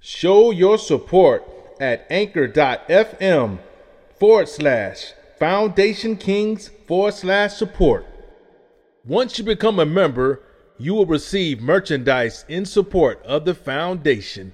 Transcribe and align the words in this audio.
Show 0.00 0.50
your 0.52 0.78
support 0.78 1.44
at 1.80 2.06
anchor.fm 2.10 3.58
forward 4.18 4.48
slash 4.48 5.12
foundation 5.38 6.16
kings 6.16 6.70
forward 6.86 7.14
slash 7.14 7.54
support. 7.54 8.06
Once 9.04 9.38
you 9.38 9.44
become 9.44 9.78
a 9.78 9.86
member, 9.86 10.42
you 10.78 10.94
will 10.94 11.06
receive 11.06 11.60
merchandise 11.60 12.44
in 12.48 12.64
support 12.64 13.20
of 13.24 13.44
the 13.44 13.54
foundation. 13.54 14.52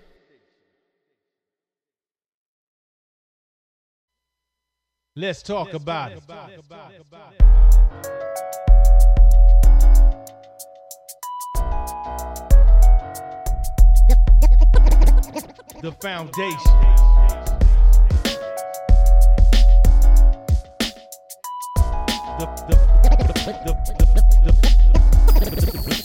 Let's 5.17 5.43
talk 5.43 5.75
about 5.75 6.13
it. 6.13 6.23
The 15.85 15.93
foundation. 15.93 16.57
The, 22.39 22.47
the, 22.69 22.77
the, 23.55 23.75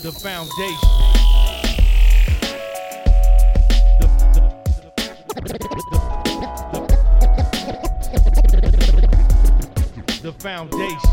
the, 0.02 0.12
foundation. 0.12 0.90
The 10.20 10.32
foundation. 10.40 11.10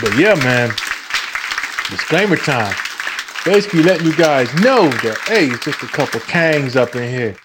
But 0.00 0.12
yeah, 0.16 0.34
man. 0.36 0.89
Disclaimer 1.90 2.36
time. 2.36 2.74
Basically 3.44 3.82
letting 3.82 4.06
you 4.06 4.14
guys 4.14 4.52
know 4.62 4.88
that 4.88 5.18
hey, 5.26 5.46
it's 5.46 5.64
just 5.64 5.82
a 5.82 5.86
couple 5.86 6.20
kangs 6.20 6.76
up 6.76 6.94
in 6.94 7.10
here. 7.10 7.36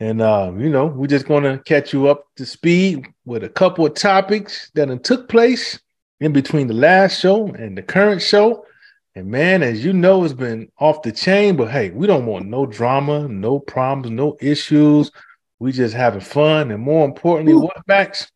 And 0.00 0.20
uh, 0.20 0.52
you 0.54 0.68
know, 0.68 0.84
we're 0.86 1.06
just 1.06 1.26
gonna 1.26 1.58
catch 1.58 1.94
you 1.94 2.08
up 2.08 2.26
to 2.36 2.44
speed 2.44 3.06
with 3.24 3.42
a 3.42 3.48
couple 3.48 3.86
of 3.86 3.94
topics 3.94 4.70
that 4.74 5.02
took 5.02 5.30
place 5.30 5.80
in 6.20 6.34
between 6.34 6.66
the 6.66 6.74
last 6.74 7.20
show 7.20 7.46
and 7.46 7.76
the 7.76 7.82
current 7.82 8.20
show. 8.20 8.66
And 9.14 9.28
man, 9.28 9.62
as 9.62 9.82
you 9.82 9.94
know, 9.94 10.24
it's 10.24 10.34
been 10.34 10.70
off 10.78 11.00
the 11.00 11.10
chain, 11.10 11.56
but 11.56 11.70
hey, 11.70 11.88
we 11.88 12.06
don't 12.06 12.26
want 12.26 12.46
no 12.46 12.66
drama, 12.66 13.26
no 13.28 13.58
problems, 13.58 14.10
no 14.10 14.36
issues. 14.42 15.10
We 15.58 15.72
just 15.72 15.94
having 15.94 16.20
fun, 16.20 16.70
and 16.70 16.82
more 16.82 17.06
importantly, 17.06 17.54
Woo. 17.54 17.62
what 17.62 17.78
Max? 17.88 18.30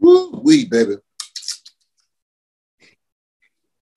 Woo, 0.00 0.40
we 0.42 0.64
baby. 0.64 0.96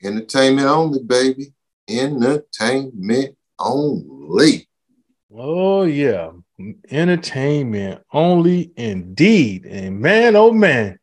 Entertainment 0.03 0.67
only, 0.67 1.03
baby. 1.03 1.53
Entertainment 1.89 3.35
only. 3.59 4.67
Oh 5.33 5.83
yeah, 5.83 6.31
entertainment 6.89 8.01
only 8.11 8.71
indeed. 8.75 9.65
And 9.65 9.99
man, 9.99 10.35
oh 10.35 10.51
man, 10.51 10.99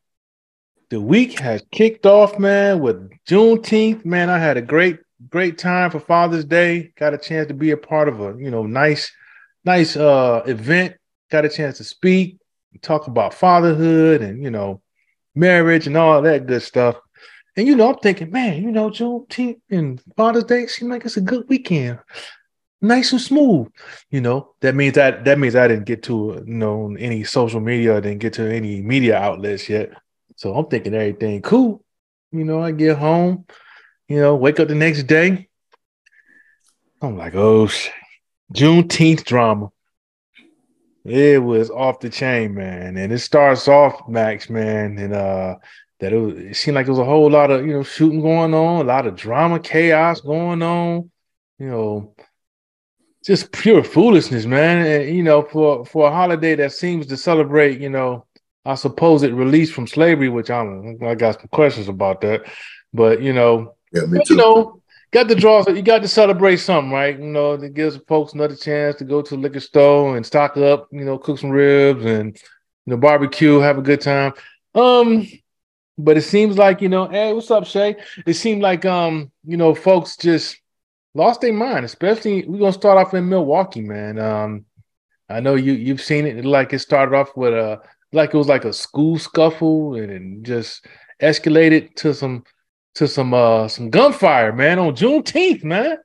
the 0.89 0.99
week 0.99 1.39
has 1.39 1.63
kicked 1.71 2.05
off, 2.05 2.39
man, 2.39 2.79
with 2.79 3.09
Juneteenth. 3.27 4.05
Man, 4.05 4.29
I 4.29 4.39
had 4.39 4.57
a 4.57 4.61
great, 4.61 4.99
great 5.29 5.57
time 5.57 5.91
for 5.91 5.99
Father's 5.99 6.45
Day. 6.45 6.91
Got 6.97 7.13
a 7.13 7.17
chance 7.17 7.47
to 7.49 7.53
be 7.53 7.71
a 7.71 7.77
part 7.77 8.07
of 8.07 8.19
a, 8.19 8.35
you 8.37 8.51
know, 8.51 8.65
nice, 8.65 9.11
nice 9.63 9.95
uh 9.95 10.43
event. 10.45 10.95
Got 11.29 11.45
a 11.45 11.49
chance 11.49 11.77
to 11.77 11.83
speak, 11.83 12.37
talk 12.81 13.07
about 13.07 13.33
fatherhood 13.33 14.21
and 14.21 14.43
you 14.43 14.49
know, 14.49 14.81
marriage 15.35 15.87
and 15.87 15.97
all 15.97 16.21
that 16.21 16.47
good 16.47 16.63
stuff. 16.63 16.95
And 17.57 17.65
you 17.65 17.75
know, 17.75 17.89
I'm 17.89 17.97
thinking, 17.97 18.29
man, 18.29 18.61
you 18.61 18.71
know, 18.71 18.91
Juneteenth 18.91 19.59
and 19.71 19.99
Father's 20.15 20.43
Day 20.43 20.67
seem 20.67 20.89
like 20.89 21.03
it's 21.05 21.17
a 21.17 21.21
good 21.21 21.49
weekend, 21.49 21.99
nice 22.81 23.11
and 23.11 23.19
smooth. 23.19 23.67
You 24.11 24.21
know, 24.21 24.53
that 24.61 24.75
means 24.75 24.93
that 24.93 25.25
that 25.25 25.39
means 25.39 25.55
I 25.55 25.67
didn't 25.67 25.85
get 25.85 26.03
to 26.03 26.43
you 26.45 26.53
know 26.53 26.95
any 26.99 27.23
social 27.23 27.59
media, 27.59 27.97
I 27.97 27.99
didn't 27.99 28.19
get 28.19 28.33
to 28.33 28.47
any 28.47 28.81
media 28.81 29.17
outlets 29.17 29.67
yet. 29.67 29.89
So 30.35 30.53
I'm 30.53 30.67
thinking 30.67 30.93
everything 30.93 31.41
cool. 31.41 31.83
You 32.31 32.43
know, 32.43 32.61
I 32.61 32.71
get 32.71 32.99
home, 32.99 33.47
you 34.07 34.19
know, 34.19 34.35
wake 34.35 34.59
up 34.59 34.67
the 34.67 34.75
next 34.75 35.03
day. 35.03 35.49
I'm 37.01 37.17
like, 37.17 37.33
oh 37.33 37.65
shit. 37.65 37.91
Juneteenth 38.53 39.23
drama. 39.23 39.69
It 41.03 41.41
was 41.41 41.71
off 41.71 42.01
the 42.01 42.09
chain, 42.09 42.53
man. 42.53 42.97
And 42.97 43.11
it 43.11 43.19
starts 43.19 43.67
off, 43.67 44.07
Max, 44.07 44.47
man, 44.47 44.99
and 44.99 45.13
uh 45.13 45.55
that 45.99 46.13
it, 46.13 46.17
was, 46.17 46.35
it 46.37 46.55
seemed 46.55 46.75
like 46.75 46.85
there 46.85 46.93
was 46.93 46.99
a 46.99 47.05
whole 47.05 47.29
lot 47.29 47.51
of 47.51 47.65
you 47.65 47.73
know 47.73 47.83
shooting 47.83 48.21
going 48.21 48.53
on, 48.53 48.81
a 48.81 48.83
lot 48.87 49.07
of 49.07 49.15
drama, 49.15 49.59
chaos 49.59 50.21
going 50.21 50.61
on, 50.61 51.09
you 51.59 51.67
know, 51.67 52.15
just 53.25 53.51
pure 53.51 53.83
foolishness, 53.83 54.45
man. 54.45 54.85
And 54.85 55.15
you 55.15 55.23
know, 55.23 55.41
for 55.41 55.85
for 55.85 56.07
a 56.07 56.11
holiday 56.11 56.55
that 56.55 56.71
seems 56.71 57.07
to 57.07 57.17
celebrate, 57.17 57.79
you 57.79 57.89
know, 57.89 58.25
I 58.65 58.75
suppose 58.75 59.23
it 59.23 59.33
released 59.33 59.73
from 59.73 59.87
slavery, 59.87 60.29
which 60.29 60.49
I'm 60.49 60.97
I 61.03 61.15
got 61.15 61.39
some 61.39 61.49
questions 61.49 61.87
about 61.89 62.21
that, 62.21 62.43
but 62.93 63.21
you 63.21 63.33
know, 63.33 63.75
Yeah, 63.91 64.05
me 64.05 64.19
but, 64.19 64.27
too. 64.27 64.35
you 64.35 64.35
know, 64.35 64.81
got 65.11 65.27
to 65.29 65.35
draw. 65.35 65.67
You 65.67 65.81
got 65.81 66.01
to 66.01 66.07
celebrate 66.07 66.57
something, 66.57 66.91
right? 66.91 67.17
You 67.17 67.25
know, 67.25 67.57
that 67.57 67.73
gives 67.73 67.97
folks 68.07 68.33
another 68.33 68.55
chance 68.55 68.95
to 68.97 69.05
go 69.05 69.21
to 69.21 69.35
the 69.35 69.41
liquor 69.41 69.59
store 69.59 70.15
and 70.17 70.25
stock 70.25 70.57
up. 70.57 70.87
You 70.91 71.05
know, 71.05 71.17
cook 71.17 71.39
some 71.39 71.49
ribs 71.49 72.05
and 72.05 72.35
you 72.85 72.91
know 72.91 72.97
barbecue, 72.97 73.59
have 73.59 73.77
a 73.77 73.81
good 73.81 74.01
time. 74.01 74.33
Um, 74.75 75.27
but 75.97 76.17
it 76.17 76.21
seems 76.21 76.57
like 76.57 76.81
you 76.81 76.89
know, 76.89 77.07
hey, 77.07 77.33
what's 77.33 77.51
up, 77.51 77.65
Shay? 77.65 77.95
It 78.25 78.35
seemed 78.35 78.61
like 78.61 78.85
um, 78.85 79.31
you 79.45 79.57
know, 79.57 79.73
folks 79.73 80.17
just 80.17 80.57
lost 81.13 81.41
their 81.41 81.53
mind. 81.53 81.85
Especially, 81.85 82.45
we're 82.45 82.59
gonna 82.59 82.73
start 82.73 82.97
off 82.97 83.13
in 83.13 83.29
Milwaukee, 83.29 83.81
man. 83.81 84.19
Um, 84.19 84.65
I 85.29 85.39
know 85.39 85.55
you 85.55 85.73
you've 85.73 86.01
seen 86.01 86.25
it. 86.25 86.45
Like 86.45 86.73
it 86.73 86.79
started 86.79 87.15
off 87.15 87.35
with 87.35 87.53
a 87.53 87.81
like 88.13 88.33
it 88.33 88.37
was 88.37 88.47
like 88.47 88.65
a 88.65 88.73
school 88.73 89.17
scuffle 89.17 89.95
and 89.95 90.45
just 90.45 90.85
escalated 91.21 91.95
to 91.95 92.13
some 92.13 92.43
to 92.95 93.07
some 93.07 93.33
uh 93.33 93.67
some 93.67 93.89
gunfire, 93.89 94.53
man, 94.53 94.79
on 94.79 94.95
Juneteenth, 94.95 95.63
man. 95.63 95.97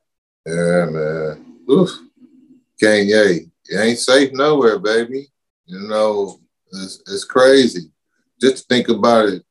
Yeah, 0.46 0.86
man. 0.90 1.44
Oof. 1.70 1.90
Kanye, 2.82 3.48
it 3.68 3.78
ain't 3.78 3.98
safe 3.98 4.32
nowhere, 4.32 4.78
baby. 4.78 5.28
You 5.66 5.88
know, 5.88 6.40
it's, 6.72 7.00
it's 7.06 7.24
crazy. 7.24 7.90
Just 8.40 8.68
think 8.68 8.88
about 8.88 9.28
it, 9.28 9.44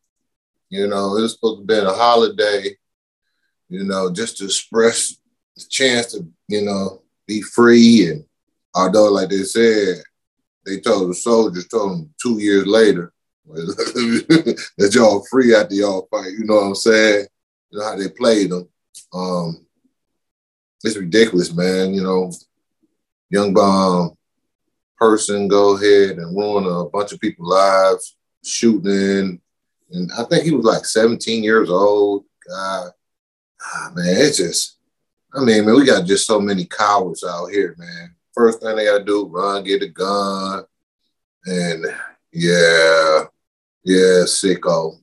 you 0.72 0.88
know, 0.88 1.18
it 1.18 1.22
was 1.22 1.34
supposed 1.34 1.62
to 1.62 1.66
be 1.66 1.78
a 1.78 1.92
holiday, 1.92 2.76
you 3.68 3.84
know, 3.84 4.12
just 4.12 4.38
to 4.38 4.46
express 4.46 5.18
the 5.58 5.64
chance 5.70 6.14
to, 6.14 6.26
you 6.48 6.62
know, 6.62 7.02
be 7.28 7.42
free. 7.42 8.10
And 8.10 8.24
although, 8.74 9.12
like 9.12 9.30
they 9.30 9.44
said, 9.44 10.02
they 10.66 10.80
told 10.80 11.10
the 11.10 11.14
soldiers, 11.14 11.68
told 11.68 11.92
them 11.92 12.14
two 12.22 12.40
years 12.40 12.66
later 12.66 13.12
that 13.46 14.92
y'all 14.94 15.26
free 15.30 15.54
after 15.54 15.76
y'all 15.76 16.08
fight. 16.10 16.32
You 16.32 16.46
know 16.46 16.56
what 16.56 16.68
I'm 16.68 16.76
saying? 16.76 17.28
You 17.70 17.80
know 17.80 17.86
how 17.86 17.98
they 17.98 18.08
played 18.08 18.52
them. 18.52 18.70
Um, 19.14 19.66
it's 20.86 20.96
ridiculous, 20.96 21.54
man. 21.54 21.94
You 21.94 22.04
know, 22.04 22.32
young 23.30 23.54
bomb 23.54 24.18
person 24.98 25.50
go 25.50 25.76
ahead 25.76 26.18
and 26.18 26.38
ruin 26.38 26.66
a 26.66 26.86
bunch 26.90 27.12
of 27.12 27.20
people's 27.20 27.50
lives, 27.50 28.16
shooting. 28.42 29.42
And 29.92 30.10
I 30.18 30.24
think 30.24 30.44
he 30.44 30.52
was 30.52 30.66
like 30.66 30.86
17 30.86 31.44
years 31.44 31.70
old. 31.70 32.26
God, 32.48 32.92
ah, 33.62 33.92
man, 33.96 34.06
it's 34.08 34.38
just, 34.38 34.78
I 35.34 35.40
mean, 35.42 35.66
man, 35.66 35.76
we 35.76 35.86
got 35.86 36.06
just 36.06 36.26
so 36.26 36.40
many 36.40 36.66
cowards 36.66 37.24
out 37.24 37.48
here, 37.48 37.76
man. 37.78 38.16
First 38.34 38.62
thing 38.62 38.76
they 38.76 38.86
gotta 38.86 39.04
do, 39.04 39.28
run, 39.28 39.64
get 39.64 39.84
a 39.84 39.88
gun. 39.88 40.64
And 41.46 41.86
yeah, 42.32 43.24
yeah, 43.84 44.24
sicko. 44.26 44.98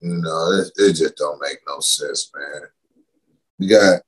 You 0.00 0.14
know, 0.18 0.52
it, 0.52 0.72
it 0.76 0.92
just 0.92 1.16
don't 1.16 1.40
make 1.40 1.58
no 1.66 1.80
sense, 1.80 2.30
man. 2.36 2.62
We 3.58 3.66
got, 3.68 4.02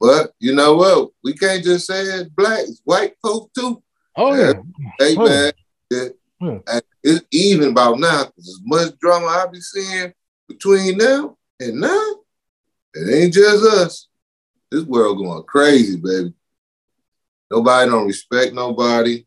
but 0.00 0.32
you 0.38 0.54
know 0.54 0.74
what? 0.76 1.10
We 1.22 1.34
can't 1.34 1.62
just 1.62 1.86
say 1.86 2.00
it's 2.02 2.30
black, 2.30 2.60
it's 2.60 2.80
white 2.84 3.14
folk 3.22 3.50
too. 3.52 3.82
Oh 4.16 4.34
yeah. 4.34 4.54
Hey 4.98 5.16
Oh. 5.18 5.24
man, 5.26 5.52
it, 5.90 6.14
Hmm. 6.40 6.58
It's 7.02 7.24
even 7.30 7.70
about 7.70 7.98
now. 7.98 8.24
'cause 8.24 8.48
as 8.48 8.60
much 8.64 8.98
drama 8.98 9.26
I 9.26 9.46
be 9.46 9.60
seeing 9.60 10.12
between 10.48 10.98
now 10.98 11.36
and 11.60 11.80
now, 11.80 12.20
it 12.94 13.14
ain't 13.14 13.34
just 13.34 13.64
us. 13.64 14.08
This 14.70 14.84
world 14.84 15.18
going 15.18 15.42
crazy, 15.44 15.96
baby. 15.96 16.34
Nobody 17.50 17.90
don't 17.90 18.06
respect 18.06 18.52
nobody. 18.54 19.24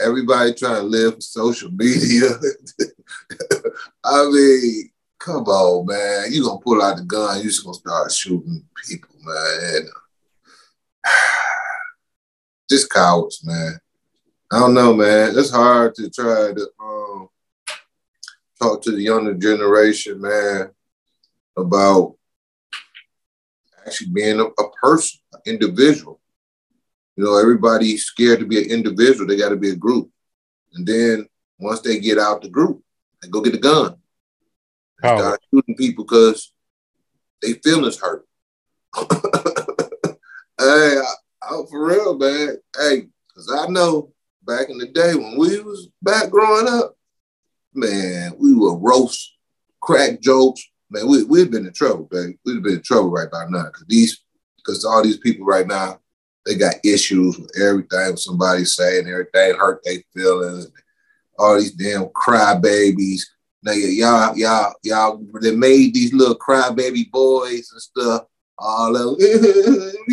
Everybody 0.00 0.54
trying 0.54 0.76
to 0.76 0.82
live 0.82 1.14
for 1.14 1.20
social 1.20 1.70
media. 1.72 2.28
I 4.04 4.28
mean, 4.30 4.90
come 5.18 5.44
on, 5.44 5.86
man. 5.86 6.32
You 6.32 6.44
gonna 6.44 6.60
pull 6.60 6.82
out 6.82 6.96
the 6.96 7.04
gun, 7.04 7.38
you 7.38 7.44
just 7.44 7.64
gonna 7.64 7.74
start 7.74 8.12
shooting 8.12 8.64
people, 8.84 9.14
man. 9.22 9.88
Just 12.70 12.90
cowards, 12.90 13.44
man. 13.44 13.78
I 14.52 14.58
don't 14.58 14.74
know, 14.74 14.92
man. 14.92 15.32
It's 15.34 15.50
hard 15.50 15.94
to 15.94 16.10
try 16.10 16.52
to 16.52 16.68
um, 16.78 17.28
talk 18.60 18.82
to 18.82 18.90
the 18.90 19.00
younger 19.00 19.32
generation, 19.32 20.20
man, 20.20 20.68
about 21.56 22.16
actually 23.86 24.10
being 24.10 24.40
a, 24.40 24.44
a 24.44 24.70
person, 24.82 25.20
an 25.32 25.40
individual. 25.46 26.20
You 27.16 27.24
know, 27.24 27.38
everybody's 27.38 28.04
scared 28.04 28.40
to 28.40 28.46
be 28.46 28.62
an 28.62 28.70
individual. 28.70 29.26
They 29.26 29.38
got 29.38 29.48
to 29.48 29.56
be 29.56 29.70
a 29.70 29.76
group. 29.76 30.10
And 30.74 30.86
then 30.86 31.26
once 31.58 31.80
they 31.80 31.98
get 31.98 32.18
out 32.18 32.42
the 32.42 32.50
group, 32.50 32.82
they 33.22 33.28
go 33.28 33.40
get 33.40 33.54
a 33.54 33.58
gun. 33.58 33.96
And 35.02 35.18
start 35.18 35.40
shooting 35.50 35.76
people 35.76 36.04
because 36.04 36.52
they 37.40 37.54
feelings 37.54 37.98
hurt. 37.98 38.26
hey, 38.98 39.08
I, 40.58 41.04
I, 41.40 41.62
for 41.70 41.86
real, 41.86 42.18
man. 42.18 42.58
Hey, 42.78 43.06
because 43.28 43.50
I 43.50 43.66
know 43.68 44.11
back 44.46 44.68
in 44.68 44.78
the 44.78 44.86
day 44.86 45.14
when 45.14 45.38
we 45.38 45.60
was 45.60 45.88
back 46.02 46.30
growing 46.30 46.68
up, 46.68 46.96
man, 47.74 48.34
we 48.38 48.54
would 48.54 48.78
roast, 48.80 49.36
crack 49.80 50.20
jokes. 50.20 50.62
Man, 50.90 51.08
we, 51.08 51.24
we'd 51.24 51.50
been 51.50 51.66
in 51.66 51.72
trouble, 51.72 52.08
baby. 52.10 52.38
We'd 52.44 52.62
been 52.62 52.74
in 52.74 52.82
trouble 52.82 53.10
right 53.10 53.30
by 53.30 53.46
now. 53.48 53.64
Because 53.64 53.86
these, 53.88 54.22
because 54.56 54.84
all 54.84 55.02
these 55.02 55.18
people 55.18 55.46
right 55.46 55.66
now, 55.66 56.00
they 56.44 56.56
got 56.56 56.74
issues 56.84 57.38
with 57.38 57.50
everything 57.58 58.16
somebody 58.16 58.64
saying, 58.64 59.06
everything 59.06 59.56
hurt 59.56 59.82
their 59.84 59.98
feelings. 60.14 60.68
All 61.38 61.58
these 61.58 61.72
damn 61.72 62.06
crybabies. 62.06 63.22
Now 63.62 63.72
y'all, 63.72 64.36
y'all, 64.36 64.74
y'all, 64.82 65.24
they 65.40 65.54
made 65.54 65.94
these 65.94 66.12
little 66.12 66.36
crybaby 66.36 67.10
boys 67.10 67.70
and 67.72 67.80
stuff. 67.80 68.24
All 68.58 68.94
of 68.96 69.18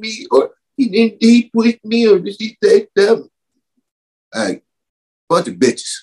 me, 0.00 0.26
or 0.30 0.50
he 0.76 0.88
didn't 0.88 1.20
deep 1.20 1.50
with 1.54 1.82
me, 1.84 2.06
or 2.06 2.18
did 2.18 2.36
he 2.38 2.56
take 2.62 2.92
them? 2.94 3.30
Hey, 4.32 4.60
bunch 5.28 5.48
of 5.48 5.54
bitches. 5.54 6.02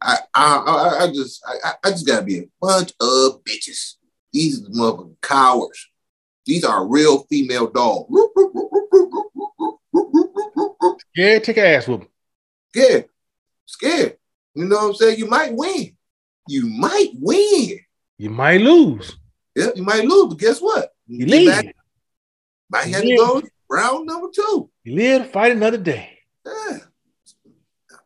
I, 0.00 0.18
I, 0.34 0.56
I, 0.56 1.04
I 1.04 1.06
just, 1.08 1.44
I, 1.46 1.72
I 1.84 1.90
just 1.90 2.06
gotta 2.06 2.24
be 2.24 2.38
a 2.38 2.48
bunch 2.60 2.92
of 3.00 3.42
bitches. 3.44 3.94
These 4.32 4.68
motherfucking 4.68 5.20
cowards. 5.22 5.90
These 6.46 6.64
are 6.64 6.86
real 6.86 7.24
female 7.24 7.68
dogs. 7.68 8.10
Yeah, 11.14 11.38
take 11.38 11.58
ass 11.58 11.86
with 11.86 12.00
them. 12.00 12.08
Scared. 12.74 13.04
Scared. 13.66 14.16
You 14.54 14.64
know 14.66 14.76
what 14.76 14.84
I'm 14.86 14.94
saying? 14.94 15.18
You 15.18 15.26
might 15.26 15.54
win. 15.54 15.96
You 16.48 16.66
might 16.66 17.10
win. 17.14 17.78
You 18.18 18.30
might 18.30 18.60
lose. 18.60 19.16
Yeah, 19.54 19.68
you 19.74 19.82
might 19.84 20.04
lose, 20.04 20.28
but 20.28 20.38
guess 20.38 20.60
what? 20.60 20.90
You 21.06 21.26
leave. 21.26 21.72
Might 22.70 22.86
have 22.88 23.02
to 23.02 23.16
go 23.16 23.42
round 23.74 24.06
number 24.06 24.28
two. 24.34 24.70
You 24.84 24.94
live 24.94 25.22
to 25.22 25.28
fight 25.28 25.52
another 25.52 25.78
day. 25.78 26.18
Yeah. 26.46 26.78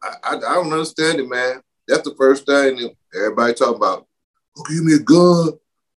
I, 0.03 0.15
I, 0.23 0.37
I, 0.37 0.55
don't 0.55 0.73
understand 0.73 1.21
it, 1.21 1.29
man. 1.29 1.61
That's 1.87 2.09
the 2.09 2.15
first 2.15 2.47
thing 2.47 2.95
everybody 3.15 3.55
talking 3.55 3.77
about. 3.77 4.07
Oh, 4.57 4.63
give 4.69 4.85
me 4.85 4.95
a 4.95 4.99
gun. 4.99 5.51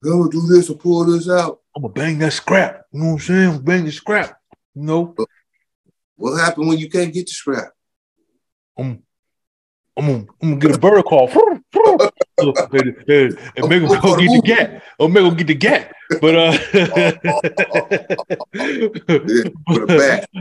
I'm 0.05 0.11
gonna 0.11 0.31
do 0.31 0.47
this 0.47 0.69
and 0.69 0.79
pull 0.79 1.05
this 1.05 1.29
out. 1.29 1.61
I'm 1.75 1.83
gonna 1.83 1.95
bang 1.95 2.19
that 2.19 2.33
scrap. 2.33 2.85
You 2.93 3.01
know 3.01 3.07
what 3.07 3.13
I'm 3.13 3.19
saying? 3.19 3.51
I'm 3.51 3.63
bang 3.63 3.85
the 3.85 3.93
scrap. 3.93 4.39
You 4.75 4.83
know. 4.83 5.15
What 6.17 6.37
happened 6.39 6.69
when 6.69 6.79
you 6.79 6.89
can't 6.89 7.13
get 7.13 7.27
the 7.27 7.33
scrap? 7.33 7.73
I'm, 8.79 9.03
I'm, 9.97 10.09
I'm 10.09 10.27
gonna 10.41 10.57
get 10.57 10.77
a 10.77 10.79
bird 10.79 11.05
call. 11.05 11.29
and, 12.39 13.39
and 13.57 13.69
make 13.69 13.83
him 13.83 13.89
go 13.89 14.17
get 14.17 14.33
the 14.33 14.43
gat. 14.45 14.83
Or 14.99 15.09
make 15.09 15.25
him 15.25 15.37
get 15.37 15.47
the 15.47 15.55
gat. 15.55 15.93
But 16.21 16.35
uh 16.35 16.53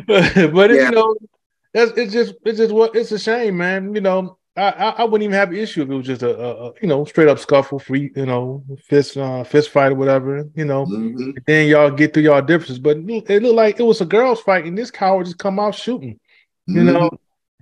but, 0.08 0.54
but 0.54 0.72
yeah. 0.72 0.84
you 0.84 0.92
know, 0.92 1.16
that's 1.74 1.92
it's 1.98 2.14
just 2.14 2.36
it's 2.46 2.58
just 2.58 2.74
what 2.74 2.96
it's 2.96 3.12
a 3.12 3.20
shame, 3.20 3.58
man. 3.58 3.94
You 3.94 4.02
know, 4.02 4.38
I, 4.58 4.96
I, 4.98 5.04
wouldn't 5.04 5.24
even 5.24 5.36
have 5.36 5.50
an 5.50 5.58
issue 5.58 5.84
if 5.84 5.90
it 5.90 5.94
was 5.94 6.08
just 6.08 6.24
a, 6.24 6.36
a, 6.36 6.68
a 6.68 6.74
you 6.82 6.88
know 6.88 7.06
straight 7.06 7.28
up 7.28 7.38
scuffle, 7.38 7.78
free 7.78 8.12
you 8.16 8.26
know 8.26 8.64
fist 8.88 9.16
uh, 9.16 9.44
fist 9.44 9.70
fight 9.70 9.92
or 9.92 9.96
whatever. 9.96 10.50
You 10.56 10.66
know, 10.66 10.86
mm-hmm. 10.86 11.32
then 11.46 11.68
y'all 11.68 11.92
get 11.92 12.14
through 12.14 12.24
y'all 12.24 12.42
differences. 12.42 12.80
But 12.80 12.98
it 12.98 13.44
looked 13.44 13.56
like 13.56 13.80
it 13.80 13.84
was 13.84 14.02
a 14.02 14.06
girls' 14.06 14.42
fight, 14.42 14.66
and 14.66 14.78
this 14.78 14.90
coward 14.90 15.26
just 15.26 15.38
come 15.38 15.60
out 15.60 15.76
shooting. 15.76 16.20
You 16.66 16.82
mm-hmm. 16.82 16.94
know, 16.94 17.10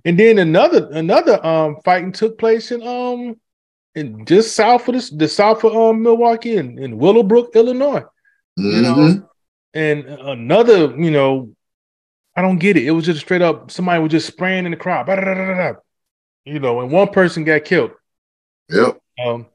and 0.06 0.18
then 0.18 0.38
another 0.38 0.88
another 0.92 1.44
um 1.44 1.76
fighting 1.84 2.12
took 2.12 2.38
place 2.38 2.72
in 2.72 2.82
um 2.82 3.36
in 3.96 4.24
just 4.26 4.54
south 4.54 4.86
of 4.86 4.94
this 4.94 5.10
the 5.10 5.26
south 5.26 5.64
of 5.64 5.74
um 5.74 6.02
Milwaukee 6.02 6.56
in, 6.56 6.78
in 6.78 6.98
Willowbrook, 6.98 7.56
Illinois. 7.56 8.04
Mm-hmm. 8.58 8.70
You 8.70 8.82
know, 8.82 8.94
mm-hmm. 8.94 9.24
and 9.74 10.04
another 10.04 10.94
you 10.96 11.10
know 11.10 11.50
I 12.36 12.42
don't 12.42 12.58
get 12.58 12.76
it. 12.76 12.84
It 12.84 12.92
was 12.92 13.06
just 13.06 13.20
straight 13.20 13.42
up 13.42 13.70
somebody 13.70 14.00
was 14.00 14.12
just 14.12 14.28
spraying 14.28 14.66
in 14.66 14.70
the 14.70 14.76
crowd 14.76 15.08
you 16.44 16.60
know, 16.60 16.80
and 16.80 16.92
one 16.92 17.08
person 17.08 17.42
got 17.42 17.64
killed. 17.64 17.90
Yep. 18.70 19.00
Um, 19.22 19.46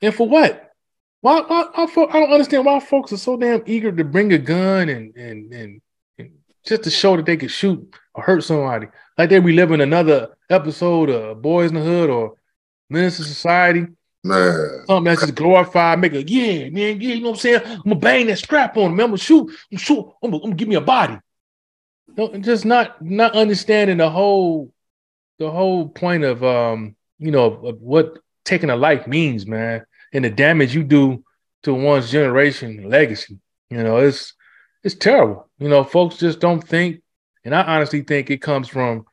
and 0.00 0.14
for 0.14 0.26
what? 0.26 0.72
Why, 1.20 1.42
why, 1.42 1.66
why, 1.74 1.84
I 1.84 2.20
don't 2.20 2.32
understand 2.32 2.64
why 2.64 2.80
folks 2.80 3.12
are 3.12 3.18
so 3.18 3.36
damn 3.36 3.62
eager 3.66 3.92
to 3.92 4.04
bring 4.04 4.32
a 4.32 4.38
gun 4.38 4.88
and, 4.88 5.14
and 5.16 5.52
and 5.52 5.82
and 6.18 6.30
just 6.64 6.84
to 6.84 6.90
show 6.90 7.16
that 7.16 7.26
they 7.26 7.36
could 7.36 7.50
shoot 7.50 7.94
or 8.14 8.22
hurt 8.22 8.42
somebody, 8.42 8.86
like 9.18 9.28
they 9.28 9.38
reliving 9.38 9.82
another 9.82 10.38
episode 10.48 11.10
of 11.10 11.38
Boyz 11.38 11.68
n 11.68 11.74
the 11.74 11.80
Hood 11.82 12.08
or 12.08 12.36
Menace 12.90 13.20
II 13.20 13.26
Society. 13.26 13.86
Man. 14.22 14.84
Something 14.86 15.04
that's 15.04 15.22
just 15.22 15.34
glorified, 15.34 15.98
make 15.98 16.12
a 16.12 16.22
yeah, 16.22 16.68
man, 16.68 17.00
yeah, 17.00 17.14
you 17.14 17.20
know 17.22 17.30
what 17.30 17.36
I'm 17.36 17.40
saying? 17.40 17.62
I'm 17.64 17.82
gonna 17.84 17.96
bang 17.96 18.26
that 18.26 18.36
strap 18.36 18.76
on 18.76 18.92
him. 18.92 19.00
I'm 19.00 19.06
gonna 19.06 19.16
shoot, 19.16 19.48
I'm 19.48 19.56
gonna 19.70 19.78
shoot, 19.78 20.14
I'm 20.22 20.30
gonna, 20.30 20.36
I'm 20.36 20.42
gonna 20.42 20.54
give 20.56 20.68
me 20.68 20.74
a 20.74 20.80
body. 20.82 21.18
No, 22.16 22.28
just 22.38 22.66
not 22.66 23.00
not 23.00 23.32
understanding 23.32 23.96
the 23.96 24.10
whole 24.10 24.72
the 25.38 25.50
whole 25.50 25.88
point 25.88 26.24
of 26.24 26.44
um, 26.44 26.96
you 27.18 27.30
know, 27.30 27.44
of 27.66 27.80
what 27.80 28.18
taking 28.44 28.70
a 28.70 28.76
life 28.76 29.06
means, 29.06 29.46
man, 29.46 29.84
and 30.12 30.24
the 30.24 30.30
damage 30.30 30.74
you 30.74 30.82
do 30.82 31.24
to 31.62 31.72
one's 31.72 32.10
generation 32.10 32.88
legacy. 32.88 33.38
You 33.70 33.82
know, 33.82 33.98
it's 33.98 34.34
it's 34.82 34.94
terrible. 34.94 35.48
You 35.58 35.68
know, 35.68 35.84
folks 35.84 36.16
just 36.16 36.40
don't 36.40 36.66
think, 36.66 37.02
and 37.44 37.54
I 37.54 37.62
honestly 37.62 38.02
think 38.02 38.30
it 38.30 38.42
comes 38.42 38.68
from 38.68 39.06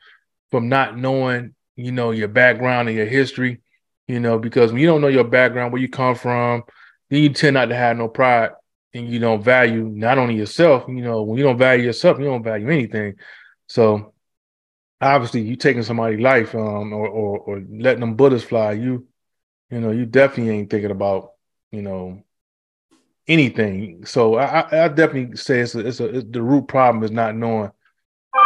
from 0.50 0.70
not 0.70 0.98
knowing, 0.98 1.56
you 1.76 1.92
know, 1.92 2.12
your 2.12 2.30
background 2.30 2.88
and 2.88 2.98
your 2.98 3.06
history. 3.06 3.62
You 4.08 4.20
know, 4.20 4.40
because 4.40 4.72
when 4.72 4.82
you 4.82 4.88
don't 4.88 5.02
know 5.02 5.08
your 5.08 5.26
background, 5.26 5.74
where 5.74 5.82
you 5.82 5.90
come 5.90 6.16
from, 6.16 6.64
then 7.10 7.24
you 7.24 7.30
tend 7.30 7.56
not 7.56 7.66
to 7.66 7.76
have 7.76 7.98
no 7.98 8.08
pride 8.08 8.52
and 8.94 9.10
you 9.10 9.20
don't 9.20 9.44
value 9.44 9.84
not 9.84 10.18
only 10.18 10.36
yourself, 10.36 10.86
you 10.88 11.02
know, 11.02 11.24
when 11.24 11.38
you 11.38 11.44
don't 11.44 11.58
value 11.58 11.84
yourself, 11.84 12.18
you 12.18 12.26
don't 12.26 12.44
value 12.44 12.70
anything. 12.70 13.16
So 13.68 14.14
obviously 15.02 15.42
you 15.42 15.56
taking 15.56 15.84
somebody's 15.84 16.20
life 16.20 16.56
um 16.56 16.94
or, 16.94 17.08
or, 17.08 17.40
or 17.40 17.64
letting 17.70 18.00
them 18.00 18.16
bullets 18.16 18.44
fly 18.44 18.72
you 18.72 19.08
you 19.70 19.80
know 19.80 19.92
you 19.92 20.06
definitely 20.06 20.52
ain't 20.52 20.70
thinking 20.70 20.92
about 20.92 21.34
you 21.72 21.82
know 21.82 22.22
anything. 23.28 24.06
So 24.06 24.36
i 24.36 24.86
i 24.86 24.88
definitely 24.88 25.36
say 25.36 25.60
it's 25.60 25.76
a, 25.76 25.80
it's 25.86 26.00
a 26.00 26.06
it's, 26.18 26.28
the 26.30 26.42
root 26.42 26.68
problem 26.68 27.04
is 27.04 27.12
not 27.12 27.36
knowing 27.36 27.72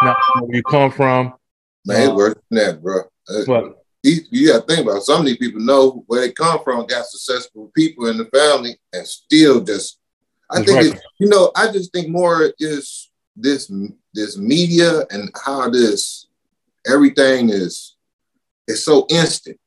not 0.03 0.17
knowing 0.35 0.47
where 0.47 0.57
you 0.57 0.63
come 0.63 0.91
from. 0.91 1.33
Man 1.85 2.01
it's 2.01 2.11
worse 2.11 2.35
than 2.49 2.57
that 2.57 2.81
bro 2.81 3.03
but 3.45 3.80
you, 4.03 4.21
you 4.29 4.47
got 4.47 4.67
to 4.67 4.75
think 4.75 4.87
about 4.87 4.97
it. 4.97 5.03
some 5.03 5.21
of 5.21 5.25
these 5.25 5.37
people 5.37 5.61
know 5.61 6.03
where 6.07 6.21
they 6.21 6.31
come 6.31 6.63
from 6.63 6.85
got 6.85 7.05
successful 7.05 7.71
people 7.75 8.07
in 8.07 8.17
the 8.17 8.25
family 8.25 8.75
and 8.93 9.07
still 9.07 9.61
just 9.61 9.99
i 10.49 10.61
think 10.63 10.93
right. 10.93 11.01
you 11.19 11.27
know 11.29 11.51
i 11.55 11.71
just 11.71 11.91
think 11.93 12.09
more 12.09 12.51
is 12.59 13.11
this 13.35 13.71
this 14.13 14.37
media 14.37 15.01
and 15.11 15.29
how 15.45 15.69
this 15.69 16.27
everything 16.85 17.49
is 17.49 17.95
is 18.67 18.83
so 18.83 19.05
instant. 19.09 19.59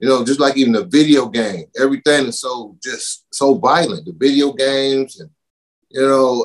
You 0.00 0.08
know, 0.08 0.24
just 0.24 0.40
like 0.40 0.56
even 0.56 0.72
the 0.72 0.84
video 0.84 1.28
game, 1.28 1.66
everything 1.80 2.26
is 2.26 2.40
so 2.40 2.76
just 2.82 3.26
so 3.32 3.54
violent. 3.54 4.04
The 4.04 4.12
video 4.12 4.52
games 4.52 5.20
and 5.20 5.30
you 5.90 6.02
know, 6.02 6.44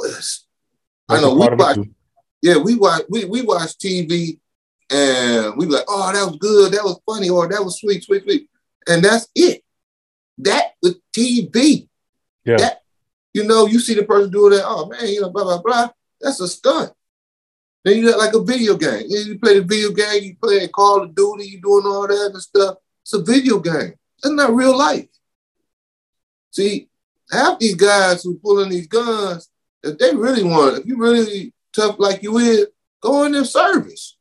I 1.10 1.19
know 1.19 1.34
we 1.34 1.55
watch. 1.55 1.77
Yeah, 2.41 2.58
we 2.58 2.75
watch 2.75 3.03
we 3.10 3.25
we 3.25 3.41
watch 3.41 3.77
TV 3.77 4.39
and 4.89 5.55
we 5.58 5.65
be 5.65 5.74
like, 5.74 5.86
oh, 5.88 6.12
that 6.12 6.25
was 6.25 6.38
good, 6.38 6.74
that 6.74 6.84
was 6.84 7.00
funny, 7.05 7.29
or 7.29 7.48
that 7.48 7.63
was 7.63 7.79
sweet, 7.79 8.03
sweet, 8.03 8.24
sweet, 8.24 8.50
and 8.88 9.03
that's 9.03 9.27
it. 9.36 9.63
That 10.39 10.72
with 10.81 10.98
TV. 11.15 11.88
Yeah. 12.46 12.58
That, 12.58 12.81
you 13.34 13.43
know, 13.46 13.67
you 13.67 13.79
see 13.79 13.93
the 13.93 14.03
person 14.03 14.31
doing 14.31 14.53
that. 14.53 14.63
Oh 14.65 14.88
man, 14.88 15.08
you 15.08 15.22
know, 15.22 15.29
blah 15.29 15.43
blah 15.43 15.62
blah. 15.62 15.89
That's 16.19 16.39
a 16.39 16.48
stunt. 16.48 16.91
Then 17.84 17.98
you 17.98 18.10
got 18.10 18.19
like 18.19 18.34
a 18.34 18.43
video 18.43 18.75
game. 18.75 19.03
You 19.08 19.39
play 19.39 19.60
the 19.60 19.65
video 19.65 19.91
game, 19.91 20.24
you 20.24 20.36
play 20.41 20.67
Call 20.67 21.03
of 21.03 21.15
Duty, 21.15 21.46
you 21.46 21.62
doing 21.62 21.86
all 21.86 22.08
that 22.08 22.31
and 22.34 22.41
stuff. 22.41 22.77
It's 23.03 23.13
a 23.13 23.22
video 23.22 23.60
game. 23.60 23.93
That's 24.22 24.36
not 24.36 24.53
real 24.53 24.77
life. 24.77 25.08
See, 26.51 26.89
half 27.31 27.60
these 27.60 27.75
guys 27.75 28.24
who 28.24 28.38
pulling 28.39 28.69
these 28.69 28.88
guns, 28.88 29.50
if 29.84 29.98
they 29.98 30.15
really 30.15 30.43
want, 30.43 30.79
if 30.79 30.86
you 30.86 30.98
really 30.98 31.53
tough 31.74 31.96
like 32.00 32.22
you 32.24 32.38
is, 32.38 32.67
go 33.01 33.24
in 33.24 33.31
their 33.31 33.46
service. 33.46 34.17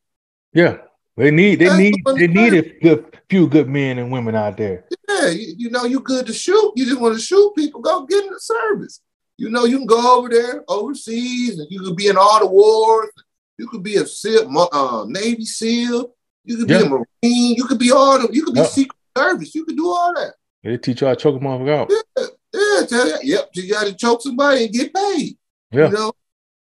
Yeah. 0.58 0.78
They 1.16 1.30
need 1.30 1.60
they 1.60 1.66
That's 1.66 1.78
need 1.78 1.94
they 2.16 2.26
need 2.26 2.54
a, 2.54 2.92
a, 2.92 3.04
few 3.30 3.48
good 3.48 3.68
men 3.68 3.98
and 3.98 4.10
women 4.10 4.34
out 4.34 4.56
there. 4.56 4.86
Yeah, 5.08 5.28
you, 5.28 5.54
you 5.56 5.70
know 5.70 5.84
you 5.84 6.00
good 6.00 6.26
to 6.26 6.32
shoot. 6.32 6.72
You 6.74 6.84
just 6.84 7.00
want 7.00 7.14
to 7.14 7.20
shoot 7.20 7.52
people. 7.56 7.80
Go 7.80 8.06
get 8.06 8.24
in 8.24 8.32
the 8.32 8.40
service. 8.40 9.00
You 9.36 9.50
know 9.50 9.66
you 9.66 9.78
can 9.78 9.86
go 9.86 10.18
over 10.18 10.28
there 10.28 10.64
overseas 10.68 11.60
and 11.60 11.68
you 11.70 11.80
can 11.80 11.94
be 11.94 12.08
in 12.08 12.16
all 12.16 12.40
the 12.40 12.46
wars. 12.46 13.10
You 13.56 13.68
could 13.68 13.84
be 13.84 13.96
a 13.96 14.06
SEAL, 14.06 14.68
uh, 14.72 15.04
Navy 15.08 15.44
SEAL. 15.44 16.12
You 16.44 16.56
could 16.56 16.68
be 16.68 16.74
a 16.74 16.88
Marine. 16.88 17.04
You 17.22 17.64
could 17.64 17.78
be 17.78 17.92
all 17.92 18.18
the. 18.18 18.28
You 18.32 18.44
could 18.44 18.54
be 18.54 18.60
yeah. 18.60 18.66
Secret 18.66 18.98
Service. 19.16 19.54
You 19.54 19.64
could 19.64 19.76
do 19.76 19.88
all 19.88 20.14
that. 20.14 20.34
They 20.64 20.76
teach 20.76 21.00
you 21.00 21.06
how 21.06 21.14
to 21.14 21.20
choke 21.20 21.40
a 21.40 21.44
motherfucker 21.44 21.70
out. 21.70 21.90
Yeah, 21.90 22.26
yeah. 22.54 22.86
tell 22.86 23.06
you, 23.06 23.18
yep, 23.22 23.50
you 23.54 23.72
got 23.72 23.86
to 23.86 23.94
choke 23.94 24.22
somebody 24.22 24.64
and 24.64 24.74
get 24.74 24.94
paid. 24.94 25.36
Yeah. 25.70 25.86
You 25.88 25.94
know, 25.94 26.12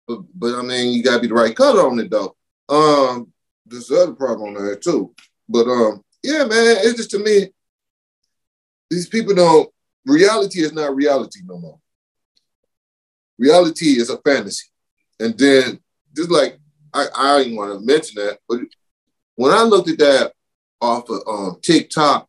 but, 0.08 0.20
but 0.34 0.56
I 0.56 0.62
mean, 0.62 0.94
you 0.94 1.04
got 1.04 1.16
to 1.16 1.22
be 1.22 1.28
the 1.28 1.34
right 1.34 1.56
color 1.56 1.88
on 1.88 2.00
it 2.00 2.10
though. 2.10 2.36
Um, 2.70 3.34
there's 3.66 3.92
other 3.92 4.14
problem 4.14 4.56
on 4.56 4.64
there 4.64 4.76
too. 4.76 5.14
But 5.48 5.68
um, 5.68 6.04
yeah, 6.24 6.46
man, 6.46 6.78
it's 6.80 6.98
just 6.98 7.12
to 7.12 7.20
me, 7.20 7.50
these 8.90 9.08
people 9.08 9.36
don't. 9.36 9.70
Reality 10.06 10.62
is 10.62 10.74
not 10.74 10.96
reality 10.96 11.40
no 11.44 11.58
more. 11.58 11.80
Reality 13.38 14.00
is 14.00 14.10
a 14.10 14.18
fantasy, 14.20 14.68
and 15.20 15.38
then 15.38 15.80
just 16.16 16.30
like 16.30 16.60
I, 16.94 17.08
I 17.16 17.44
didn't 17.44 17.58
want 17.58 17.80
to 17.80 17.86
mention 17.86 18.24
that, 18.24 18.40
but 18.48 18.60
when 19.36 19.52
I 19.52 19.64
looked 19.64 19.90
at 19.90 20.00
that 20.00 20.34
off 20.82 21.10
of 21.10 21.22
um, 21.28 21.60
TikTok, 21.62 22.28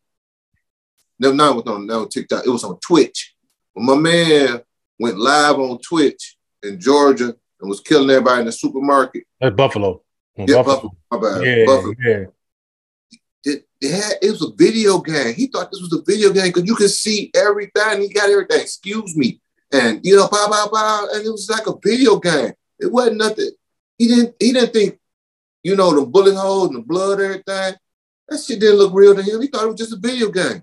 no, 1.19 1.33
not 1.33 1.57
with 1.57 1.69
on 1.69 1.87
no 1.87 2.07
TikTok, 2.07 2.45
it 2.47 2.51
was 2.51 2.65
on 2.65 2.79
Twitch. 2.81 3.35
When 3.75 3.87
my 3.87 3.95
man 3.95 4.61
went 4.99 5.19
live 5.19 5.57
on 5.57 5.79
Twitch 5.79 6.37
in 6.63 6.81
Georgia 6.81 7.35
and 7.61 7.69
was 7.69 7.81
killing 7.81 8.11
everybody 8.11 8.41
in 8.41 8.47
the 8.47 8.53
supermarket. 8.53 9.25
At 9.41 9.57
Buffalo. 9.57 10.03
Yeah, 10.37 10.63
Buffalo. 10.63 10.97
Bad. 11.11 11.45
Yeah, 11.45 11.65
Buffalo. 11.65 11.95
yeah. 12.05 12.25
It, 13.45 13.67
it, 13.81 13.91
had, 13.93 14.15
it 14.21 14.31
was 14.31 14.43
a 14.43 14.53
video 14.55 14.99
game. 14.99 15.35
He 15.35 15.47
thought 15.47 15.71
this 15.71 15.81
was 15.81 15.93
a 15.93 16.03
video 16.03 16.33
game 16.33 16.53
because 16.53 16.65
you 16.65 16.75
could 16.75 16.91
see 16.91 17.31
everything. 17.35 18.03
He 18.03 18.09
got 18.09 18.29
everything. 18.29 18.61
Excuse 18.61 19.17
me. 19.17 19.41
And 19.73 20.01
you 20.05 20.17
know, 20.17 20.29
pow, 20.29 20.49
pow, 20.51 20.69
pow. 20.73 21.09
And 21.13 21.25
it 21.25 21.31
was 21.31 21.49
like 21.49 21.67
a 21.67 21.75
video 21.83 22.19
game. 22.19 22.53
It 22.79 22.93
wasn't 22.93 23.19
nothing. 23.19 23.51
He 23.99 24.09
didn't 24.09 24.35
he 24.39 24.53
didn't 24.53 24.73
think, 24.73 24.99
you 25.63 25.75
know, 25.75 25.99
the 25.99 26.07
bullet 26.07 26.37
holes 26.37 26.69
and 26.69 26.79
the 26.79 26.83
blood, 26.83 27.21
everything. 27.21 27.75
That 28.29 28.41
shit 28.45 28.61
didn't 28.61 28.79
look 28.79 28.93
real 28.93 29.15
to 29.15 29.23
him. 29.23 29.41
He 29.41 29.47
thought 29.47 29.65
it 29.65 29.69
was 29.69 29.79
just 29.79 29.95
a 29.95 29.97
video 29.97 30.31
game. 30.31 30.63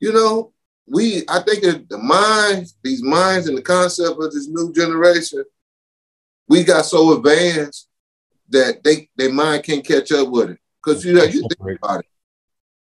You 0.00 0.12
know, 0.12 0.52
we 0.86 1.24
I 1.28 1.40
think 1.40 1.62
that 1.64 1.88
the 1.88 1.98
minds, 1.98 2.76
these 2.82 3.02
minds 3.02 3.48
and 3.48 3.58
the 3.58 3.62
concept 3.62 4.18
of 4.18 4.32
this 4.32 4.48
new 4.48 4.72
generation, 4.72 5.44
we 6.48 6.64
got 6.64 6.86
so 6.86 7.16
advanced 7.16 7.88
that 8.52 8.82
they 8.84 9.08
their 9.16 9.32
mind 9.32 9.64
can't 9.64 9.84
catch 9.84 10.12
up 10.12 10.28
with 10.28 10.50
it. 10.50 10.58
Because 10.82 11.04
you 11.04 11.14
know, 11.14 11.24
you 11.24 11.40
think 11.42 11.78
about 11.82 12.00
it, 12.00 12.06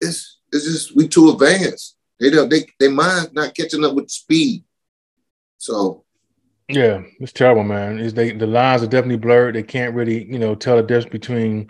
it's 0.02 0.40
it's 0.52 0.66
just 0.66 0.96
we 0.96 1.08
too 1.08 1.32
advanced. 1.32 1.98
They 2.20 2.30
don't 2.30 2.50
they 2.50 2.66
their 2.80 2.92
minds 2.92 3.34
not 3.34 3.56
catching 3.56 3.84
up 3.84 3.94
with 3.96 4.10
speed. 4.10 4.64
So 5.58 6.06
Yeah, 6.70 7.04
it's 7.20 7.34
terrible, 7.34 7.64
man. 7.64 8.00
Is 8.00 8.14
they 8.14 8.32
the 8.32 8.48
lines 8.48 8.84
are 8.84 8.88
definitely 8.88 9.18
blurred. 9.18 9.56
They 9.56 9.64
can't 9.64 9.96
really, 9.96 10.26
you 10.26 10.40
know, 10.40 10.56
tell 10.56 10.78
the 10.78 10.84
difference 10.84 11.12
between, 11.12 11.70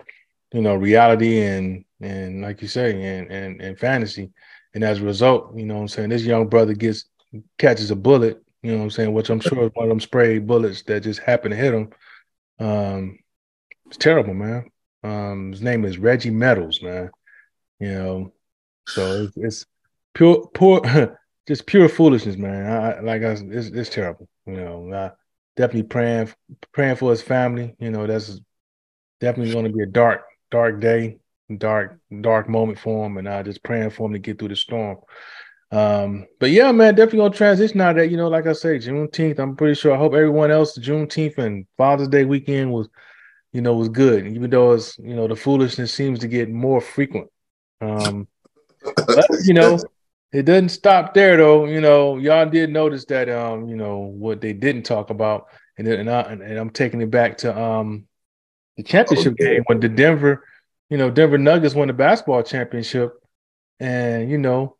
you 0.52 0.62
know, 0.62 0.74
reality 0.74 1.42
and 1.42 1.84
and 2.00 2.42
like 2.42 2.62
you 2.62 2.68
say, 2.68 3.02
and 3.02 3.30
and 3.30 3.60
and 3.60 3.78
fantasy. 3.78 4.30
And 4.74 4.84
as 4.84 5.00
a 5.00 5.04
result, 5.04 5.56
you 5.56 5.64
know 5.64 5.74
what 5.76 5.82
I'm 5.82 5.88
saying, 5.88 6.10
this 6.10 6.24
young 6.24 6.48
brother 6.48 6.74
gets 6.74 7.06
catches 7.58 7.90
a 7.90 7.96
bullet, 7.96 8.42
you 8.62 8.72
know 8.72 8.78
what 8.78 8.84
I'm 8.84 8.90
saying, 8.90 9.12
which 9.12 9.30
I'm 9.30 9.40
sure 9.40 9.64
is 9.64 9.70
one 9.74 9.84
of 9.86 9.90
them 9.90 10.00
spray 10.00 10.38
bullets 10.38 10.82
that 10.84 11.02
just 11.02 11.20
happened 11.20 11.52
to 11.52 11.56
hit 11.56 11.74
him. 11.74 11.90
Um 12.58 13.18
it's 13.88 13.96
terrible, 13.96 14.34
man. 14.34 14.70
Um 15.02 15.52
his 15.52 15.62
name 15.62 15.84
is 15.84 15.98
Reggie 15.98 16.30
Meadows, 16.30 16.82
man. 16.82 17.10
You 17.80 17.92
know, 17.92 18.32
so 18.88 19.22
it's, 19.22 19.36
it's 19.36 19.66
pure 20.14 20.48
poor 20.54 20.80
just 21.46 21.66
pure 21.66 21.88
foolishness, 21.88 22.36
man. 22.36 22.66
I, 22.66 23.00
like 23.00 23.22
I, 23.22 23.32
it's, 23.32 23.68
it's 23.68 23.90
terrible. 23.90 24.28
You 24.46 24.56
know, 24.56 24.92
I 24.92 25.10
definitely 25.56 25.84
praying 25.84 26.32
praying 26.72 26.96
for 26.96 27.10
his 27.10 27.22
family. 27.22 27.74
You 27.78 27.90
know, 27.90 28.06
that's 28.06 28.40
definitely 29.20 29.52
going 29.52 29.66
to 29.66 29.72
be 29.72 29.82
a 29.82 29.86
dark, 29.86 30.22
dark 30.50 30.80
day, 30.80 31.18
dark, 31.56 31.98
dark 32.20 32.48
moment 32.48 32.78
for 32.78 33.06
him, 33.06 33.16
and 33.16 33.28
I 33.28 33.42
just 33.42 33.62
praying 33.62 33.90
for 33.90 34.06
him 34.06 34.12
to 34.12 34.18
get 34.18 34.38
through 34.38 34.48
the 34.48 34.56
storm. 34.56 34.98
Um, 35.72 36.26
but 36.38 36.50
yeah, 36.50 36.70
man, 36.72 36.94
definitely 36.94 37.18
gonna 37.20 37.34
transition 37.34 37.80
out 37.80 37.90
of 37.90 37.96
that. 37.96 38.10
You 38.10 38.16
know, 38.16 38.28
like 38.28 38.46
I 38.46 38.52
say, 38.52 38.78
Juneteenth. 38.78 39.38
I'm 39.38 39.56
pretty 39.56 39.74
sure. 39.74 39.94
I 39.94 39.98
hope 39.98 40.14
everyone 40.14 40.50
else 40.50 40.78
Juneteenth 40.78 41.38
and 41.38 41.66
Father's 41.76 42.08
Day 42.08 42.24
weekend 42.24 42.72
was, 42.72 42.88
you 43.56 43.62
know, 43.62 43.74
was 43.74 43.88
good. 43.88 44.26
Even 44.26 44.50
though 44.50 44.72
it's 44.72 44.98
you 44.98 45.16
know 45.16 45.26
the 45.26 45.34
foolishness 45.34 45.90
seems 45.90 46.18
to 46.18 46.28
get 46.28 46.50
more 46.50 46.78
frequent. 46.78 47.30
Um, 47.80 48.28
but, 49.06 49.26
you 49.46 49.54
know, 49.54 49.80
it 50.30 50.42
doesn't 50.42 50.68
stop 50.68 51.14
there 51.14 51.38
though. 51.38 51.64
You 51.64 51.80
know, 51.80 52.18
y'all 52.18 52.44
did 52.44 52.70
notice 52.70 53.06
that 53.06 53.30
um, 53.30 53.66
you 53.66 53.76
know, 53.76 53.96
what 53.96 54.42
they 54.42 54.52
didn't 54.52 54.82
talk 54.82 55.08
about, 55.08 55.46
and 55.78 55.88
and, 55.88 56.10
I, 56.10 56.20
and 56.20 56.58
I'm 56.58 56.68
taking 56.68 57.00
it 57.00 57.10
back 57.10 57.38
to 57.38 57.58
um 57.58 58.06
the 58.76 58.82
championship 58.82 59.32
Okay. 59.32 59.54
game 59.54 59.62
when 59.68 59.80
the 59.80 59.88
Denver, 59.88 60.44
you 60.90 60.98
know, 60.98 61.10
Denver 61.10 61.38
Nuggets 61.38 61.74
won 61.74 61.88
the 61.88 61.94
basketball 61.94 62.42
championship, 62.42 63.14
and 63.80 64.30
you 64.30 64.36
know, 64.36 64.76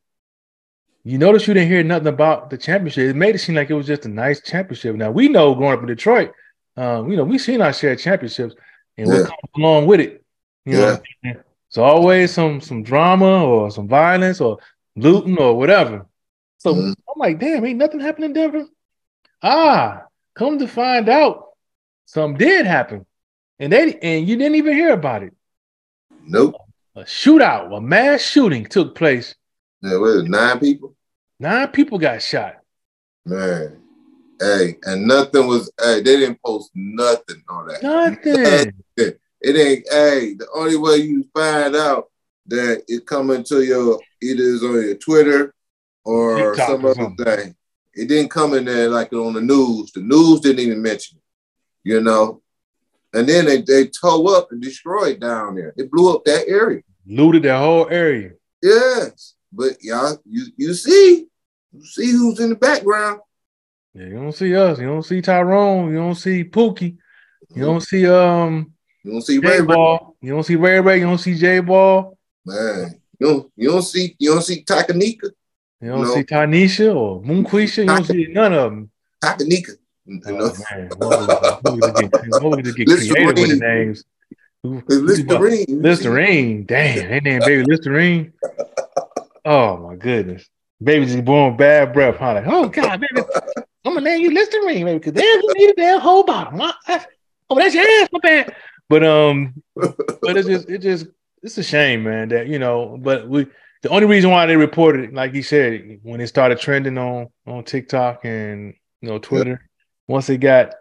you 1.03 1.17
notice 1.17 1.49
you 1.49 1.55
didn't 1.55 1.71
hear 1.71 1.83
nothing 1.83 2.09
about 2.09 2.51
the 2.51 2.59
championship. 2.59 3.09
It 3.09 3.17
made 3.17 3.37
it 3.37 3.39
seem 3.39 3.55
like 3.55 3.71
it 3.71 3.75
was 3.75 3.87
just 3.87 4.05
a 4.05 4.11
nice 4.11 4.43
championship. 4.43 4.97
Now 4.97 5.13
we 5.13 5.29
know 5.29 5.55
growing 5.55 5.73
up 5.73 5.81
in 5.81 5.87
Detroit, 5.87 6.33
um, 6.77 7.11
you 7.11 7.17
know, 7.17 7.25
we've 7.25 7.41
seen 7.41 7.63
our 7.63 7.73
share 7.73 7.93
of 7.93 8.01
championships 8.01 8.55
and 8.99 9.09
what 9.09 9.27
comes 9.27 9.51
along 9.57 9.87
with 9.87 10.01
it. 10.01 10.25
You 10.65 10.79
know, 10.79 10.99
it's 11.69 11.79
always 11.79 12.33
some 12.33 12.61
some 12.61 12.83
drama 12.83 13.45
or 13.45 13.71
some 13.71 13.89
violence 13.89 14.41
or 14.41 14.59
looting 14.97 15.39
or 15.39 15.57
whatever. 15.57 16.07
So 16.59 16.75
Mhm. 16.75 16.95
I'm 17.09 17.19
like, 17.19 17.39
damn, 17.39 17.65
ain't 17.65 17.79
nothing 17.79 18.01
happening 18.01 18.31
in 18.31 18.35
Denver. 18.35 18.67
Ah, 19.43 20.07
come 20.35 20.59
to 20.59 20.67
find 20.67 21.09
out, 21.09 21.51
something 22.07 22.39
did 22.39 22.67
happen, 22.67 23.07
and 23.59 23.73
they 23.73 23.99
and 24.01 24.29
you 24.29 24.37
didn't 24.37 24.57
even 24.57 24.75
hear 24.75 24.93
about 24.93 25.23
it. 25.23 25.35
Nope. 26.23 26.57
A 26.97 27.01
shootout, 27.03 27.77
a 27.77 27.81
mass 27.81 28.23
shooting 28.23 28.65
took 28.65 28.95
place. 28.95 29.35
Yeah, 29.83 29.99
what 29.99 30.09
is 30.09 30.23
it, 30.25 30.29
nine 30.31 30.59
people? 30.59 30.97
Nine 31.39 31.69
people 31.69 31.99
got 31.99 32.23
shot. 32.23 32.57
Man. 33.27 33.83
Hey, 34.41 34.77
and 34.85 35.07
nothing 35.07 35.47
was 35.47 35.71
hey, 35.83 36.03
they 36.03 36.19
didn't 36.19 36.41
post 36.45 36.71
nothing 36.75 37.43
on 37.49 37.69
that. 37.69 37.83
Nothing. 37.83 38.73
It 39.43 39.57
ain't 39.57 39.87
hey, 39.91 40.35
the 40.35 40.49
only 40.55 40.77
way 40.77 40.97
you 40.97 41.25
find 41.35 41.77
out 41.77 42.11
that 42.49 42.83
it 42.89 43.07
coming 43.07 43.45
to 43.45 43.63
your 43.63 44.01
either 44.23 44.43
is 44.43 44.63
on 44.63 44.73
your 44.73 44.97
Twitter 44.97 45.55
or 46.05 46.51
TikTok 46.55 46.69
some 46.69 46.85
or 46.85 46.91
other 46.91 47.03
something. 47.03 47.25
thing. 47.25 47.55
It 47.95 48.09
didn't 48.09 48.31
come 48.31 48.55
in 48.55 48.65
there 48.65 48.89
like 48.89 49.13
on 49.13 49.35
the 49.35 49.41
news. 49.41 49.93
The 49.93 50.01
news 50.01 50.41
didn't 50.41 50.61
even 50.61 50.83
mention 50.83 51.19
it, 51.19 51.89
you 51.89 52.01
know. 52.01 52.43
And 53.15 53.29
then 53.29 53.47
they, 53.47 53.63
they 53.63 53.87
tow 53.87 54.27
up 54.37 54.53
and 54.53 54.61
destroyed 54.61 55.21
down 55.21 55.55
there. 55.55 55.73
It 55.77 55.91
blew 55.91 56.15
up 56.15 56.25
that 56.25 56.47
area. 56.49 56.83
Looted 57.07 57.45
that 57.45 57.59
whole 57.59 57.89
area. 57.89 58.33
Yes. 58.63 59.35
But 59.53 59.83
y'all, 59.83 60.19
you 60.25 60.47
you 60.57 60.75
see, 60.75 61.27
you 61.73 61.85
see 61.85 62.11
who's 62.11 62.41
in 62.41 62.51
the 62.51 62.57
background. 62.57 63.21
Yeah, 63.97 64.09
you 64.09 64.15
don't 64.15 64.33
see 64.33 64.55
us. 64.55 64.79
You 64.79 64.87
don't 64.89 65.03
see 65.03 65.23
Tyrone. 65.23 65.89
You 65.91 65.97
don't 65.97 66.15
see 66.15 66.45
Pookie. 66.45 66.99
You 67.55 67.63
don't 67.65 67.81
see 67.81 68.07
um 68.07 68.73
You 69.03 69.13
don't 69.13 69.23
see 69.23 69.39
Ray. 69.39 69.63
Ball. 69.63 70.17
You 70.21 70.35
don't 70.35 70.43
see 70.43 70.57
Ray 70.57 70.81
Ray. 70.81 70.99
You 70.99 71.07
don't 71.07 71.17
see 71.17 71.35
J 71.35 71.61
Ball. 71.61 72.19
Man, 72.45 73.01
you 73.19 73.27
don't 73.27 73.53
you 73.57 73.71
don't 73.71 73.83
see 73.83 74.15
you 74.19 74.33
don't 74.33 74.43
see 74.43 74.63
Takanika. 74.65 75.31
You 75.81 75.89
don't 75.89 76.03
No. 76.03 76.13
see 76.13 76.25
Tanisha 76.25 76.95
or 76.95 77.23
Moonquisha. 77.23 77.79
You 77.79 77.87
don't 77.87 78.05
see 78.05 78.27
none 78.29 78.53
of 78.53 78.71
them. 78.71 78.91
Takanika. 79.25 79.71
You 80.05 80.21
Oh, 80.27 80.55
man, 80.71 80.89
what 80.99 81.71
we 81.73 81.83
just 81.85 81.97
get, 81.97 82.13
just 82.65 82.77
get 82.77 82.89
Listerine. 82.89 83.15
creative 83.17 83.39
with 83.39 83.51
the 83.51 83.67
names. 83.67 84.05
Listerine. 84.63 85.83
Listerine. 85.83 86.65
Damn, 86.67 87.09
they 87.09 87.21
named 87.21 87.45
baby 87.47 87.63
Listerine. 87.65 88.33
Oh 89.49 89.77
my 89.77 89.95
goodness. 89.95 90.45
Baby 90.83 91.07
just 91.07 91.25
born 91.25 91.57
bad 91.57 91.93
breath. 91.93 92.17
Huh? 92.17 92.35
Like, 92.35 92.45
oh 92.49 92.69
God, 92.69 93.01
baby. 93.01 93.23
I'm 93.97 94.05
name 94.05 94.21
you 94.21 94.31
Listerine, 94.31 94.85
baby, 94.85 94.99
because 94.99 95.13
there's 95.13 95.43
you 95.43 95.55
need 95.55 95.71
a 95.71 95.75
damn 95.75 96.01
whole? 96.01 96.25
That's- 96.25 97.07
Oh, 97.49 97.55
that's 97.55 97.75
your 97.77 97.85
ass, 97.85 98.09
my 98.11 98.19
bad. 98.23 98.57
But 98.89 99.05
um, 99.05 99.63
but 99.75 100.37
it's 100.37 100.49
just 100.49 100.69
it 100.69 100.79
just 100.79 101.07
it's 101.43 101.57
a 101.59 101.63
shame, 101.63 102.03
man, 102.03 102.29
that 102.31 102.49
you 102.49 102.59
know, 102.59 102.99
but 103.01 103.29
we 103.29 103.47
the 103.83 103.89
only 103.91 104.07
reason 104.07 104.31
why 104.31 104.47
they 104.47 104.57
reported 104.57 105.05
it, 105.05 105.15
like 105.15 105.33
he 105.33 105.43
said, 105.43 106.01
when 106.03 106.21
it 106.21 106.27
started 106.27 106.59
trending 106.59 106.99
on 106.99 107.29
on 107.47 107.63
TikTok 107.63 108.25
and 108.25 108.75
you 109.01 109.09
know 109.09 109.19
Twitter, 109.19 109.69
once 110.09 110.29
it 110.29 110.39
got 110.39 110.75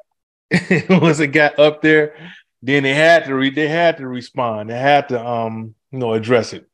once 0.90 1.20
it 1.20 1.28
got 1.28 1.60
up 1.60 1.82
there, 1.84 2.16
then 2.64 2.84
they 2.84 2.94
had 2.96 3.26
to 3.26 3.36
re- 3.36 3.50
they 3.52 3.68
had 3.68 3.98
to 3.98 4.08
respond. 4.08 4.70
They 4.72 4.78
had 4.80 5.10
to 5.10 5.24
um 5.24 5.76
you 5.92 6.00
know 6.00 6.14
address 6.14 6.54
it. 6.54 6.68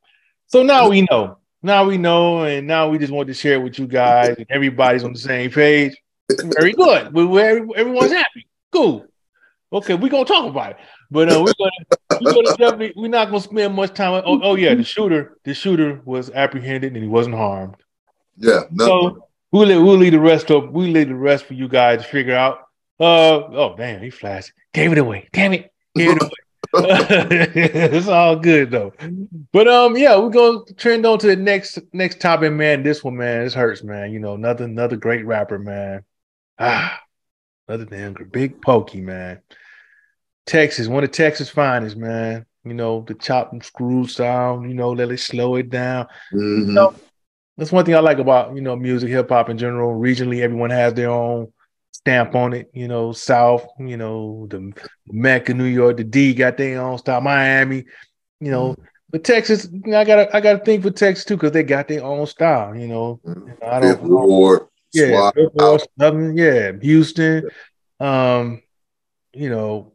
So 0.48 0.64
now 0.64 0.88
we 0.90 1.02
know. 1.02 1.38
Now 1.64 1.86
we 1.86 1.98
know, 1.98 2.44
and 2.44 2.66
now 2.66 2.90
we 2.90 2.98
just 2.98 3.12
want 3.14 3.28
to 3.28 3.34
share 3.34 3.54
it 3.56 3.64
with 3.64 3.78
you 3.78 3.88
guys, 3.88 4.36
and 4.38 4.46
everybody's 4.50 5.04
on 5.04 5.14
the 5.14 5.20
same 5.20 5.52
page. 5.52 5.96
Very 6.58 6.74
good. 6.74 7.14
We, 7.14 7.26
we 7.26 7.42
everyone's 7.42 8.12
happy. 8.12 8.48
Cool. 8.72 9.06
Okay, 9.74 9.96
we're 9.96 10.10
gonna 10.10 10.26
talk 10.26 10.50
about 10.50 10.72
it. 10.72 10.78
But 11.10 11.32
uh, 11.32 11.44
we're 11.44 11.54
gonna 11.58 12.22
we're 12.22 12.34
gonna 12.34 12.58
definitely 12.58 12.94
we're 12.96 13.08
not 13.08 13.28
gonna 13.28 13.42
spend 13.42 13.74
much 13.74 13.94
time. 13.94 14.22
Oh, 14.26 14.40
oh 14.44 14.56
yeah, 14.56 14.76
the 14.76 14.84
shooter 14.84 15.38
the 15.44 15.54
shooter 15.54 16.02
was 16.06 16.30
apprehended 16.32 16.94
and 16.94 17.02
he 17.02 17.08
wasn't 17.08 17.36
harmed. 17.36 17.76
Yeah, 18.38 18.64
no. 18.72 18.86
So 18.86 19.28
we'll 19.52 19.68
let, 19.68 19.82
we'll 19.82 19.98
leave 19.98 20.12
the 20.12 20.20
rest 20.20 20.52
up. 20.52 20.72
We'll 20.72 20.90
leave 20.90 21.08
the 21.08 21.16
rest 21.16 21.46
for 21.46 21.54
you 21.54 21.68
guys 21.68 22.02
to 22.02 22.08
figure 22.08 22.36
out. 22.36 22.60
Uh 23.00 23.44
oh 23.54 23.76
damn, 23.78 24.02
he 24.02 24.10
flashed. 24.10 24.52
Gave 24.74 24.92
it 24.92 24.98
away. 24.98 25.30
Damn 25.32 25.54
it. 25.54 25.72
Gave 25.96 26.12
it 26.12 26.22
away. 26.22 26.32
it's 26.74 28.08
all 28.08 28.38
good 28.38 28.72
though. 28.72 28.94
But 29.52 29.68
um, 29.68 29.98
yeah, 29.98 30.18
we're 30.18 30.30
gonna 30.30 30.60
trend 30.78 31.06
on 31.06 31.20
to 31.20 31.28
the 31.28 31.36
next 31.36 31.80
next 31.92 32.22
topic, 32.22 32.54
man. 32.54 32.84
This 32.84 33.04
one, 33.04 33.18
man, 33.18 33.44
this 33.44 33.54
hurts, 33.54 33.84
man. 33.84 34.12
You 34.12 34.20
know, 34.20 34.36
another 34.36 34.66
another 34.66 34.96
great 34.96 35.26
rapper, 35.26 35.60
man. 35.60 36.04
Ah, 36.64 37.00
another 37.68 37.86
damn 37.86 38.14
big 38.32 38.62
pokey, 38.62 39.02
man. 39.02 39.42
Texas, 40.46 40.88
one 40.88 41.04
of 41.04 41.12
Texas 41.12 41.50
finest, 41.50 41.98
man. 41.98 42.46
You 42.64 42.76
know, 42.76 43.04
the 43.08 43.16
chop 43.16 43.52
and 43.52 43.64
screw 43.64 44.06
sound, 44.06 44.70
you 44.70 44.76
know, 44.76 44.92
let 44.92 45.12
it 45.12 45.20
slow 45.20 45.56
it 45.56 45.70
down. 45.70 46.06
Mm-hmm. 46.32 46.68
You 46.68 46.74
know, 46.74 46.96
that's 47.58 47.72
one 47.72 47.86
thing 47.86 47.96
I 47.96 48.00
like 48.00 48.20
about, 48.20 48.56
you 48.56 48.62
know, 48.62 48.76
music, 48.76 49.10
hip 49.10 49.30
hop 49.30 49.50
in 49.50 49.58
general. 49.58 50.00
Regionally, 50.00 50.42
everyone 50.42 50.70
has 50.70 50.94
their 50.94 51.10
own 51.10 51.52
stamp 51.92 52.36
on 52.36 52.54
it. 52.54 52.70
You 52.74 52.88
know, 52.88 53.12
South, 53.12 53.66
you 53.80 53.98
know, 53.98 54.48
the 54.50 54.74
Mecca, 55.08 55.54
New 55.54 55.66
York, 55.66 55.98
the 55.98 56.04
D 56.04 56.34
got 56.34 56.58
their 56.58 56.82
own 56.82 56.98
style, 56.98 57.22
Miami, 57.22 57.86
you 58.40 58.52
know. 58.52 58.72
Mm-hmm. 58.72 58.84
But 59.10 59.24
Texas, 59.26 59.68
I 59.88 60.06
gotta 60.06 60.36
I 60.36 60.40
gotta 60.40 60.64
think 60.64 60.84
for 60.84 60.92
Texas 60.92 61.26
too, 61.26 61.36
because 61.36 61.52
they 61.52 61.64
got 61.64 61.88
their 61.88 62.04
own 62.04 62.26
style, 62.28 62.76
you 62.76 62.88
know. 62.88 63.20
Mm-hmm. 63.26 63.52
I 63.64 63.80
don't 63.80 64.04
Ward, 64.04 64.68
yeah, 64.94 65.32
Southern, 66.00 66.38
yeah, 66.38 66.72
Houston. 66.82 67.50
Um, 68.00 68.62
you 69.34 69.50
know, 69.50 69.94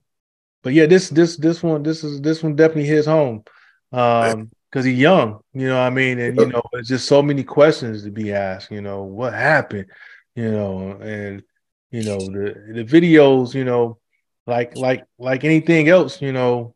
but 0.63 0.73
yeah, 0.73 0.87
this 0.87 1.09
this 1.09 1.37
this 1.37 1.63
one, 1.63 1.83
this 1.83 2.05
is 2.05 2.21
this 2.21 2.43
one 2.43 2.57
definitely 2.57 2.87
hits 2.87 3.07
home. 3.07 3.45
Um, 3.93 4.51
because 4.71 4.85
he's 4.85 4.99
young, 4.99 5.41
you 5.55 5.69
know 5.69 5.81
I 5.81 5.91
mean? 5.91 6.19
And 6.19 6.37
you 6.37 6.47
know, 6.47 6.63
it's 6.75 6.89
just 6.89 7.07
so 7.07 7.23
many 7.23 7.45
questions 7.45 8.03
to 8.03 8.11
be 8.11 8.33
asked, 8.33 8.71
you 8.71 8.83
know, 8.83 9.05
what 9.05 9.33
happened, 9.33 9.87
you 10.35 10.51
know, 10.51 10.99
and 11.01 11.43
you 11.91 12.03
know, 12.03 12.19
the 12.19 12.73
the 12.75 12.85
videos, 12.85 13.55
you 13.55 13.65
know, 13.65 13.99
like 14.47 14.77
like 14.77 15.05
like 15.19 15.45
anything 15.45 15.89
else, 15.89 16.21
you 16.21 16.33
know, 16.33 16.75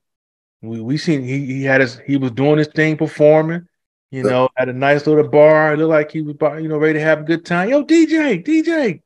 we 0.62 0.80
we 0.80 0.96
seen 0.96 1.22
he 1.22 1.44
he 1.44 1.64
had 1.64 1.80
his 1.80 1.98
he 2.06 2.16
was 2.16 2.30
doing 2.30 2.58
his 2.58 2.68
thing 2.68 2.96
performing, 2.96 3.66
you 4.10 4.24
know, 4.24 4.48
at 4.56 4.68
a 4.68 4.72
nice 4.72 5.06
little 5.06 5.28
bar. 5.28 5.74
It 5.74 5.78
looked 5.78 5.90
like 5.90 6.10
he 6.10 6.22
was 6.22 6.36
you 6.60 6.68
know 6.68 6.78
ready 6.78 6.94
to 6.94 7.04
have 7.04 7.20
a 7.20 7.24
good 7.24 7.44
time. 7.44 7.68
Yo, 7.68 7.84
DJ, 7.84 8.44
DJ, 8.44 9.02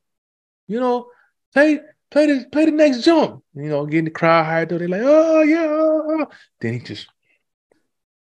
you 0.67 0.81
know, 0.81 1.09
play 1.53 1.81
play 2.11 2.27
the 2.27 2.47
play 2.51 2.65
the 2.65 2.71
next 2.71 3.03
jump. 3.03 3.43
You 3.55 3.69
know, 3.69 3.87
getting 3.87 4.07
the 4.07 4.11
crowd 4.11 4.47
hyped 4.47 4.73
up. 4.73 4.79
They're 4.79 4.89
like, 4.89 5.03
oh 5.05 5.43
yeah. 5.43 5.67
Oh, 5.69 6.21
oh. 6.21 6.27
Then 6.61 6.75
he 6.75 6.79
just 6.81 7.07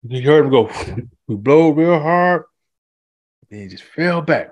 you 0.05 0.23
heard 0.23 0.47
him 0.47 0.51
go, 0.51 0.71
we 1.27 1.37
blow 1.37 1.71
real 1.71 1.99
hard. 1.99 2.45
Then 3.51 3.61
he 3.61 3.69
just 3.69 3.85
fell 3.85 4.23
back. 4.23 4.51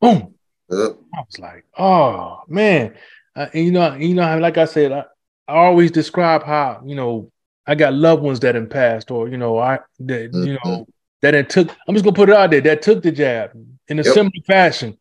Boom. 0.00 0.34
Yep. 0.70 0.96
I 1.14 1.20
was 1.20 1.38
like, 1.38 1.64
oh 1.78 2.42
man. 2.48 2.94
Uh, 3.34 3.48
and 3.52 3.64
you 3.64 3.72
know, 3.72 3.94
you 3.94 4.14
know, 4.14 4.38
like 4.38 4.58
I 4.58 4.64
said, 4.66 4.92
I, 4.92 5.04
I 5.48 5.56
always 5.56 5.90
describe 5.90 6.42
how, 6.42 6.82
you 6.84 6.94
know, 6.94 7.30
I 7.66 7.74
got 7.74 7.94
loved 7.94 8.22
ones 8.22 8.40
that 8.40 8.54
have 8.54 8.70
passed, 8.70 9.10
or 9.10 9.28
you 9.28 9.36
know, 9.36 9.58
I 9.58 9.80
that 10.00 10.32
mm-hmm. 10.32 10.44
you 10.44 10.58
know 10.64 10.86
that 11.22 11.34
it 11.34 11.50
took. 11.50 11.70
I'm 11.86 11.94
just 11.94 12.04
gonna 12.04 12.14
put 12.14 12.28
it 12.28 12.36
out 12.36 12.50
there 12.50 12.60
that 12.62 12.82
took 12.82 13.02
the 13.02 13.12
jab 13.12 13.52
in 13.88 13.98
a 13.98 14.02
yep. 14.02 14.14
similar 14.14 14.42
fashion 14.46 14.98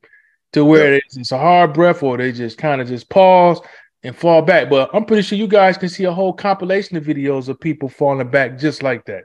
to 0.53 0.63
where 0.63 0.93
yep. 0.93 1.03
it's, 1.05 1.17
it's 1.17 1.31
a 1.31 1.37
hard 1.37 1.73
breath, 1.73 2.03
or 2.03 2.17
they 2.17 2.31
just 2.31 2.57
kind 2.57 2.81
of 2.81 2.87
just 2.87 3.09
pause 3.09 3.59
and 4.03 4.15
fall 4.15 4.41
back. 4.41 4.69
But 4.69 4.89
I'm 4.93 5.05
pretty 5.05 5.23
sure 5.23 5.37
you 5.37 5.47
guys 5.47 5.77
can 5.77 5.89
see 5.89 6.05
a 6.05 6.11
whole 6.11 6.33
compilation 6.33 6.97
of 6.97 7.03
videos 7.03 7.49
of 7.49 7.59
people 7.59 7.89
falling 7.89 8.29
back 8.29 8.57
just 8.57 8.83
like 8.83 9.05
that. 9.05 9.23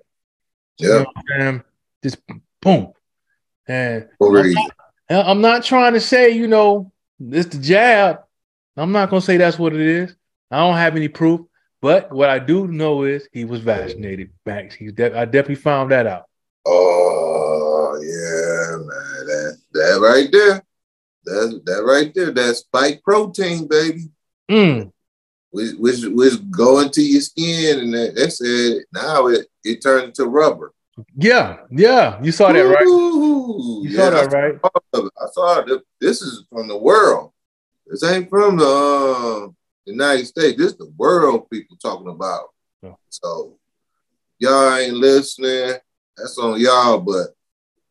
Yeah, 0.78 1.04
you 1.32 1.38
know 1.38 1.60
just 2.02 2.18
boom. 2.62 2.92
And 3.68 4.08
I'm 4.20 4.52
not, 4.52 4.72
I'm 5.10 5.40
not 5.40 5.64
trying 5.64 5.92
to 5.92 6.00
say, 6.00 6.30
you 6.30 6.48
know, 6.48 6.92
it's 7.20 7.54
the 7.54 7.62
jab. 7.62 8.20
I'm 8.76 8.92
not 8.92 9.10
gonna 9.10 9.20
say 9.20 9.36
that's 9.36 9.58
what 9.58 9.74
it 9.74 9.80
is. 9.80 10.14
I 10.50 10.58
don't 10.58 10.76
have 10.76 10.96
any 10.96 11.08
proof, 11.08 11.42
but 11.80 12.10
what 12.10 12.30
I 12.30 12.38
do 12.38 12.66
know 12.66 13.02
is 13.02 13.28
he 13.32 13.44
was 13.44 13.60
vaccinated. 13.60 14.30
Max, 14.46 14.74
he's 14.74 14.92
de- 14.92 15.16
I 15.16 15.24
definitely 15.26 15.56
found 15.56 15.90
that 15.90 16.06
out. 16.06 16.29
Oh 16.66 17.98
yeah, 18.02 18.76
man, 18.76 19.26
that 19.26 19.58
that 19.72 20.00
right 20.00 20.28
there, 20.30 20.62
that 21.24 21.62
that 21.66 21.84
right 21.84 22.12
there, 22.14 22.30
that 22.32 22.56
spike 22.56 23.02
protein, 23.02 23.66
baby. 23.66 24.10
Mm. 24.50 24.92
Which, 25.50 25.72
which 25.78 26.04
which 26.04 26.50
go 26.50 26.80
into 26.80 27.02
your 27.02 27.20
skin, 27.20 27.80
and 27.80 27.94
that, 27.94 28.14
that 28.14 28.30
said 28.32 28.84
now 28.92 29.26
it 29.28 29.46
it 29.64 29.82
turned 29.82 30.08
into 30.08 30.26
rubber. 30.26 30.72
Yeah, 31.16 31.58
yeah, 31.70 32.22
you 32.22 32.30
saw 32.30 32.52
that, 32.52 32.60
right? 32.60 32.84
you 32.84 33.82
yeah, 33.84 33.96
saw 33.96 34.10
that, 34.10 34.32
right? 34.32 34.58
I 34.94 35.26
saw 35.32 35.60
it. 35.60 35.82
This 36.00 36.20
is 36.20 36.44
from 36.50 36.68
the 36.68 36.76
world. 36.76 37.32
This 37.86 38.04
ain't 38.04 38.28
from 38.28 38.58
the 38.58 38.64
uh, 38.66 39.48
United 39.84 40.26
States. 40.26 40.56
This 40.56 40.72
is 40.72 40.78
the 40.78 40.92
world 40.96 41.48
people 41.50 41.76
talking 41.76 42.08
about. 42.08 42.50
Yeah. 42.82 42.94
So 43.08 43.58
y'all 44.38 44.76
ain't 44.76 44.94
listening. 44.94 45.76
That's 46.16 46.38
on 46.38 46.60
y'all, 46.60 47.00
but 47.00 47.28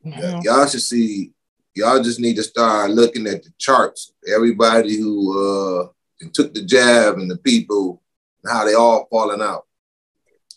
yeah. 0.03 0.41
y'all 0.43 0.67
should 0.67 0.81
see. 0.81 1.33
Y'all 1.75 2.03
just 2.03 2.19
need 2.19 2.35
to 2.35 2.43
start 2.43 2.91
looking 2.91 3.27
at 3.27 3.43
the 3.43 3.51
charts. 3.57 4.13
Everybody 4.27 4.97
who 4.97 5.83
uh, 5.83 5.87
took 6.33 6.53
the 6.53 6.63
jab 6.63 7.15
and 7.15 7.29
the 7.29 7.37
people 7.37 8.01
and 8.43 8.51
how 8.51 8.65
they 8.65 8.73
all 8.73 9.07
falling 9.09 9.41
out. 9.41 9.65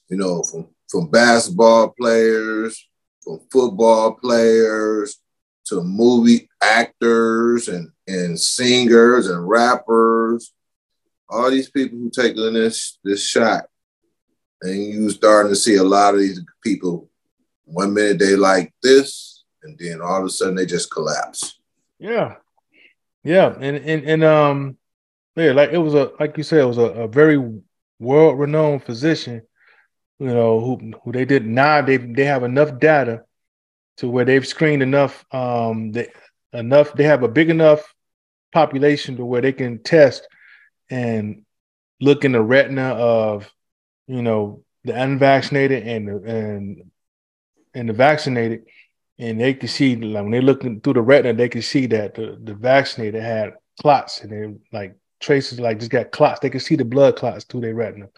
You 0.08 0.16
know, 0.16 0.42
from 0.42 0.68
from 0.90 1.10
basketball 1.10 1.90
players, 1.90 2.88
from 3.22 3.40
football 3.50 4.12
players 4.14 5.18
to 5.66 5.82
movie 5.82 6.48
actors 6.60 7.68
and, 7.68 7.90
and 8.06 8.38
singers 8.38 9.28
and 9.28 9.48
rappers. 9.48 10.52
All 11.28 11.50
these 11.50 11.70
people 11.70 11.98
who 11.98 12.10
take 12.10 12.36
in 12.36 12.54
this 12.54 12.98
this 13.02 13.26
shot. 13.26 13.64
And 14.60 14.76
you 14.76 15.10
starting 15.10 15.50
to 15.50 15.56
see 15.56 15.76
a 15.76 15.82
lot 15.82 16.14
of 16.14 16.20
these 16.20 16.40
people, 16.62 17.10
one 17.64 17.94
minute 17.94 18.18
they 18.18 18.36
like 18.36 18.72
this, 18.82 19.44
and 19.62 19.78
then 19.78 20.00
all 20.00 20.20
of 20.20 20.26
a 20.26 20.30
sudden 20.30 20.54
they 20.54 20.66
just 20.66 20.90
collapse. 20.90 21.58
Yeah. 21.98 22.36
Yeah. 23.24 23.54
And 23.60 23.76
and 23.76 24.04
and 24.04 24.24
um 24.24 24.76
yeah, 25.36 25.52
like 25.52 25.70
it 25.72 25.78
was 25.78 25.94
a 25.94 26.12
like 26.18 26.36
you 26.36 26.42
said, 26.42 26.60
it 26.60 26.66
was 26.66 26.78
a, 26.78 26.82
a 26.82 27.08
very 27.08 27.38
world 27.98 28.38
renowned 28.38 28.84
physician 28.84 29.42
you 30.22 30.28
know, 30.28 30.60
who 30.60 30.92
who 31.02 31.10
they 31.10 31.24
did 31.24 31.44
now 31.44 31.82
they 31.82 31.96
they 31.96 32.24
have 32.24 32.44
enough 32.44 32.78
data 32.78 33.24
to 33.96 34.08
where 34.08 34.24
they've 34.24 34.46
screened 34.46 34.80
enough 34.80 35.24
um 35.32 35.90
they, 35.90 36.08
enough 36.52 36.92
they 36.92 37.02
have 37.02 37.24
a 37.24 37.28
big 37.28 37.50
enough 37.50 37.92
population 38.52 39.16
to 39.16 39.24
where 39.24 39.40
they 39.40 39.52
can 39.52 39.82
test 39.82 40.28
and 40.88 41.44
look 42.00 42.24
in 42.24 42.30
the 42.30 42.40
retina 42.40 42.94
of 42.94 43.52
you 44.06 44.22
know 44.22 44.62
the 44.84 44.94
unvaccinated 44.94 45.88
and 45.88 46.08
and 46.24 46.90
and 47.74 47.88
the 47.88 47.92
vaccinated 47.92 48.64
and 49.18 49.40
they 49.40 49.54
can 49.54 49.68
see 49.68 49.96
like 49.96 50.22
when 50.22 50.32
they're 50.32 50.42
looking 50.42 50.80
through 50.80 50.94
the 50.94 51.02
retina 51.02 51.34
they 51.34 51.48
can 51.48 51.62
see 51.62 51.86
that 51.86 52.14
the, 52.14 52.38
the 52.42 52.54
vaccinated 52.54 53.22
had 53.22 53.54
clots 53.80 54.20
and 54.20 54.32
they 54.32 54.76
like 54.76 54.96
traces 55.22 55.58
like 55.60 55.78
just 55.78 55.90
got 55.90 56.10
clots. 56.10 56.40
They 56.40 56.50
can 56.50 56.60
see 56.60 56.76
the 56.76 56.84
blood 56.84 57.16
clots 57.16 57.44
through 57.44 57.62
their 57.62 57.74
retina. 57.74 58.08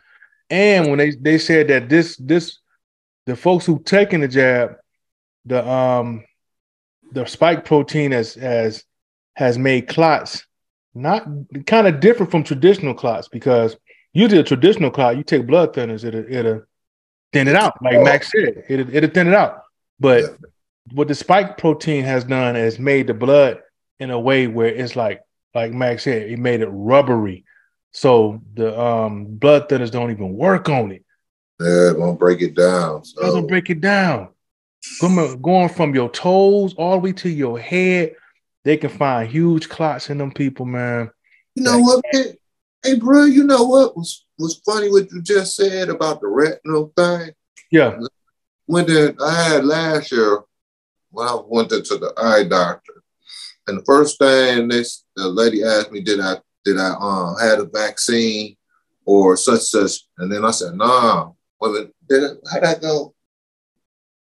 And 0.51 0.89
when 0.89 0.99
they, 0.99 1.11
they 1.11 1.39
said 1.39 1.69
that 1.69 1.89
this 1.89 2.17
this 2.17 2.59
the 3.27 3.37
folks 3.37 3.65
who 3.65 3.81
taken 3.83 4.21
the 4.21 4.29
jab, 4.29 4.77
the 5.45 5.67
um 5.69 6.25
the 7.13 7.25
spike 7.27 7.65
protein 7.65 8.13
as 8.13 8.35
has 8.35 8.85
has 9.35 9.59
made 9.59 9.89
clots 9.89 10.45
not 10.95 11.27
kind 11.67 11.87
of 11.87 12.01
different 12.01 12.31
from 12.31 12.45
traditional 12.45 12.95
clots 12.95 13.29
because 13.29 13.77
usually 14.13 14.41
a 14.41 14.45
traditional 14.45 14.91
clot, 14.91 15.17
you 15.17 15.25
take 15.25 15.47
blood 15.47 15.73
thinners, 15.75 16.05
it'll 16.05 16.25
it'll 16.33 16.63
thin 17.35 17.49
it 17.49 17.57
out, 17.57 17.83
like 17.83 18.01
Max 18.01 18.31
said, 18.33 18.65
it'll 18.69 18.95
it'll 18.95 19.11
thin 19.11 19.29
it 19.29 19.35
out. 19.35 19.63
But 20.01 20.23
yeah. 20.23 20.29
what 20.93 21.09
the 21.09 21.15
spike 21.15 21.59
protein 21.59 22.05
has 22.05 22.25
done 22.25 22.57
is 22.57 22.79
made 22.79 23.09
the 23.09 23.15
blood 23.15 23.61
in 23.99 24.11
a 24.11 24.19
way 24.19 24.47
where 24.47 24.69
it's 24.69 24.97
like 24.97 25.21
like 25.55 25.73
Max 25.73 26.05
said, 26.05 26.31
it 26.31 26.39
made 26.39 26.61
it 26.61 26.69
rubbery. 26.71 27.45
So 27.93 28.43
the 28.55 28.79
um, 28.79 29.27
blood 29.27 29.69
thinners 29.69 29.91
don't 29.91 30.11
even 30.11 30.35
work 30.35 30.69
on 30.69 30.91
it. 30.91 31.05
Yeah, 31.61 31.91
it 31.91 31.99
won't 31.99 32.19
break 32.19 32.43
it 32.43 32.55
down. 32.55 33.05
So. 33.05 33.21
It 33.21 33.25
doesn't 33.25 33.47
break 33.47 33.71
it 33.71 33.81
down. 33.81 34.31
Going, 35.01 35.41
going 35.41 35.69
from 35.69 35.95
your 35.95 36.11
toes 36.11 36.75
all 36.75 36.93
the 36.93 36.99
way 36.99 37.13
to 37.13 37.31
your 37.31 37.59
head, 37.59 38.17
they 38.65 38.77
can 38.77 38.91
find 38.91 39.31
huge 39.31 39.69
clots 39.69 40.11
in 40.11 40.19
them 40.19 40.33
people, 40.33 40.67
man. 40.67 41.11
You 41.55 41.63
know 41.63 41.79
like, 41.79 41.85
what, 41.85 42.05
man? 42.13 42.25
Hey, 42.83 42.99
bro, 42.99 43.25
you 43.25 43.45
know 43.45 43.65
what 43.65 43.97
was 43.97 44.24
was 44.39 44.61
funny 44.65 44.91
what 44.91 45.11
you 45.11 45.23
just 45.23 45.57
said 45.57 45.89
about 45.89 46.21
the 46.21 46.27
retinal 46.27 46.93
thing? 46.97 47.33
Yeah. 47.71 47.99
When 48.67 48.87
did 48.87 49.21
I 49.21 49.43
had 49.43 49.65
last 49.65 50.11
year 50.11 50.43
when 51.11 51.29
I 51.29 51.39
went 51.47 51.69
to, 51.71 51.81
the 51.81 52.13
eye 52.17 52.45
doctor, 52.45 53.03
and 53.67 53.79
the 53.79 53.85
first 53.85 54.19
thing 54.19 54.69
this 54.69 55.05
the 55.17 55.29
lady 55.29 55.63
asked 55.63 55.93
me, 55.93 56.01
did 56.01 56.21
I 56.21 56.37
did 56.65 56.79
I 56.79 56.95
um 56.99 57.37
had 57.41 57.61
a 57.61 57.65
vaccine 57.65 58.57
or 59.05 59.37
such 59.37 59.61
such? 59.61 60.01
And 60.19 60.33
then 60.33 60.45
I 60.45 60.51
said, 60.51 60.75
nah. 60.75 61.33
Well, 61.61 61.87
then 62.09 62.39
how'd 62.51 62.65
I 62.65 62.75
go? 62.75 63.15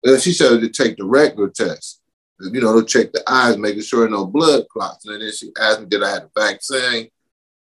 And 0.03 0.21
she 0.21 0.33
said 0.33 0.61
to 0.61 0.69
take 0.69 0.97
the 0.97 1.05
regular 1.05 1.51
test. 1.51 2.01
You 2.41 2.61
know, 2.61 2.81
to 2.81 2.87
check 2.87 3.13
the 3.13 3.23
eyes, 3.27 3.59
making 3.59 3.83
sure 3.83 4.09
no 4.09 4.25
blood 4.25 4.67
clots. 4.69 5.05
And 5.07 5.21
then 5.21 5.31
she 5.31 5.51
asked 5.61 5.81
me, 5.81 5.87
did 5.87 6.03
I 6.03 6.11
have 6.11 6.31
a 6.35 6.41
vaccine? 6.41 7.11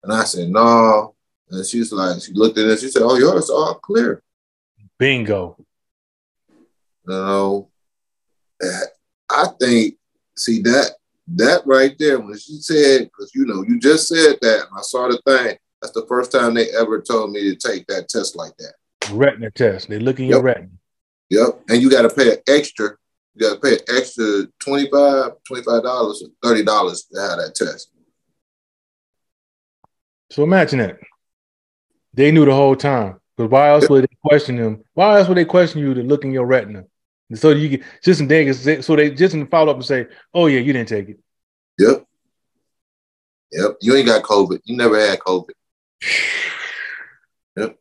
And 0.05 0.12
I 0.12 0.22
said, 0.22 0.48
no. 0.51 1.16
And 1.51 1.67
she's 1.67 1.93
like, 1.93 2.21
she 2.23 2.33
looked 2.33 2.59
at 2.59 2.67
it, 2.67 2.81
she 2.81 2.89
said, 2.89 3.03
oh, 3.03 3.17
yours 3.17 3.51
all 3.51 3.75
clear. 3.75 4.23
Bingo. 4.99 5.57
You 6.49 7.15
know, 7.15 7.71
eh, 8.63 8.81
I 9.31 9.47
think, 9.59 9.95
see 10.37 10.61
that 10.63 10.93
that 11.37 11.63
right 11.67 11.95
there 11.99 12.19
when 12.19 12.39
she 12.39 12.57
said, 12.57 13.05
because 13.05 13.33
you 13.35 13.45
know, 13.45 13.63
you 13.63 13.79
just 13.79 14.09
said 14.09 14.37
that, 14.41 14.67
and 14.69 14.79
I 14.79 14.83
saw 14.83 15.09
the 15.09 15.21
thing. 15.27 15.57
That's 15.81 15.93
the 15.93 16.07
first 16.09 16.33
time 16.33 16.55
they 16.55 16.71
ever 16.71 17.01
told 17.01 17.31
me 17.31 17.43
to 17.43 17.57
take 17.57 17.87
that 17.87 18.09
test 18.09 18.35
like 18.35 18.53
that. 18.59 18.75
Retina 19.13 19.51
test. 19.51 19.89
They 19.89 19.99
look 19.99 20.19
in 20.19 20.27
your 20.27 20.43
retina. 20.43 20.71
Yep. 21.31 21.61
And 21.69 21.83
you 21.83 21.91
got 21.91 22.03
to 22.03 22.11
pay 22.11 22.33
an 22.33 22.39
extra. 22.49 22.91
You 23.35 23.49
got 23.49 23.55
to 23.55 23.61
pay 23.61 23.75
an 23.75 23.97
extra 23.97 24.47
25 24.59 25.33
25 25.47 25.83
dollars 25.83 26.23
or 26.23 26.29
thirty 26.43 26.65
dollars 26.65 27.05
to 27.13 27.21
have 27.21 27.39
that 27.39 27.55
test. 27.55 27.91
So 30.31 30.43
imagine 30.43 30.81
that. 30.81 30.99
They 32.14 32.31
knew 32.31 32.44
the 32.44 32.55
whole 32.55 32.77
time. 32.77 33.21
Because 33.37 33.51
why 33.51 33.71
else 33.71 33.88
would 33.88 34.05
they 34.05 34.16
question 34.25 34.57
them? 34.57 34.85
Why 34.94 35.18
else 35.18 35.29
would 35.29 35.37
they 35.37 35.44
question 35.44 35.81
you 35.81 35.94
to 35.94 36.03
look 36.03 36.25
in 36.25 36.33
your 36.33 36.47
retina? 36.47 36.85
And 37.31 37.38
so 37.38 37.51
you 37.51 37.68
get 37.68 37.83
just 38.03 38.21
in 38.21 38.27
they 38.29 38.53
so 38.53 38.97
they 38.97 39.11
just 39.11 39.35
in 39.35 39.47
follow 39.47 39.71
up 39.71 39.77
and 39.77 39.85
say, 39.85 40.07
"Oh 40.33 40.47
yeah, 40.47 40.61
you 40.61 40.73
didn't 40.73 40.88
take 40.88 41.11
it." 41.11 41.21
Yep. 41.79 42.05
Yep. 43.53 43.77
You 43.81 43.97
ain't 43.97 44.07
got 44.07 44.25
COVID. 44.25 44.61
You 44.64 44.77
never 44.77 44.99
had 44.99 45.18
COVID. 45.21 45.51
yep. 47.57 47.79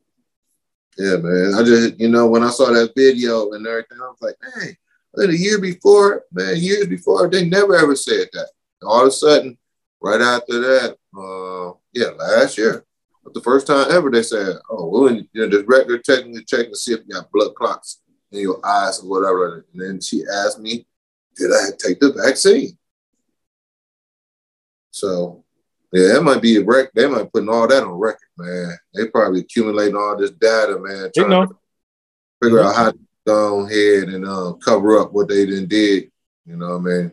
Yeah, 0.97 1.17
man. 1.17 1.53
I 1.55 1.63
just, 1.63 1.99
you 1.99 2.09
know, 2.09 2.27
when 2.27 2.43
I 2.43 2.49
saw 2.49 2.71
that 2.71 2.93
video 2.95 3.51
and 3.51 3.65
everything, 3.65 3.99
I 4.01 4.07
was 4.07 4.21
like, 4.21 4.35
hey, 4.55 4.77
a 5.17 5.31
year 5.31 5.59
before, 5.59 6.23
man, 6.31 6.57
years 6.57 6.87
before, 6.87 7.29
they 7.29 7.47
never 7.47 7.75
ever 7.75 7.95
said 7.95 8.27
that. 8.33 8.49
All 8.83 9.01
of 9.01 9.07
a 9.07 9.11
sudden, 9.11 9.57
right 10.01 10.21
after 10.21 10.59
that, 10.59 10.97
uh, 11.17 11.73
yeah, 11.93 12.09
last 12.11 12.57
year, 12.57 12.85
the 13.33 13.41
first 13.41 13.67
time 13.67 13.87
ever, 13.91 14.09
they 14.09 14.23
said, 14.23 14.55
oh, 14.69 14.87
well, 14.87 15.13
you 15.13 15.27
know, 15.33 15.47
the 15.47 15.63
regular 15.65 15.99
technically 15.99 16.43
checking 16.45 16.71
to 16.71 16.77
see 16.77 16.93
if 16.93 17.01
you 17.07 17.15
got 17.15 17.31
blood 17.31 17.55
clots 17.55 18.01
in 18.31 18.41
your 18.41 18.65
eyes 18.65 19.01
or 19.01 19.09
whatever. 19.09 19.65
And 19.73 19.81
then 19.81 20.01
she 20.01 20.23
asked 20.45 20.59
me, 20.59 20.85
did 21.35 21.51
I 21.51 21.69
take 21.77 21.99
the 21.99 22.13
vaccine? 22.13 22.77
So, 24.91 25.43
yeah, 25.93 26.13
that 26.13 26.23
might 26.23 26.41
be 26.41 26.57
a 26.57 26.63
record. 26.63 26.91
They 26.95 27.07
might 27.07 27.31
putting 27.31 27.49
all 27.49 27.67
that 27.67 27.83
on 27.83 27.91
record, 27.91 28.27
man. 28.37 28.77
They 28.93 29.07
probably 29.07 29.41
accumulating 29.41 29.95
all 29.95 30.17
this 30.17 30.31
data, 30.31 30.77
man. 30.79 31.11
Trying 31.15 31.29
know. 31.29 31.45
to 31.45 31.55
figure 32.41 32.61
out 32.61 32.75
how 32.75 32.91
to 32.91 32.99
go 33.25 33.65
ahead 33.65 34.09
and 34.09 34.25
uh, 34.25 34.53
cover 34.53 34.99
up 34.99 35.13
what 35.13 35.27
they 35.27 35.45
didn't 35.45 35.69
did. 35.69 36.11
You 36.45 36.55
know 36.55 36.77
what 36.77 36.91
I 36.91 36.95
mean? 36.95 37.11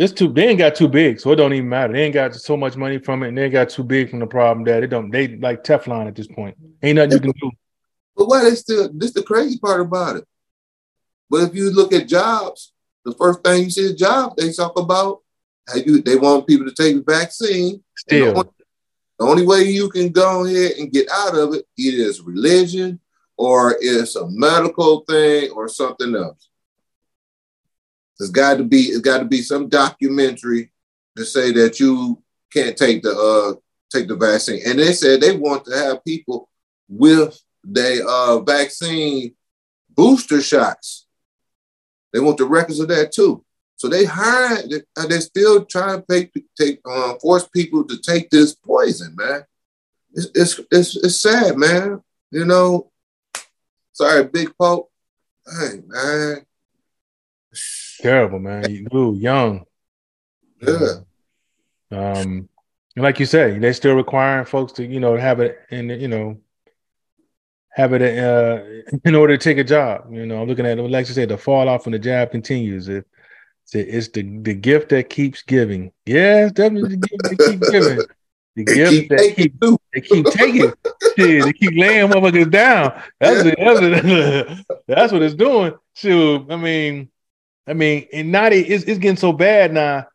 It's 0.00 0.14
too. 0.14 0.32
They 0.32 0.48
ain't 0.48 0.58
got 0.58 0.74
too 0.74 0.88
big, 0.88 1.20
so 1.20 1.30
it 1.30 1.36
don't 1.36 1.52
even 1.52 1.68
matter. 1.68 1.92
They 1.92 2.04
ain't 2.04 2.14
got 2.14 2.34
so 2.34 2.56
much 2.56 2.74
money 2.74 2.96
from 2.96 3.22
it, 3.22 3.28
and 3.28 3.36
they 3.36 3.44
ain't 3.44 3.52
got 3.52 3.68
too 3.68 3.84
big 3.84 4.08
from 4.08 4.20
the 4.20 4.26
problem 4.26 4.64
that 4.64 4.82
it 4.82 4.86
don't. 4.86 5.10
They 5.10 5.36
like 5.36 5.62
Teflon 5.62 6.06
at 6.06 6.14
this 6.14 6.26
point. 6.26 6.56
Ain't 6.82 6.96
nothing 6.96 7.12
you 7.12 7.20
can 7.20 7.32
do. 7.32 7.50
But 8.16 8.24
why 8.24 8.44
they 8.44 8.54
still? 8.54 8.88
This 8.94 9.12
the 9.12 9.22
crazy 9.22 9.58
part 9.58 9.82
about 9.82 10.16
it. 10.16 10.24
But 11.28 11.42
if 11.42 11.54
you 11.54 11.70
look 11.70 11.92
at 11.92 12.08
jobs, 12.08 12.72
the 13.04 13.12
first 13.12 13.44
thing 13.44 13.64
you 13.64 13.70
see 13.70 13.82
is 13.82 13.94
jobs 13.94 14.36
they 14.36 14.50
talk 14.54 14.78
about 14.78 15.18
how 15.68 15.76
you 15.76 16.00
they 16.00 16.16
want 16.16 16.46
people 16.46 16.66
to 16.66 16.74
take 16.74 16.96
the 16.96 17.02
vaccine. 17.02 17.84
Still, 17.98 18.24
the 18.24 18.38
only, 18.38 18.50
the 19.18 19.24
only, 19.26 19.46
way 19.46 19.64
you 19.64 19.90
can 19.90 20.08
go 20.08 20.46
ahead 20.46 20.78
and 20.78 20.90
get 20.90 21.10
out 21.12 21.36
of 21.36 21.52
it 21.52 21.66
either 21.76 22.04
is 22.04 22.22
religion 22.22 22.98
or 23.36 23.76
it's 23.78 24.16
a 24.16 24.26
medical 24.30 25.00
thing 25.00 25.50
or 25.50 25.68
something 25.68 26.16
else. 26.16 26.49
There's 28.20 28.30
got 28.30 28.58
to 28.58 28.64
be 28.64 28.82
it's 28.82 29.00
got 29.00 29.20
to 29.20 29.24
be 29.24 29.40
some 29.40 29.70
documentary 29.70 30.70
to 31.16 31.24
say 31.24 31.52
that 31.52 31.80
you 31.80 32.22
can't 32.52 32.76
take 32.76 33.02
the 33.02 33.10
uh 33.10 33.58
take 33.90 34.08
the 34.08 34.16
vaccine. 34.16 34.60
And 34.66 34.78
they 34.78 34.92
said 34.92 35.22
they 35.22 35.34
want 35.34 35.64
to 35.64 35.74
have 35.74 36.04
people 36.04 36.50
with 36.86 37.40
the 37.64 38.06
uh 38.06 38.40
vaccine 38.40 39.34
booster 39.88 40.42
shots. 40.42 41.06
They 42.12 42.20
want 42.20 42.36
the 42.36 42.44
records 42.44 42.78
of 42.78 42.88
that 42.88 43.10
too. 43.10 43.42
So 43.76 43.88
they 43.88 44.04
hired, 44.04 44.68
they, 44.68 44.82
they're 45.08 45.22
still 45.22 45.64
trying 45.64 46.02
to 46.02 46.06
take, 46.06 46.44
take 46.54 46.80
uh, 46.84 47.14
force 47.14 47.48
people 47.48 47.84
to 47.84 47.96
take 47.96 48.28
this 48.28 48.54
poison, 48.54 49.16
man. 49.16 49.46
It's, 50.12 50.28
it's, 50.34 50.60
it's, 50.70 50.96
it's 50.96 51.20
sad, 51.22 51.56
man. 51.56 52.02
You 52.30 52.44
know, 52.44 52.90
sorry, 53.94 54.24
Big 54.24 54.52
Pope. 54.60 54.90
Hey, 55.46 55.80
man. 55.86 56.44
Terrible, 58.00 58.38
man. 58.38 58.64
You 58.70 59.14
young. 59.14 59.64
Yeah. 60.60 60.94
Um, 61.90 62.48
like 62.96 63.20
you 63.20 63.26
say, 63.26 63.58
they're 63.58 63.72
still 63.72 63.94
requiring 63.94 64.44
folks 64.44 64.72
to, 64.74 64.86
you 64.86 65.00
know, 65.00 65.16
have 65.16 65.40
it 65.40 65.58
in, 65.70 65.90
you 65.90 66.08
know, 66.08 66.38
have 67.70 67.92
it 67.92 68.02
uh, 68.02 68.62
in 69.04 69.14
order 69.14 69.36
to 69.36 69.42
take 69.42 69.58
a 69.58 69.64
job. 69.64 70.12
You 70.12 70.26
know, 70.26 70.40
I'm 70.40 70.48
looking 70.48 70.66
at, 70.66 70.78
it 70.78 70.82
like 70.82 71.08
you 71.08 71.14
said, 71.14 71.28
the 71.28 71.38
fall 71.38 71.68
off 71.68 71.86
when 71.86 71.92
the 71.92 71.98
job 71.98 72.30
continues. 72.30 72.88
If 72.88 73.04
it's 73.72 74.08
the, 74.08 74.22
the 74.38 74.54
gift 74.54 74.88
that 74.90 75.10
keeps 75.10 75.42
giving. 75.42 75.92
Yeah, 76.06 76.46
it's 76.46 76.52
definitely 76.52 76.96
the 76.96 77.06
gift 77.06 77.22
that 77.22 77.38
keeps 77.38 77.70
giving. 77.70 77.98
The 78.56 78.64
they 78.64 78.74
gift 78.74 78.90
keep 78.90 79.08
that 79.10 79.34
keep, 79.36 79.60
they 79.94 80.00
keep 80.00 80.26
taking. 80.26 80.72
Shit, 81.16 81.44
they 81.44 81.52
keep 81.52 81.74
laying 81.76 82.10
motherfuckers 82.10 82.50
down. 82.50 83.00
That's 83.20 83.44
it, 83.44 83.58
that's, 83.58 83.80
it, 83.80 84.66
that's 84.88 85.12
what 85.12 85.22
it's 85.22 85.36
doing. 85.36 85.74
Shoot, 85.94 86.46
I 86.50 86.56
mean, 86.56 87.10
I 87.66 87.74
mean, 87.74 88.06
and 88.12 88.32
now 88.32 88.48
they, 88.48 88.60
it's, 88.60 88.84
it's 88.84 88.98
getting 88.98 89.16
so 89.16 89.32
bad 89.32 89.72
now 89.72 90.06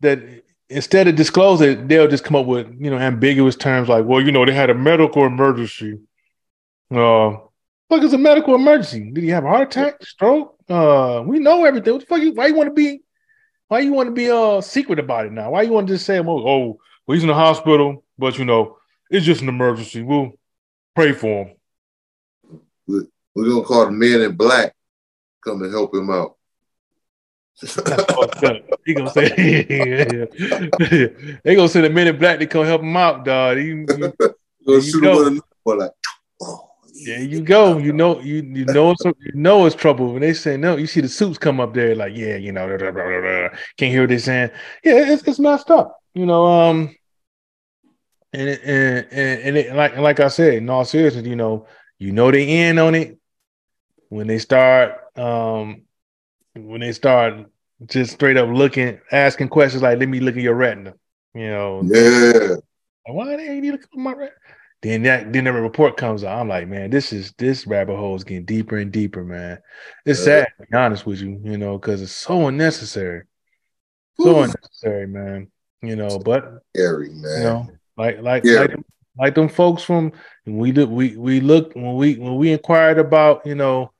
that 0.00 0.20
instead 0.68 1.08
of 1.08 1.16
disclosing, 1.16 1.88
they'll 1.88 2.08
just 2.08 2.24
come 2.24 2.36
up 2.36 2.46
with 2.46 2.68
you 2.78 2.90
know 2.90 2.98
ambiguous 2.98 3.56
terms 3.56 3.88
like, 3.88 4.04
well, 4.04 4.20
you 4.20 4.32
know, 4.32 4.44
they 4.44 4.52
had 4.52 4.70
a 4.70 4.74
medical 4.74 5.24
emergency. 5.24 5.98
Uh, 6.90 7.36
fuck 7.88 8.02
is 8.02 8.12
a 8.12 8.18
medical 8.18 8.54
emergency? 8.54 9.10
Did 9.12 9.24
he 9.24 9.30
have 9.30 9.44
a 9.44 9.48
heart 9.48 9.68
attack, 9.76 10.02
stroke? 10.04 10.56
Uh, 10.68 11.22
we 11.26 11.38
know 11.38 11.64
everything. 11.64 11.94
What 11.94 12.00
the 12.00 12.06
fuck? 12.06 12.22
You, 12.22 12.32
why 12.32 12.46
you 12.46 12.54
want 12.54 12.68
to 12.68 12.74
be? 12.74 13.02
Why 13.68 13.80
you 13.80 13.92
want 13.92 14.08
to 14.08 14.12
be 14.12 14.30
uh 14.30 14.60
secret 14.60 14.98
about 14.98 15.26
it 15.26 15.32
now? 15.32 15.52
Why 15.52 15.62
you 15.62 15.72
want 15.72 15.86
to 15.88 15.94
just 15.94 16.06
say, 16.06 16.20
well, 16.20 16.38
oh, 16.46 16.80
well, 17.06 17.14
he's 17.14 17.22
in 17.22 17.28
the 17.28 17.34
hospital, 17.34 18.04
but 18.18 18.38
you 18.38 18.44
know, 18.44 18.78
it's 19.10 19.26
just 19.26 19.42
an 19.42 19.48
emergency. 19.48 20.02
We'll 20.02 20.32
pray 20.94 21.12
for 21.12 21.44
him. 21.44 21.56
We're 22.86 23.48
gonna 23.48 23.62
call 23.62 23.86
the 23.86 23.92
men 23.92 24.20
in 24.22 24.36
black 24.36 24.74
come 25.44 25.62
and 25.62 25.72
help 25.72 25.94
him 25.94 26.10
out. 26.10 26.36
he 28.86 28.94
gonna 28.94 29.10
say 29.10 29.28
they 31.44 31.54
gonna 31.54 31.68
send 31.68 31.84
the 31.84 31.90
men 31.90 32.08
in 32.08 32.18
black 32.18 32.38
to 32.38 32.46
come 32.46 32.64
help 32.64 32.80
him 32.80 32.96
out, 32.96 33.24
dog. 33.24 33.58
He, 33.58 33.68
he, 33.68 33.84
gonna 33.84 34.12
him 35.28 35.42
like, 35.64 35.90
oh. 36.42 36.70
There 37.04 37.22
you 37.22 37.40
go. 37.40 37.78
You 37.78 37.92
know, 37.92 38.20
you 38.20 38.36
you 38.36 38.64
know 38.66 38.92
it's 38.92 39.04
you 39.04 39.32
know 39.34 39.66
it's 39.66 39.76
trouble 39.76 40.12
when 40.12 40.22
they 40.22 40.34
say 40.34 40.56
no. 40.56 40.76
You 40.76 40.86
see 40.86 41.00
the 41.00 41.08
suits 41.08 41.38
come 41.38 41.60
up 41.60 41.74
there, 41.74 41.94
like 41.94 42.16
yeah, 42.16 42.36
you 42.36 42.52
know, 42.52 42.66
blah, 42.66 42.90
blah, 42.90 42.90
blah, 42.90 43.48
can't 43.76 43.92
hear 43.92 44.02
what 44.02 44.10
they're 44.10 44.18
saying. 44.18 44.50
Yeah, 44.84 45.12
it's, 45.12 45.26
it's 45.26 45.38
messed 45.38 45.70
up. 45.70 46.00
You 46.14 46.26
know, 46.26 46.46
um, 46.46 46.94
and 48.32 48.48
it, 48.48 48.60
and 48.64 49.06
and, 49.10 49.42
and 49.42 49.56
it, 49.56 49.74
like 49.74 49.96
like 49.96 50.20
I 50.20 50.28
said, 50.28 50.54
in 50.54 50.68
all 50.68 50.84
seriousness, 50.84 51.26
you 51.26 51.36
know, 51.36 51.66
you 51.98 52.12
know 52.12 52.30
they 52.30 52.68
in 52.68 52.78
on 52.78 52.94
it 52.94 53.18
when 54.08 54.26
they 54.26 54.38
start 54.38 54.96
um 55.16 55.82
when 56.54 56.80
they 56.80 56.92
start 56.92 57.46
just 57.86 58.12
straight 58.12 58.36
up 58.36 58.48
looking, 58.48 59.00
asking 59.12 59.48
questions 59.48 59.82
like, 59.82 59.98
"Let 59.98 60.08
me 60.08 60.20
look 60.20 60.36
at 60.36 60.42
your 60.42 60.54
retina." 60.54 60.94
You 61.34 61.48
know, 61.48 61.82
yeah. 61.84 62.56
Why 63.06 63.36
they 63.36 63.48
ain't 63.48 63.62
need 63.62 63.70
to 63.70 63.72
look 63.72 63.82
at 63.82 63.98
my 63.98 64.12
retina? 64.12 64.36
Then 64.82 65.02
that 65.02 65.32
then 65.32 65.44
the 65.44 65.52
report 65.52 65.96
comes 65.96 66.24
out. 66.24 66.40
I'm 66.40 66.48
like, 66.48 66.66
man, 66.66 66.90
this 66.90 67.12
is 67.12 67.32
this 67.36 67.66
rabbit 67.66 67.96
hole 67.96 68.16
is 68.16 68.24
getting 68.24 68.46
deeper 68.46 68.78
and 68.78 68.90
deeper, 68.90 69.22
man. 69.22 69.58
It's 70.06 70.24
sad 70.24 70.48
to 70.58 70.66
be 70.66 70.76
honest 70.76 71.04
with 71.04 71.20
you, 71.20 71.38
you 71.44 71.58
know, 71.58 71.76
because 71.78 72.00
it's 72.00 72.12
so 72.12 72.48
unnecessary. 72.48 73.24
So 74.18 74.42
unnecessary, 74.42 75.06
man. 75.06 75.50
You 75.82 75.96
know, 75.96 76.18
but 76.18 76.62
scary, 76.74 77.10
man. 77.10 77.38
You 77.38 77.44
know, 77.44 77.68
like 77.96 78.22
like 78.22 78.44
like, 78.44 78.74
like 79.18 79.34
them 79.34 79.48
folks 79.48 79.82
from 79.82 80.12
we 80.46 80.72
look 80.72 80.88
we 80.88 81.16
we 81.16 81.40
look 81.40 81.74
when 81.74 81.96
we 81.96 82.16
when 82.16 82.36
we 82.36 82.52
inquired 82.52 82.98
about, 82.98 83.44
you 83.44 83.54
know, 83.54 83.92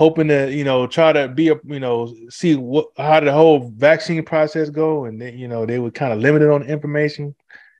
hoping 0.00 0.28
to, 0.28 0.50
you 0.50 0.64
know, 0.64 0.86
try 0.86 1.12
to 1.12 1.28
be 1.28 1.50
a 1.50 1.60
you 1.64 1.78
know, 1.78 2.16
see 2.30 2.56
what 2.56 2.88
how 2.96 3.20
the 3.20 3.30
whole 3.30 3.70
vaccine 3.76 4.24
process 4.24 4.70
go, 4.70 5.04
and 5.04 5.20
then 5.20 5.36
you 5.36 5.46
know, 5.46 5.66
they 5.66 5.78
were 5.78 5.90
kind 5.90 6.10
of 6.10 6.20
limited 6.20 6.50
on 6.50 6.62
information. 6.62 7.34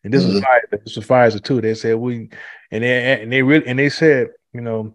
And 0.05 0.13
this 0.13 0.23
mm-hmm. 0.23 0.35
was 0.35 0.43
Pfizer. 0.43 0.85
This 0.85 0.97
was 0.97 1.07
Pfizer 1.07 1.43
too. 1.43 1.63
They 1.63 1.73
said 1.73 1.97
we, 1.97 2.29
and 2.71 2.85
they 2.85 3.23
and 3.23 3.33
they 3.33 3.41
really 3.41 3.67
and 3.67 3.79
they 3.79 3.89
said, 3.89 4.29
you 4.53 4.61
know, 4.61 4.95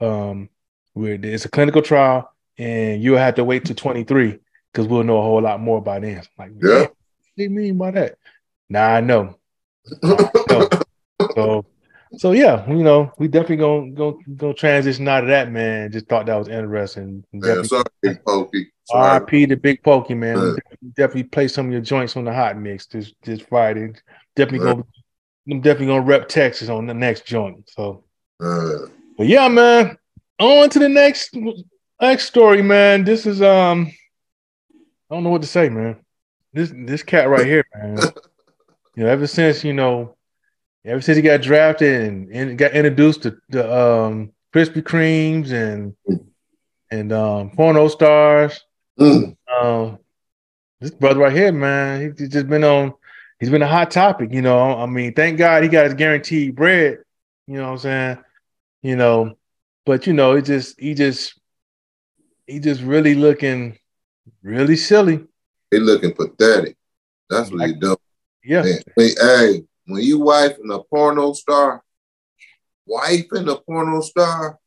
um, 0.00 0.48
we're, 0.96 1.20
it's 1.22 1.44
a 1.44 1.48
clinical 1.48 1.80
trial, 1.80 2.28
and 2.58 3.00
you'll 3.04 3.18
have 3.18 3.36
to 3.36 3.44
wait 3.44 3.64
to 3.66 3.74
23 3.74 4.40
because 4.72 4.88
we'll 4.88 5.04
know 5.04 5.18
a 5.18 5.22
whole 5.22 5.40
lot 5.40 5.60
more 5.60 5.80
by 5.80 6.00
then. 6.00 6.22
Like, 6.36 6.50
yeah, 6.60 6.80
what 6.80 6.96
do 7.36 7.42
you 7.44 7.50
mean 7.50 7.78
by 7.78 7.92
that? 7.92 8.18
Nah, 8.68 8.96
I 8.96 9.00
know. 9.00 9.38
so, 10.02 11.64
so 12.16 12.32
yeah, 12.32 12.68
you 12.68 12.82
know, 12.82 13.12
we 13.18 13.28
definitely 13.28 13.56
gonna 13.56 13.90
go 13.90 14.18
go 14.36 14.52
transition 14.52 15.06
out 15.08 15.24
of 15.24 15.28
that, 15.28 15.50
man. 15.50 15.92
Just 15.92 16.06
thought 16.08 16.26
that 16.26 16.36
was 16.36 16.48
interesting. 16.48 17.24
Man, 17.32 17.64
sorry, 17.64 17.84
Big 18.02 18.24
Pokey. 18.24 18.72
R.I.P. 18.90 19.46
to 19.46 19.56
Big 19.56 19.82
Pokey, 19.82 20.14
man. 20.14 20.34
Definitely, 20.36 20.88
definitely 20.94 21.22
play 21.24 21.48
some 21.48 21.66
of 21.66 21.72
your 21.72 21.82
joints 21.82 22.16
on 22.16 22.24
the 22.24 22.32
hot 22.32 22.56
mix 22.56 22.86
this 22.86 23.12
this 23.22 23.40
Friday. 23.40 23.92
Definitely 24.34 24.66
gonna 24.66 24.84
I'm 25.50 25.60
definitely 25.60 25.86
gonna 25.88 26.02
rep 26.02 26.28
Texas 26.28 26.68
on 26.68 26.86
the 26.86 26.94
next 26.94 27.24
joint. 27.24 27.70
So 27.70 28.04
uh, 28.42 28.86
But 29.16 29.26
yeah, 29.26 29.48
man. 29.48 29.96
On 30.40 30.70
to 30.70 30.78
the 30.78 30.88
next 30.88 31.36
next 32.00 32.26
story, 32.26 32.62
man. 32.62 33.04
This 33.04 33.26
is 33.26 33.42
um, 33.42 33.92
I 35.10 35.14
don't 35.14 35.24
know 35.24 35.30
what 35.30 35.42
to 35.42 35.48
say, 35.48 35.68
man. 35.68 35.96
This 36.52 36.72
this 36.74 37.02
cat 37.02 37.28
right 37.28 37.46
here, 37.46 37.64
man. 37.74 37.98
you 38.94 39.04
know, 39.04 39.08
ever 39.08 39.26
since 39.26 39.64
you 39.64 39.72
know, 39.72 40.16
ever 40.84 41.00
since 41.00 41.16
he 41.16 41.22
got 41.22 41.42
drafted 41.42 42.02
and, 42.02 42.30
and 42.32 42.58
got 42.58 42.72
introduced 42.72 43.22
to 43.22 43.38
the 43.48 43.64
um 43.64 44.32
Krispy 44.54 44.82
Kremes 44.82 45.52
and 45.52 45.94
and 46.90 47.12
um 47.12 47.50
porno 47.50 47.88
stars. 47.88 48.64
Mm. 48.98 49.36
Um, 49.62 49.98
this 50.80 50.90
brother 50.90 51.20
right 51.20 51.32
here, 51.32 51.52
man, 51.52 52.14
he's 52.16 52.28
just 52.28 52.48
been 52.48 52.64
on. 52.64 52.94
He's 53.40 53.50
been 53.50 53.62
a 53.62 53.68
hot 53.68 53.90
topic, 53.92 54.32
you 54.32 54.42
know. 54.42 54.76
I 54.76 54.86
mean, 54.86 55.14
thank 55.14 55.38
God 55.38 55.62
he 55.62 55.68
got 55.68 55.84
his 55.84 55.94
guaranteed 55.94 56.56
bread. 56.56 56.98
You 57.46 57.54
know 57.54 57.66
what 57.66 57.72
I'm 57.72 57.78
saying? 57.78 58.18
You 58.82 58.96
know, 58.96 59.36
but 59.86 60.06
you 60.06 60.12
know, 60.12 60.32
it 60.32 60.42
just 60.42 60.78
he 60.80 60.94
just 60.94 61.38
he 62.46 62.58
just 62.58 62.82
really 62.82 63.14
looking 63.14 63.78
really 64.42 64.76
silly. 64.76 65.24
He 65.70 65.78
looking 65.78 66.14
pathetic. 66.14 66.76
That's 67.30 67.50
what 67.50 67.66
he 67.66 67.74
do. 67.74 67.96
Yeah, 68.44 68.62
Man, 68.62 68.80
hey, 68.96 69.64
when 69.88 70.02
you 70.02 70.20
wife 70.20 70.56
and 70.62 70.70
a 70.70 70.80
porno 70.80 71.32
star, 71.32 71.82
wife 72.86 73.26
and 73.32 73.48
a 73.48 73.56
porno 73.56 74.02
star, 74.02 74.58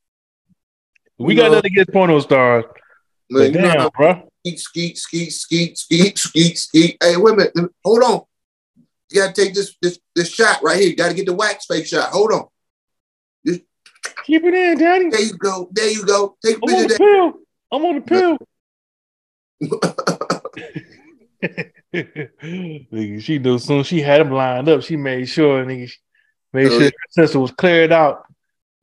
we 1.17 1.35
got 1.35 1.51
No. 1.51 1.57
nothing 1.57 1.73
against 1.73 1.91
porno 1.91 2.19
stars. 2.19 2.65
man, 3.29 3.51
know 3.51 3.61
damn, 3.61 3.89
bro. 3.95 4.27
skeet, 4.43 4.59
skeet, 4.59 4.97
skeet, 4.97 5.31
skeet, 5.31 5.77
skeet, 5.77 6.17
skeet, 6.17 6.57
skeet. 6.57 6.97
Hey, 7.01 7.15
wait 7.17 7.33
a 7.33 7.37
minute. 7.37 7.53
Hold 7.85 8.03
on. 8.03 8.21
You 9.11 9.21
gotta 9.21 9.33
take 9.33 9.53
this 9.53 9.75
this 9.81 9.99
this 10.15 10.29
shot 10.29 10.63
right 10.63 10.79
here. 10.79 10.89
You 10.89 10.95
gotta 10.95 11.13
get 11.13 11.27
the 11.27 11.33
wax 11.33 11.67
face 11.67 11.89
shot. 11.89 12.09
Hold 12.09 12.31
on. 12.33 12.47
Just... 13.45 13.61
Keep 14.25 14.45
it 14.45 14.53
in, 14.53 14.77
Daddy. 14.79 15.09
There 15.09 15.21
you 15.21 15.37
go. 15.37 15.69
There 15.71 15.91
you 15.91 16.03
go. 16.03 16.35
Take 16.43 16.57
a 16.57 16.59
I'm 16.67 16.75
on 16.75 16.87
the 16.87 16.97
pill. 16.97 17.33
I'm 17.71 17.85
on 17.85 17.95
the 17.95 18.01
pill. 18.01 18.37
nigga, 21.93 23.21
she 23.21 23.39
knew 23.39 23.59
soon 23.59 23.83
she 23.83 24.01
had 24.01 24.21
him 24.21 24.31
lined 24.31 24.69
up. 24.69 24.81
She 24.83 24.95
made 24.95 25.25
sure, 25.25 25.65
nigga, 25.65 25.89
she 25.89 25.97
made 26.53 26.67
Oh, 26.67 26.69
sure 26.69 26.81
her 26.83 26.91
sister 27.09 27.39
was 27.39 27.51
cleared 27.51 27.91
out. 27.91 28.25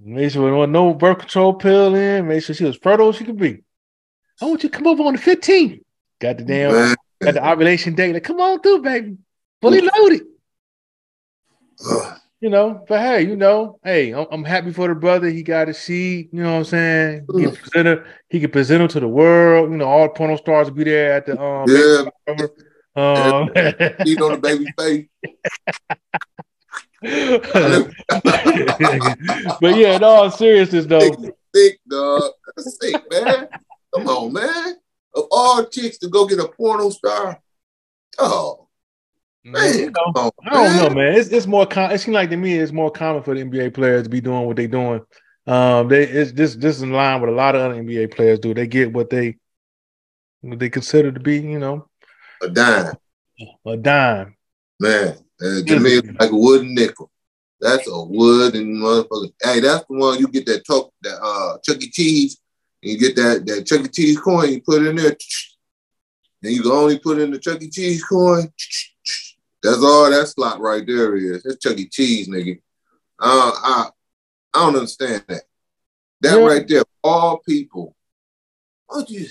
Made 0.00 0.30
sure 0.30 0.44
there 0.44 0.54
was 0.54 0.68
no 0.68 0.94
birth 0.94 1.18
control 1.18 1.54
pill 1.54 1.94
in. 1.94 2.28
Made 2.28 2.40
sure 2.42 2.54
she 2.54 2.64
was 2.64 2.76
fertile 2.76 3.08
as 3.08 3.16
she 3.16 3.24
could 3.24 3.38
be. 3.38 3.62
I 4.40 4.44
want 4.44 4.62
you 4.62 4.68
to 4.68 4.76
come 4.76 4.86
over 4.86 5.02
on 5.02 5.14
the 5.14 5.20
15th. 5.20 5.80
Got 6.20 6.38
the 6.38 6.44
damn, 6.44 6.96
got 7.20 7.34
the 7.34 7.48
ovulation 7.48 7.94
date. 7.94 8.12
Like, 8.12 8.24
come 8.24 8.40
on 8.40 8.60
through, 8.60 8.82
baby. 8.82 9.16
Fully 9.60 9.80
loaded. 9.80 10.22
ugh. 11.84 12.18
You 12.40 12.50
know, 12.50 12.84
but 12.86 13.00
hey, 13.00 13.22
you 13.22 13.34
know, 13.34 13.80
hey, 13.82 14.12
I'm, 14.14 14.26
I'm 14.30 14.44
happy 14.44 14.72
for 14.72 14.86
the 14.86 14.94
brother. 14.94 15.28
He 15.28 15.42
got 15.42 15.68
a 15.68 15.74
seed. 15.74 16.28
You 16.30 16.44
know 16.44 16.52
what 16.52 16.58
I'm 16.58 16.64
saying? 16.66 17.26
He 17.34 17.42
can 17.42 17.56
present 17.56 17.86
her. 17.86 18.06
He 18.28 18.38
can 18.38 18.50
present 18.52 18.82
her 18.82 18.86
to 18.88 19.00
the 19.00 19.08
world. 19.08 19.72
You 19.72 19.76
know, 19.78 19.86
all 19.86 20.04
the 20.04 20.10
porno 20.10 20.36
stars 20.36 20.68
will 20.68 20.76
be 20.76 20.84
there 20.84 21.14
at 21.14 21.26
the 21.26 21.40
um. 21.40 21.68
yeah, 21.68 22.46
Um, 22.98 23.48
eat 24.04 24.20
on 24.20 24.32
the 24.32 24.38
baby 24.42 24.66
face. 24.76 25.06
but 29.60 29.76
yeah, 29.76 29.96
in 29.96 30.02
all 30.02 30.30
seriousness 30.32 30.86
though, 30.86 30.98
Thick, 30.98 31.34
thick, 31.54 31.78
dog. 31.88 32.32
That's 32.56 32.76
sick, 32.80 33.00
man. 33.10 33.48
Come 33.94 34.08
on, 34.08 34.32
man. 34.32 34.74
Of 35.14 35.26
all 35.30 35.64
chicks 35.66 35.98
to 35.98 36.08
go 36.08 36.26
get 36.26 36.40
a 36.40 36.48
porno 36.48 36.90
star. 36.90 37.40
Oh, 38.18 38.66
man. 39.44 39.78
you 39.78 39.86
know, 39.86 39.92
Come 39.92 40.12
on, 40.16 40.30
I 40.44 40.50
don't 40.50 40.76
know, 40.76 40.90
man. 41.00 41.14
It's 41.14 41.28
it's 41.28 41.46
more. 41.46 41.66
Com- 41.66 41.92
it 41.92 41.98
seems 41.98 42.14
like 42.14 42.30
to 42.30 42.36
me 42.36 42.54
it's 42.54 42.72
more 42.72 42.90
common 42.90 43.22
for 43.22 43.34
the 43.34 43.44
NBA 43.44 43.74
players 43.74 44.02
to 44.02 44.08
be 44.08 44.20
doing 44.20 44.44
what 44.44 44.56
they're 44.56 44.66
doing. 44.66 45.02
Um, 45.46 45.88
they 45.88 46.02
it's 46.02 46.32
this 46.32 46.56
this 46.56 46.76
is 46.76 46.82
in 46.82 46.92
line 46.92 47.20
with 47.20 47.30
a 47.30 47.32
lot 47.32 47.54
of 47.54 47.62
other 47.62 47.80
NBA 47.80 48.14
players 48.14 48.40
do. 48.40 48.54
They 48.54 48.66
get 48.66 48.92
what 48.92 49.08
they 49.08 49.36
what 50.40 50.58
they 50.58 50.68
consider 50.68 51.12
to 51.12 51.20
be, 51.20 51.38
you 51.38 51.58
know, 51.58 51.87
A 52.42 52.48
dime. 52.48 52.94
a 53.66 53.76
dime. 53.76 54.36
Man, 54.80 55.16
uh, 55.42 55.62
to 55.66 55.80
me, 55.80 55.90
it's 55.94 56.08
like 56.20 56.30
a 56.30 56.36
wooden 56.36 56.74
nickel. 56.74 57.10
That's 57.60 57.88
a 57.88 58.04
wooden 58.04 58.76
motherfucker. 58.76 59.32
Hey, 59.42 59.60
that's 59.60 59.84
the 59.88 59.96
one 59.96 60.18
you 60.18 60.28
get 60.28 60.46
that 60.46 60.64
talk 60.64 60.92
that 61.02 61.20
uh 61.20 61.58
Chuck 61.64 61.82
E. 61.82 61.90
Cheese, 61.90 62.38
and 62.82 62.92
you 62.92 62.98
get 62.98 63.16
that 63.16 63.44
that 63.46 63.66
Chuck 63.66 63.84
E. 63.84 63.88
Cheese 63.88 64.20
coin, 64.20 64.52
you 64.52 64.62
put 64.62 64.82
it 64.82 64.88
in 64.88 64.96
there, 64.96 65.16
and 66.42 66.52
you 66.52 66.62
can 66.62 66.70
only 66.70 66.98
put 67.00 67.18
in 67.18 67.32
the 67.32 67.38
Chuck 67.38 67.60
E. 67.60 67.68
Cheese 67.68 68.04
coin. 68.04 68.52
That's 69.62 69.82
all 69.82 70.08
that 70.10 70.28
slot 70.28 70.60
right 70.60 70.86
there 70.86 71.16
is. 71.16 71.42
That's 71.42 71.58
Chuck 71.58 71.76
E. 71.76 71.88
Cheese, 71.88 72.28
nigga. 72.28 72.60
Uh, 73.18 73.50
I 73.54 73.90
I 74.54 74.58
don't 74.60 74.76
understand 74.76 75.24
that. 75.28 75.42
That 76.20 76.38
Yeah. 76.38 76.46
right 76.46 76.68
there, 76.68 76.84
all 77.02 77.38
people. 77.38 77.96
Don't 78.90 79.10
you 79.10 79.26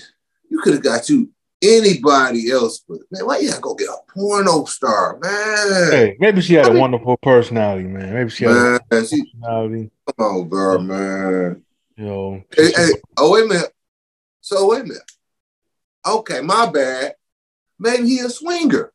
you 0.50 0.60
could 0.60 0.74
have 0.74 0.82
got 0.82 1.08
you 1.08 1.30
anybody 1.62 2.50
else, 2.50 2.84
but 2.88 2.98
man, 3.10 3.26
why 3.26 3.38
you 3.38 3.48
gotta 3.48 3.60
go 3.60 3.74
get 3.74 3.88
a 3.88 3.98
porno 4.12 4.64
star, 4.64 5.18
man? 5.20 5.90
Hey, 5.92 6.16
maybe 6.18 6.40
she 6.40 6.54
had 6.54 6.66
I 6.66 6.68
a 6.68 6.72
mean- 6.72 6.80
wonderful 6.80 7.16
personality, 7.18 7.84
man. 7.84 8.14
Maybe 8.14 8.30
she 8.30 8.44
had 8.44 8.80
a 8.90 9.06
she, 9.06 9.22
personality. 9.24 9.90
come 10.06 10.26
on, 10.26 10.48
girl, 10.48 10.78
man. 10.80 11.62
You 11.96 12.04
know, 12.04 12.42
Hey, 12.56 12.70
hey, 12.76 12.90
oh, 13.16 13.32
wait 13.32 13.44
a 13.44 13.48
minute. 13.48 13.72
So, 14.40 14.68
wait 14.68 14.82
a 14.82 14.84
minute. 14.84 15.10
Okay, 16.06 16.40
my 16.40 16.66
bad. 16.70 17.14
Maybe 17.78 18.08
he 18.08 18.18
a 18.20 18.28
swinger. 18.30 18.92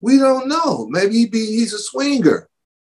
We 0.00 0.18
don't 0.18 0.48
know. 0.48 0.86
Maybe 0.88 1.14
he 1.14 1.26
be 1.26 1.44
he's 1.44 1.72
a 1.72 1.78
swinger. 1.78 2.48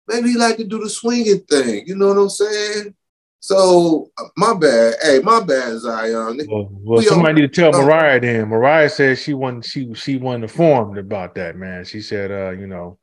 Maybe 0.07 0.31
he 0.31 0.37
like 0.37 0.57
to 0.57 0.65
do 0.65 0.79
the 0.83 0.89
swinging 0.89 1.39
thing. 1.41 1.83
You 1.87 1.95
know 1.95 2.07
what 2.09 2.17
I'm 2.17 2.29
saying? 2.29 2.95
So, 3.41 4.11
uh, 4.17 4.25
my 4.35 4.53
bad. 4.53 4.95
Hey, 5.01 5.19
my 5.19 5.41
bad, 5.41 5.79
Zion. 5.79 6.41
well, 6.47 6.69
well 6.71 6.99
we 6.99 7.05
somebody 7.05 7.41
need 7.41 7.53
to 7.53 7.61
tell. 7.61 7.71
Moriah 7.71 8.19
then. 8.19 8.49
Moriah 8.49 8.89
said 8.89 9.17
she 9.17 9.33
wasn't 9.33 9.65
she 9.65 9.93
she 9.93 10.17
wasn't 10.17 10.43
informed 10.43 10.97
about 10.97 11.35
that, 11.35 11.55
man. 11.55 11.85
She 11.85 12.01
said, 12.01 12.31
uh, 12.31 12.51
you 12.51 12.67
know, 12.67 12.97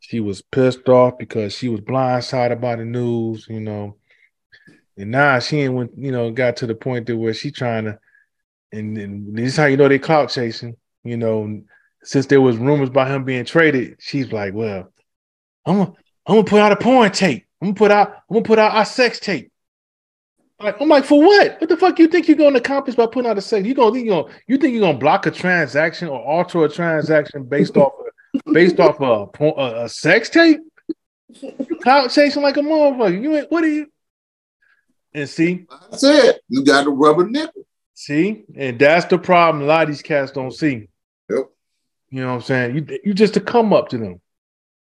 she 0.00 0.20
was 0.20 0.40
pissed 0.40 0.88
off 0.88 1.18
because 1.18 1.54
she 1.54 1.68
was 1.68 1.80
blindsided 1.80 2.60
by 2.60 2.76
the 2.76 2.84
news, 2.84 3.46
you 3.48 3.60
know. 3.60 3.96
And 4.96 5.10
now 5.10 5.38
she 5.38 5.60
ain't 5.60 5.74
went, 5.74 5.90
you 5.96 6.10
know, 6.10 6.30
got 6.30 6.56
to 6.58 6.66
the 6.66 6.74
point 6.74 7.06
that 7.06 7.16
where 7.16 7.34
she 7.34 7.50
trying 7.50 7.84
to, 7.84 7.98
and, 8.72 8.96
and 8.98 9.36
this 9.36 9.52
is 9.52 9.56
how 9.56 9.66
you 9.66 9.76
know 9.76 9.88
they 9.88 9.98
clout 9.98 10.30
chasing, 10.30 10.76
you 11.04 11.16
know. 11.16 11.62
Since 12.02 12.26
there 12.26 12.40
was 12.40 12.56
rumors 12.56 12.88
about 12.88 13.10
him 13.10 13.24
being 13.24 13.44
traded, 13.44 13.96
she's 13.98 14.32
like, 14.32 14.54
well, 14.54 14.90
I'm 15.66 15.76
gonna, 15.78 15.92
I'm 16.26 16.34
gonna 16.36 16.44
put 16.44 16.60
out 16.60 16.72
a 16.72 16.76
porn 16.76 17.10
tape. 17.12 17.47
I'm 17.60 17.68
gonna 17.68 17.74
put 17.74 17.90
out, 17.90 18.08
I'm 18.08 18.34
gonna 18.34 18.44
put 18.44 18.58
out 18.58 18.72
our 18.72 18.84
sex 18.84 19.18
tape. 19.18 19.50
Like, 20.60 20.80
I'm 20.80 20.88
like, 20.88 21.04
for 21.04 21.20
what? 21.20 21.60
What 21.60 21.68
the 21.68 21.76
fuck 21.76 21.98
you 21.98 22.08
think 22.08 22.26
you're 22.26 22.36
gonna 22.36 22.58
accomplish 22.58 22.96
by 22.96 23.06
putting 23.06 23.30
out 23.30 23.38
a 23.38 23.40
sex? 23.40 23.66
You 23.66 23.74
gonna, 23.74 23.98
you 23.98 24.08
gonna, 24.10 24.34
you 24.46 24.56
think 24.58 24.74
you're 24.74 24.82
gonna 24.82 24.98
block 24.98 25.26
a 25.26 25.30
transaction 25.30 26.08
or 26.08 26.20
alter 26.20 26.64
a 26.64 26.68
transaction 26.68 27.44
based 27.44 27.76
off, 27.76 27.92
of, 28.34 28.54
based 28.54 28.80
off 28.80 29.00
a, 29.00 29.44
a, 29.44 29.84
a 29.84 29.88
sex 29.88 30.30
tape? 30.30 30.60
Clout 31.82 32.10
chasing 32.10 32.42
like 32.42 32.56
a 32.56 32.60
motherfucker. 32.60 33.22
You 33.22 33.36
ain't, 33.36 33.50
what 33.52 33.62
are 33.64 33.68
you? 33.68 33.86
And 35.14 35.28
see, 35.28 35.66
I 35.92 35.96
said 35.96 36.40
You 36.48 36.64
got 36.64 36.86
a 36.86 36.90
rubber 36.90 37.28
nipple. 37.28 37.62
see, 37.94 38.44
and 38.56 38.78
that's 38.78 39.06
the 39.06 39.18
problem. 39.18 39.62
A 39.64 39.66
lot 39.66 39.82
of 39.82 39.88
these 39.88 40.02
cats 40.02 40.32
don't 40.32 40.52
see. 40.52 40.88
Yep. 41.30 41.50
You 42.10 42.20
know 42.22 42.28
what 42.28 42.34
I'm 42.34 42.42
saying? 42.42 42.76
You, 42.76 42.98
you 43.04 43.14
just 43.14 43.34
to 43.34 43.40
come 43.40 43.72
up 43.72 43.88
to 43.90 43.98
them. 43.98 44.20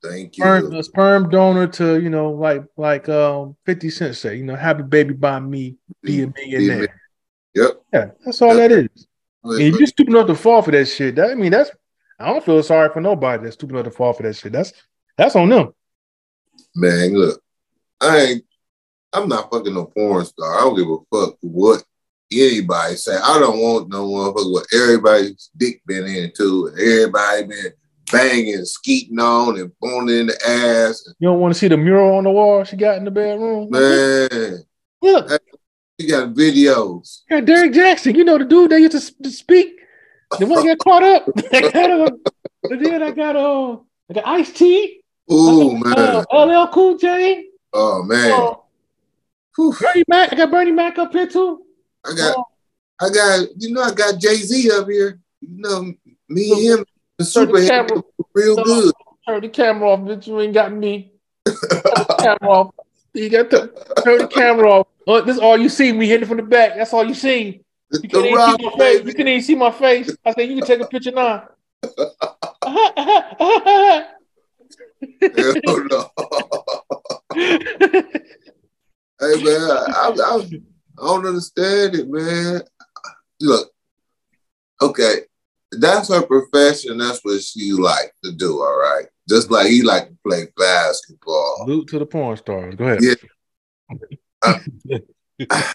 Thank 0.01 0.37
you. 0.37 0.43
sperm, 0.43 0.73
a 0.73 0.83
sperm 0.83 1.29
donor 1.29 1.67
to 1.67 2.01
you 2.01 2.09
know 2.09 2.31
like 2.31 2.63
like 2.77 3.09
um 3.09 3.55
50 3.65 3.89
cent 3.89 4.15
say 4.15 4.37
you 4.37 4.43
know 4.45 4.55
have 4.55 4.79
a 4.79 4.83
baby 4.83 5.13
by 5.13 5.39
me 5.39 5.75
be 6.01 6.23
a 6.23 6.27
millionaire 6.27 7.01
Yep. 7.53 7.81
yeah 7.91 8.11
that's 8.23 8.41
all 8.41 8.55
that 8.55 8.71
is 8.71 8.87
and 9.43 9.61
if 9.61 9.77
you're 9.77 9.87
stupid 9.87 10.13
enough 10.13 10.27
to 10.27 10.35
fall 10.35 10.61
for 10.61 10.71
that 10.71 10.85
shit 10.85 11.15
that 11.15 11.31
i 11.31 11.35
mean 11.35 11.51
that's 11.51 11.71
i 12.17 12.27
don't 12.27 12.45
feel 12.45 12.63
sorry 12.63 12.89
for 12.93 13.01
nobody 13.01 13.43
that's 13.43 13.55
stupid 13.55 13.73
enough 13.73 13.85
to 13.85 13.91
fall 13.91 14.13
for 14.13 14.23
that 14.23 14.35
shit 14.37 14.53
that's 14.53 14.71
that's 15.17 15.35
on 15.35 15.49
them 15.49 15.73
Man, 16.75 17.13
look, 17.15 17.41
I 18.01 18.17
ain't. 18.19 18.45
I'm 19.11 19.27
not 19.27 19.49
fucking 19.51 19.73
no 19.73 19.85
porn 19.85 20.23
star. 20.25 20.55
I 20.57 20.61
don't 20.61 20.75
give 20.77 20.87
a 20.87 20.97
fuck 21.11 21.35
what 21.41 21.83
anybody 22.31 22.95
say. 22.95 23.15
I 23.15 23.39
don't 23.39 23.57
want 23.59 23.89
no 23.89 24.07
motherfucker 24.07 24.53
with 24.53 24.73
everybody's 24.73 25.49
dick 25.57 25.81
been 25.87 26.05
into. 26.05 26.69
Everybody 26.79 27.47
been 27.47 27.73
banging, 28.11 28.65
skeeting 28.65 29.19
on, 29.19 29.59
and 29.59 29.71
it 30.09 30.19
in 30.19 30.27
the 30.27 30.37
ass. 30.47 31.03
you 31.19 31.27
don't 31.27 31.39
want 31.39 31.53
to 31.53 31.59
see 31.59 31.67
the 31.67 31.77
mural 31.77 32.17
on 32.17 32.23
the 32.23 32.31
wall 32.31 32.63
she 32.63 32.75
got 32.75 32.97
in 32.97 33.05
the 33.05 33.11
bedroom 33.11 33.69
Man, 33.69 34.63
look 35.01 35.41
you 35.97 36.07
got 36.09 36.33
videos. 36.33 37.21
yeah 37.29 37.41
derek 37.41 37.73
jackson 37.73 38.15
you 38.15 38.23
know 38.23 38.37
the 38.37 38.45
dude 38.45 38.71
that 38.71 38.79
used 38.79 38.93
to, 38.93 39.23
to 39.23 39.29
speak 39.29 39.73
the 40.39 40.45
one 40.45 40.65
got 40.65 40.77
caught 40.79 41.03
up 41.03 41.27
and 41.51 42.85
then 42.85 43.03
i 43.03 43.11
got 43.11 43.35
uh 43.35 43.77
I 44.09 44.13
got 44.15 44.25
Ice 44.25 44.51
T, 44.51 45.03
Ooh 45.31 45.77
man. 45.77 45.93
uh, 45.95 46.25
LL 46.33 46.67
Cool 46.73 46.97
J, 46.97 47.45
Oh 47.73 48.01
man. 48.01 48.31
uh. 48.31 48.55
Bernie 49.79 50.03
Mac. 50.07 50.33
I 50.33 50.35
got 50.35 50.49
Bernie 50.49 50.71
Mac 50.71 50.97
up 50.97 51.11
here 51.13 51.27
too. 51.27 51.61
I 52.03 52.15
got. 52.15 52.43
I 53.01 53.09
got. 53.09 53.47
You 53.57 53.71
know, 53.71 53.83
I 53.83 53.93
got 53.93 54.17
Jay 54.19 54.37
Z 54.37 54.71
up 54.71 54.89
here. 54.89 55.19
You 55.41 55.61
know, 55.61 55.93
me 56.27 56.51
and 56.53 56.79
him, 56.79 56.85
the 57.19 57.25
Turn 57.25 57.51
the 57.51 57.67
camera, 57.67 58.01
real 58.33 58.55
good. 58.63 58.93
turn 59.27 59.41
the 59.41 59.49
camera 59.49 59.89
off, 59.89 59.99
bitch. 59.99 60.27
You 60.27 60.39
ain't 60.39 60.53
got 60.53 60.71
me. 60.71 61.11
Turn 61.45 61.55
the 61.61 62.15
camera 62.17 62.49
off. 62.49 62.73
You 63.13 63.29
got 63.29 63.49
to 63.49 63.67
turn 64.03 64.19
the 64.19 64.27
camera 64.27 64.71
off. 64.71 64.87
Oh, 65.05 65.19
this 65.21 65.35
is 65.35 65.41
all 65.41 65.57
you 65.57 65.67
see. 65.67 65.91
Me 65.91 66.07
hitting 66.07 66.27
from 66.27 66.37
the 66.37 66.43
back. 66.43 66.77
That's 66.77 66.93
all 66.93 67.05
you 67.05 67.13
see. 67.13 67.61
You 67.91 68.07
can't 68.07 68.25
even 68.25 68.57
see 68.57 68.65
my 68.65 68.71
face. 68.77 69.05
You 69.05 69.13
can't 69.13 69.27
even 69.27 69.41
see 69.41 69.55
my 69.55 69.71
face. 69.71 70.15
I 70.25 70.31
said, 70.31 70.49
you 70.49 70.55
can 70.57 70.65
take 70.65 70.79
a 70.79 70.87
picture 70.87 71.11
now. 71.11 71.49
Hell 75.21 75.53
no. 75.89 76.09
hey 79.19 79.43
man, 79.43 79.71
I, 79.71 79.85
I, 79.87 80.13
I, 80.15 80.49
don't 80.97 81.25
understand 81.25 81.95
it, 81.95 82.09
man. 82.09 82.61
Look, 83.41 83.71
okay, 84.81 85.21
that's 85.71 86.09
her 86.09 86.21
profession. 86.21 86.97
That's 86.97 87.19
what 87.23 87.41
she 87.41 87.73
like 87.73 88.13
to 88.23 88.31
do. 88.31 88.61
All 88.61 88.77
right, 88.77 89.05
just 89.27 89.51
like 89.51 89.67
he 89.67 89.81
like 89.81 90.07
to 90.07 90.17
play 90.25 90.47
basketball. 90.57 91.65
Loot 91.67 91.87
to 91.89 91.99
the 91.99 92.05
porn 92.05 92.37
stars. 92.37 92.75
Go 92.75 92.85
ahead. 92.85 92.99
Yeah. 93.01 93.15
I, 94.43 94.61
uh, 95.49 95.71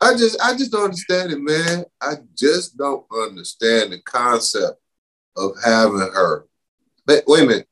I 0.00 0.14
just, 0.14 0.40
I 0.40 0.56
just 0.56 0.70
don't 0.70 0.84
understand 0.84 1.32
it, 1.32 1.40
man. 1.40 1.84
I 2.00 2.14
just 2.36 2.76
don't 2.76 3.06
understand 3.12 3.92
the 3.92 4.00
concept 4.02 4.80
of 5.36 5.52
having 5.64 5.98
her. 5.98 6.46
But 7.06 7.24
wait 7.26 7.44
a 7.44 7.46
minute. 7.46 7.68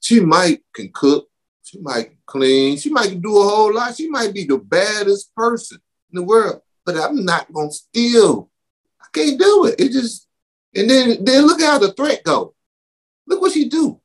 She 0.00 0.20
might 0.20 0.62
can 0.74 0.90
cook. 0.92 1.28
She 1.62 1.80
might 1.80 2.16
clean. 2.26 2.76
She 2.76 2.90
might 2.90 3.20
do 3.20 3.38
a 3.38 3.42
whole 3.42 3.74
lot. 3.74 3.96
She 3.96 4.08
might 4.08 4.34
be 4.34 4.44
the 4.44 4.58
baddest 4.58 5.34
person 5.34 5.78
in 6.12 6.20
the 6.20 6.22
world. 6.22 6.60
But 6.84 6.96
I'm 6.96 7.24
not 7.24 7.52
gonna 7.52 7.72
steal. 7.72 8.50
Can't 9.14 9.38
do 9.38 9.66
it. 9.66 9.80
It 9.80 9.92
just 9.92 10.26
and 10.74 10.90
then 10.90 11.24
then 11.24 11.46
look 11.46 11.60
how 11.60 11.78
the 11.78 11.92
threat 11.92 12.22
go. 12.24 12.54
Look 13.26 13.40
what 13.40 13.52
she 13.52 13.68
do. 13.68 14.00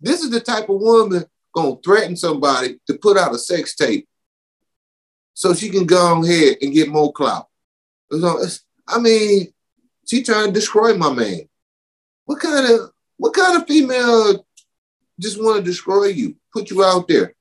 This 0.00 0.22
is 0.22 0.30
the 0.30 0.40
type 0.40 0.68
of 0.68 0.80
woman 0.80 1.24
gonna 1.54 1.76
threaten 1.84 2.16
somebody 2.16 2.78
to 2.86 2.98
put 2.98 3.16
out 3.16 3.34
a 3.34 3.38
sex 3.38 3.74
tape 3.74 4.08
so 5.34 5.54
she 5.54 5.68
can 5.70 5.86
go 5.86 6.22
ahead 6.22 6.58
and 6.62 6.72
get 6.72 6.88
more 6.88 7.12
clout. 7.12 7.48
I 8.12 8.98
mean, 9.00 9.52
she 10.06 10.22
trying 10.22 10.46
to 10.46 10.52
destroy 10.52 10.96
my 10.96 11.12
man. 11.12 11.48
What 12.26 12.40
kind 12.40 12.66
of 12.72 12.90
what 13.16 13.34
kind 13.34 13.60
of 13.60 13.66
female 13.66 14.46
just 15.20 15.42
want 15.42 15.58
to 15.58 15.70
destroy 15.70 16.06
you, 16.06 16.36
put 16.52 16.70
you 16.70 16.84
out 16.84 17.08
there? 17.08 17.34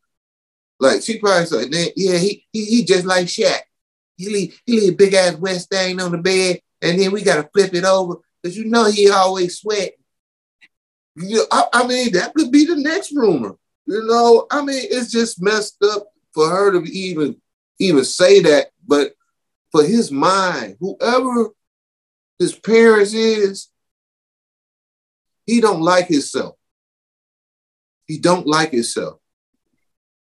Like 0.79 1.01
she 1.01 1.19
probably 1.19 1.45
said, 1.45 1.67
yeah, 1.95 2.17
he, 2.17 2.45
he 2.51 2.65
he 2.65 2.85
just 2.85 3.05
like 3.05 3.27
Shaq. 3.27 3.59
He 4.17 4.29
leave 4.29 4.61
he 4.65 4.79
leave 4.79 4.97
big 4.97 5.13
ass 5.13 5.35
wet 5.35 5.61
stain 5.61 5.99
on 5.99 6.11
the 6.11 6.17
bed, 6.17 6.61
and 6.83 6.99
then 6.99 7.11
we 7.11 7.23
gotta 7.23 7.49
flip 7.53 7.73
it 7.73 7.85
over 7.85 8.17
because 8.41 8.57
you 8.57 8.65
know 8.65 8.85
he 8.91 9.09
always 9.09 9.57
sweat. 9.57 9.93
You 11.15 11.37
know, 11.37 11.45
I, 11.51 11.65
I 11.73 11.87
mean, 11.87 12.11
that 12.13 12.33
could 12.33 12.51
be 12.51 12.65
the 12.65 12.75
next 12.75 13.11
rumor. 13.13 13.55
You 13.87 14.03
know, 14.05 14.47
I 14.51 14.63
mean, 14.63 14.81
it's 14.91 15.11
just 15.11 15.41
messed 15.41 15.81
up 15.83 16.07
for 16.33 16.49
her 16.49 16.71
to 16.71 16.83
even 16.91 17.41
even 17.79 18.03
say 18.03 18.41
that, 18.41 18.67
but 18.85 19.13
for 19.71 19.83
his 19.83 20.11
mind, 20.11 20.77
whoever 20.79 21.49
his 22.37 22.53
parents 22.53 23.13
is, 23.13 23.69
he 25.45 25.61
don't 25.61 25.81
like 25.81 26.07
himself. 26.07 26.55
He 28.05 28.17
don't 28.17 28.45
like 28.45 28.71
himself. 28.71 29.19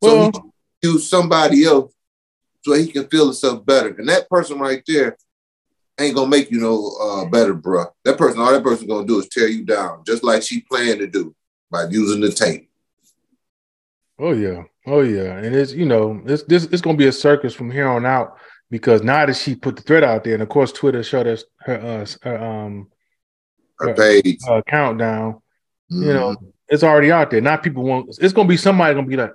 Well, 0.02 0.32
so 0.32 0.41
he 0.82 0.88
use 0.89 1.10
somebody 1.10 1.65
else 1.65 1.93
so 2.63 2.74
he 2.74 2.88
can 2.88 3.08
feel 3.08 3.26
himself 3.26 3.65
better. 3.65 3.96
And 3.98 4.10
that 4.10 4.30
person 4.30 4.60
right 4.60 4.84
there 4.86 5.17
ain't 5.99 6.15
gonna 6.15 6.29
make 6.29 6.51
you 6.51 6.60
no 6.60 6.95
uh, 7.01 7.25
better, 7.25 7.53
bro. 7.53 7.86
That 8.05 8.17
person, 8.17 8.39
all 8.39 8.51
that 8.51 8.63
person 8.63 8.88
gonna 8.88 9.07
do 9.07 9.19
is 9.19 9.27
tear 9.29 9.47
you 9.47 9.65
down, 9.65 10.03
just 10.05 10.23
like 10.23 10.43
she 10.43 10.62
planned 10.62 10.99
to 10.99 11.07
do 11.07 11.36
by 11.71 11.86
using 11.89 12.21
the 12.21 12.31
tape. 12.31 12.69
Oh 14.19 14.33
yeah, 14.33 14.63
oh 14.86 15.01
yeah, 15.01 15.38
and 15.38 15.55
it's 15.55 15.73
you 15.73 15.86
know 15.86 16.21
it's 16.25 16.43
this 16.43 16.65
it's 16.65 16.81
gonna 16.81 16.97
be 16.97 17.07
a 17.07 17.12
circus 17.12 17.53
from 17.53 17.71
here 17.71 17.88
on 17.88 18.05
out 18.05 18.38
because 18.69 19.03
now 19.03 19.25
that 19.25 19.36
she 19.36 19.55
put 19.55 19.75
the 19.75 19.81
threat 19.81 20.03
out 20.03 20.23
there, 20.23 20.33
and 20.33 20.43
of 20.43 20.49
course 20.49 20.71
Twitter 20.71 21.03
showed 21.03 21.27
us 21.27 21.43
her, 21.62 21.75
uh, 21.75 22.05
her 22.23 22.43
um 22.43 22.88
her, 23.79 23.93
page 23.93 24.39
uh, 24.47 24.62
countdown. 24.67 25.33
Mm-hmm. 25.91 26.03
You 26.03 26.13
know, 26.13 26.29
mm-hmm. 26.31 26.47
it's 26.69 26.83
already 26.83 27.12
out 27.12 27.31
there. 27.31 27.41
Now 27.41 27.57
people 27.57 27.83
want 27.83 28.17
it's 28.19 28.33
gonna 28.33 28.49
be 28.49 28.57
somebody 28.57 28.95
gonna 28.95 29.07
be 29.07 29.17
like, 29.17 29.33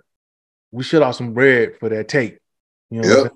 we 0.70 0.84
shut 0.84 1.02
off 1.02 1.16
some 1.16 1.32
bread 1.32 1.76
for 1.78 1.88
that 1.88 2.08
tape. 2.08 2.38
You 2.90 3.02
know, 3.02 3.22
yep. 3.22 3.32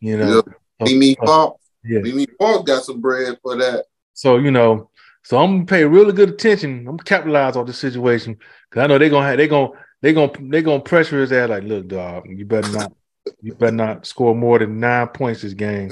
you 0.00 0.16
know, 0.16 0.34
yep. 0.36 0.44
Mimi 0.80 1.14
Park, 1.16 1.56
yeah. 1.84 2.00
Mimi 2.00 2.26
Park 2.26 2.66
got 2.66 2.84
some 2.84 3.00
bread 3.00 3.38
for 3.42 3.56
that. 3.56 3.86
So 4.14 4.38
you 4.38 4.50
know, 4.50 4.90
so 5.22 5.38
I'm 5.38 5.52
gonna 5.52 5.66
pay 5.66 5.84
really 5.84 6.12
good 6.12 6.30
attention. 6.30 6.80
I'm 6.80 6.96
gonna 6.96 7.04
capitalize 7.04 7.56
on 7.56 7.66
the 7.66 7.72
situation 7.72 8.38
because 8.68 8.84
I 8.84 8.86
know 8.86 8.98
they're 8.98 9.10
gonna 9.10 9.26
have 9.26 9.38
they 9.38 9.48
gonna 9.48 9.70
they're 10.00 10.12
gonna 10.12 10.32
they're 10.40 10.62
gonna 10.62 10.80
pressure 10.80 11.20
his 11.20 11.32
ass 11.32 11.48
like, 11.48 11.64
look, 11.64 11.88
dog, 11.88 12.26
you 12.28 12.44
better 12.44 12.70
not 12.72 12.92
you 13.40 13.54
better 13.54 13.72
not 13.72 14.06
score 14.06 14.34
more 14.34 14.58
than 14.58 14.80
nine 14.80 15.08
points 15.08 15.42
this 15.42 15.54
game. 15.54 15.90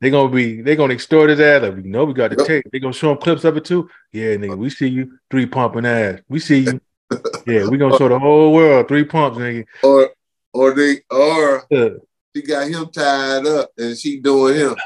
they're 0.00 0.10
gonna 0.10 0.28
be 0.28 0.62
they're 0.62 0.76
gonna 0.76 0.94
extort 0.94 1.30
his 1.30 1.40
ass. 1.40 1.62
Like, 1.62 1.76
we 1.76 1.82
know 1.82 2.04
we 2.04 2.14
got 2.14 2.30
the 2.30 2.36
yep. 2.38 2.46
tape. 2.46 2.66
They're 2.70 2.80
gonna 2.80 2.92
show 2.92 3.12
him 3.12 3.18
clips 3.18 3.44
of 3.44 3.56
it 3.56 3.64
too. 3.64 3.88
Yeah, 4.12 4.34
nigga, 4.34 4.58
we 4.58 4.70
see 4.70 4.88
you 4.88 5.18
three 5.30 5.46
pumping 5.46 5.86
ass. 5.86 6.20
We 6.28 6.40
see 6.40 6.60
you. 6.60 6.80
Yeah, 7.46 7.68
we 7.68 7.78
gonna 7.78 7.96
show 7.96 8.08
the 8.08 8.18
whole 8.18 8.52
world 8.52 8.88
three 8.88 9.04
pumps, 9.04 9.38
nigga. 9.38 9.64
Or 9.84 10.10
or 10.52 10.74
they 10.74 11.02
or 11.08 11.64
yeah. 11.70 11.90
She 12.36 12.42
got 12.42 12.68
him 12.68 12.86
tied 12.90 13.46
up 13.46 13.70
and 13.78 13.96
she 13.96 14.20
doing 14.20 14.56
him. 14.56 14.76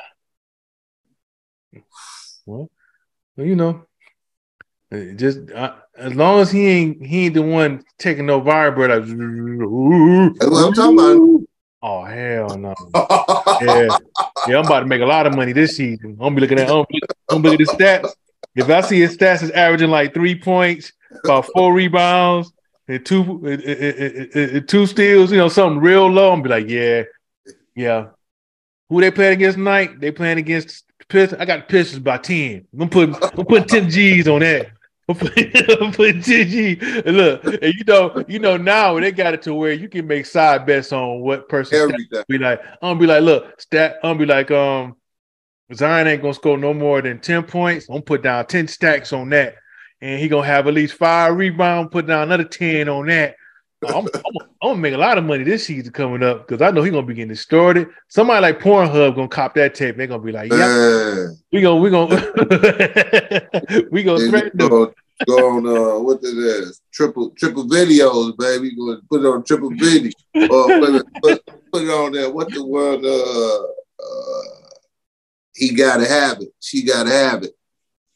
Well, 2.47 2.69
you 3.37 3.57
know, 3.57 3.87
uh, 4.93 5.15
just 5.17 5.51
uh, 5.51 5.75
as 5.97 6.15
long 6.15 6.41
as 6.41 6.51
he 6.51 6.67
ain't 6.69 7.05
he 7.05 7.27
ain't 7.27 7.35
the 7.35 7.43
one 7.43 7.85
taking 7.99 8.27
no 8.27 8.41
vibrator. 8.41 9.01
Like, 9.01 10.39
That's 10.39 10.51
what 10.51 10.65
I'm 10.65 10.73
talking 10.73 10.99
about. 10.99 11.47
Oh 11.83 12.05
hell 12.05 12.59
no! 12.59 12.75
yeah, 12.95 13.89
yeah, 14.47 14.59
I'm 14.59 14.67
about 14.67 14.81
to 14.81 14.87
make 14.87 15.01
a 15.01 15.07
lot 15.07 15.27
of 15.27 15.35
money 15.35 15.55
this 15.55 15.79
season. 15.79 16.11
I'm 16.11 16.17
gonna 16.19 16.35
be 16.35 16.41
looking 16.43 16.59
at 16.59 16.69
I'm 16.69 16.85
gonna 17.31 17.43
look 17.43 17.55
at 17.55 17.61
his 17.61 17.71
stats. 17.71 18.11
If 18.55 18.69
I 18.69 18.83
see 18.83 19.01
his 19.01 19.17
stats 19.17 19.43
is 19.43 19.51
averaging 19.53 19.89
like 19.89 20.13
three 20.13 20.39
points, 20.39 20.93
about 21.25 21.47
four 21.47 21.73
rebounds, 21.73 22.53
and 22.87 23.07
two 23.07 23.41
and 23.47 24.69
two 24.69 24.85
steals, 24.85 25.33
you 25.33 25.39
know, 25.39 25.49
something 25.49 25.81
real 25.81 26.07
low, 26.07 26.33
I'm 26.33 26.43
be 26.43 26.51
like, 26.51 26.69
yeah, 26.69 27.05
yeah. 27.75 28.09
Who 28.89 29.01
they 29.01 29.11
playing 29.11 29.35
against 29.35 29.57
tonight? 29.57 30.01
They 30.01 30.11
playing 30.11 30.39
against 30.39 30.85
Pistons. 31.09 31.41
I 31.41 31.45
got 31.45 31.69
Pistons 31.69 32.03
by 32.03 32.19
ten. 32.19 32.67
I'm 32.79 32.89
putting 32.89 33.15
I'm 33.15 33.47
putting 33.47 33.69
ten 33.69 33.91
G's 33.91 34.29
on 34.29 34.41
that. 34.41 34.71
I'm 35.11 35.17
put 35.17 35.35
GG. 35.35 37.05
Look, 37.07 37.45
and 37.45 37.75
you 37.75 37.85
know, 37.85 38.25
you 38.29 38.39
know 38.39 38.57
now 38.57 38.99
they 39.01 39.11
got 39.11 39.35
it 39.35 39.43
to 39.43 39.55
where 39.55 39.73
you 39.73 39.89
can 39.89 40.07
make 40.07 40.25
side 40.25 40.67
bets 40.67 40.93
on 40.93 41.21
what 41.21 41.49
person 41.49 41.93
be 42.29 42.39
like. 42.39 42.61
I'm 42.65 42.91
gonna 42.91 43.01
be 43.01 43.07
like, 43.07 43.23
look, 43.23 43.61
stat. 43.61 43.97
I'm 44.05 44.11
gonna 44.11 44.19
be 44.21 44.27
like, 44.27 44.51
um, 44.53 44.95
Zion 45.75 46.07
ain't 46.07 46.23
gonna 46.23 46.35
score 46.35 46.59
no 46.59 46.73
more 46.73 47.03
than 47.03 47.19
ten 47.19 47.43
points. 47.43 47.89
I'm 47.89 47.95
gonna 47.95 48.03
put 48.03 48.23
down 48.23 48.47
ten 48.47 48.69
stacks 48.69 49.13
on 49.13 49.31
that, 49.31 49.57
and 50.01 50.21
he 50.21 50.29
gonna 50.29 50.47
have 50.47 50.69
at 50.69 50.75
least 50.75 50.95
five 50.95 51.37
rebounds. 51.37 51.91
Put 51.91 52.07
down 52.07 52.23
another 52.23 52.45
ten 52.45 52.89
on 52.89 53.07
that. 53.07 53.35
I'm, 53.89 54.07
I'm, 54.07 54.49
gonna 54.63 54.77
make 54.77 54.95
a 54.95 54.99
lot 54.99 55.17
of 55.17 55.25
money 55.25 55.43
this 55.43 55.67
season 55.67 55.93
coming 55.93 56.23
up 56.23 56.47
because 56.47 56.61
I 56.61 56.71
know 56.71 56.83
he's 56.83 56.93
gonna 56.93 57.07
be 57.07 57.15
getting 57.15 57.29
distorted. 57.29 57.89
Somebody 58.09 58.43
like 58.43 58.61
Pornhub 58.61 59.15
gonna 59.15 59.29
cop 59.29 59.55
that 59.55 59.75
tape. 59.75 59.97
They're 59.97 60.07
gonna 60.07 60.23
be 60.23 60.33
like, 60.33 60.53
"Yeah, 60.53 61.29
we 61.51 61.63
gonna 61.63 61.81
we 61.81 61.91
gonna 61.91 63.49
we 63.91 64.03
gonna 64.03 64.29
threaten 64.29 64.59
them." 64.59 64.93
Go 65.27 65.51
on 65.51 65.67
uh, 65.67 65.99
what 66.01 66.21
is 66.23 66.81
triple 66.93 67.31
triple 67.31 67.65
videos, 67.65 68.37
baby. 68.39 68.75
Go 68.75 68.99
put 69.09 69.23
it 69.23 69.27
on 69.27 69.45
triple 69.45 69.71
video 69.71 70.11
or 70.35 70.67
put 70.67 70.95
it, 70.95 71.07
put, 71.23 71.47
put 71.73 71.83
it 71.83 71.91
on 71.91 72.13
there. 72.13 72.31
What 72.31 72.51
the 72.53 72.65
word? 72.65 73.05
Uh, 73.05 73.63
uh, 74.03 74.71
he 75.55 75.75
gotta 75.75 76.07
have 76.07 76.41
it. 76.41 76.49
She 76.61 76.85
gotta 76.85 77.11
have 77.11 77.43
it. 77.45 77.53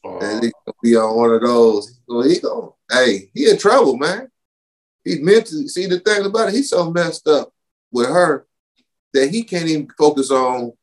Oh. 0.03 0.19
And 0.19 0.43
he 0.43 0.51
gonna 0.65 0.75
be 0.81 0.95
on 0.95 1.15
one 1.15 1.31
of 1.31 1.41
those. 1.41 1.99
So 2.07 2.21
he 2.21 2.39
gonna, 2.39 2.69
hey, 2.91 3.29
he 3.33 3.49
in 3.49 3.57
trouble, 3.57 3.97
man. 3.97 4.29
He's 5.05 5.21
mentally 5.21 5.67
see 5.67 5.85
the 5.85 5.99
thing 5.99 6.25
about 6.25 6.49
it, 6.49 6.55
he's 6.55 6.69
so 6.69 6.91
messed 6.91 7.27
up 7.27 7.53
with 7.91 8.07
her 8.07 8.45
that 9.13 9.29
he 9.29 9.43
can't 9.43 9.67
even 9.67 9.87
focus 9.97 10.31
on 10.31 10.73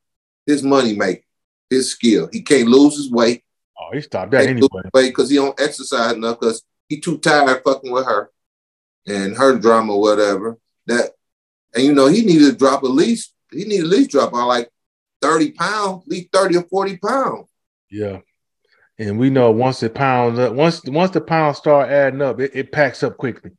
his 0.46 0.62
money 0.62 0.94
making, 0.94 1.24
his 1.68 1.90
skill. 1.90 2.28
He 2.32 2.40
can't 2.40 2.68
lose 2.68 2.96
his 2.96 3.10
weight. 3.10 3.44
Oh, 3.78 3.90
he 3.92 4.00
stopped 4.00 4.30
that 4.30 4.46
anyway. 4.46 4.68
Because 4.94 5.28
he 5.28 5.36
don't 5.36 5.60
exercise 5.60 6.12
enough 6.12 6.40
because 6.40 6.62
he 6.88 7.00
too 7.00 7.18
tired 7.18 7.62
fucking 7.64 7.90
with 7.90 8.06
her 8.06 8.30
and 9.06 9.36
her 9.36 9.58
drama, 9.58 9.96
whatever. 9.96 10.58
That 10.86 11.10
and 11.74 11.84
you 11.84 11.92
know, 11.92 12.06
he 12.06 12.24
needed 12.24 12.52
to 12.52 12.56
drop 12.56 12.84
at 12.84 12.90
least, 12.90 13.34
he 13.50 13.64
needed 13.64 13.84
at 13.84 13.90
least 13.90 14.10
drop 14.10 14.32
on 14.32 14.46
like 14.46 14.70
30 15.20 15.52
pounds, 15.52 16.04
at 16.04 16.08
least 16.08 16.28
30 16.32 16.56
or 16.58 16.62
40 16.64 16.96
pounds. 16.98 17.48
Yeah. 17.90 18.20
And 18.98 19.18
we 19.18 19.30
know 19.30 19.50
once 19.50 19.80
the 19.80 19.90
pounds 19.90 20.38
uh, 20.38 20.52
once 20.52 20.84
once 20.84 21.10
the 21.10 21.20
pounds 21.20 21.58
start 21.58 21.90
adding 21.90 22.22
up, 22.22 22.40
it, 22.40 22.52
it 22.54 22.72
packs 22.72 23.02
up 23.02 23.16
quickly. 23.16 23.50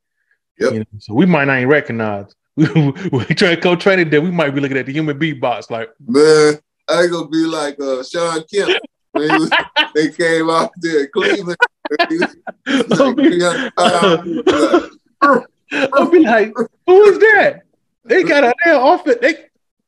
Yep. 0.59 0.73
You 0.73 0.79
know, 0.79 0.85
so 0.99 1.13
we 1.13 1.25
might 1.25 1.45
not 1.45 1.57
even 1.57 1.69
recognize. 1.69 2.33
we 2.55 3.25
try 3.35 3.55
to 3.55 3.57
co 3.57 3.75
training 3.75 4.09
there. 4.09 4.21
We 4.21 4.31
might 4.31 4.51
be 4.51 4.61
looking 4.61 4.77
at 4.77 4.85
the 4.85 4.93
human 4.93 5.17
beatbox 5.17 5.71
like, 5.71 5.89
man, 6.05 6.59
I 6.87 7.07
gonna 7.07 7.27
be 7.27 7.45
like 7.45 7.79
uh, 7.79 8.03
Shawn 8.03 8.43
Kemp. 8.51 8.77
When 9.11 9.27
was, 9.39 9.51
they 9.95 10.11
came 10.11 10.49
out 10.49 10.71
there 10.77 11.01
in 11.01 11.09
Cleveland. 11.13 11.57
I'll 15.93 16.09
be 16.09 16.19
like, 16.19 16.53
who 16.85 17.03
is 17.03 17.19
that? 17.19 17.63
They 18.05 18.23
got 18.23 18.43
a 18.43 18.53
damn 18.63 18.81
off 18.81 19.07
it. 19.07 19.21
They, 19.21 19.45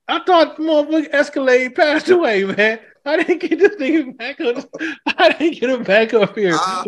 I 0.07 0.23
thought 0.23 0.57
motherfucking 0.57 1.13
Escalade 1.13 1.75
passed 1.75 2.09
away, 2.09 2.43
man. 2.43 2.79
I 3.05 3.17
didn't 3.17 3.39
get 3.39 3.59
this 3.59 3.75
nigga 3.75 4.17
back 4.17 4.39
on. 4.39 4.63
I 5.05 5.33
didn't 5.33 5.59
get 5.59 5.69
him 5.69 5.83
back 5.83 6.13
up 6.13 6.35
here. 6.35 6.55
Ah, 6.55 6.85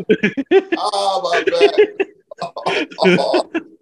oh 0.78 1.32
my 1.32 1.44
god. 1.44 2.08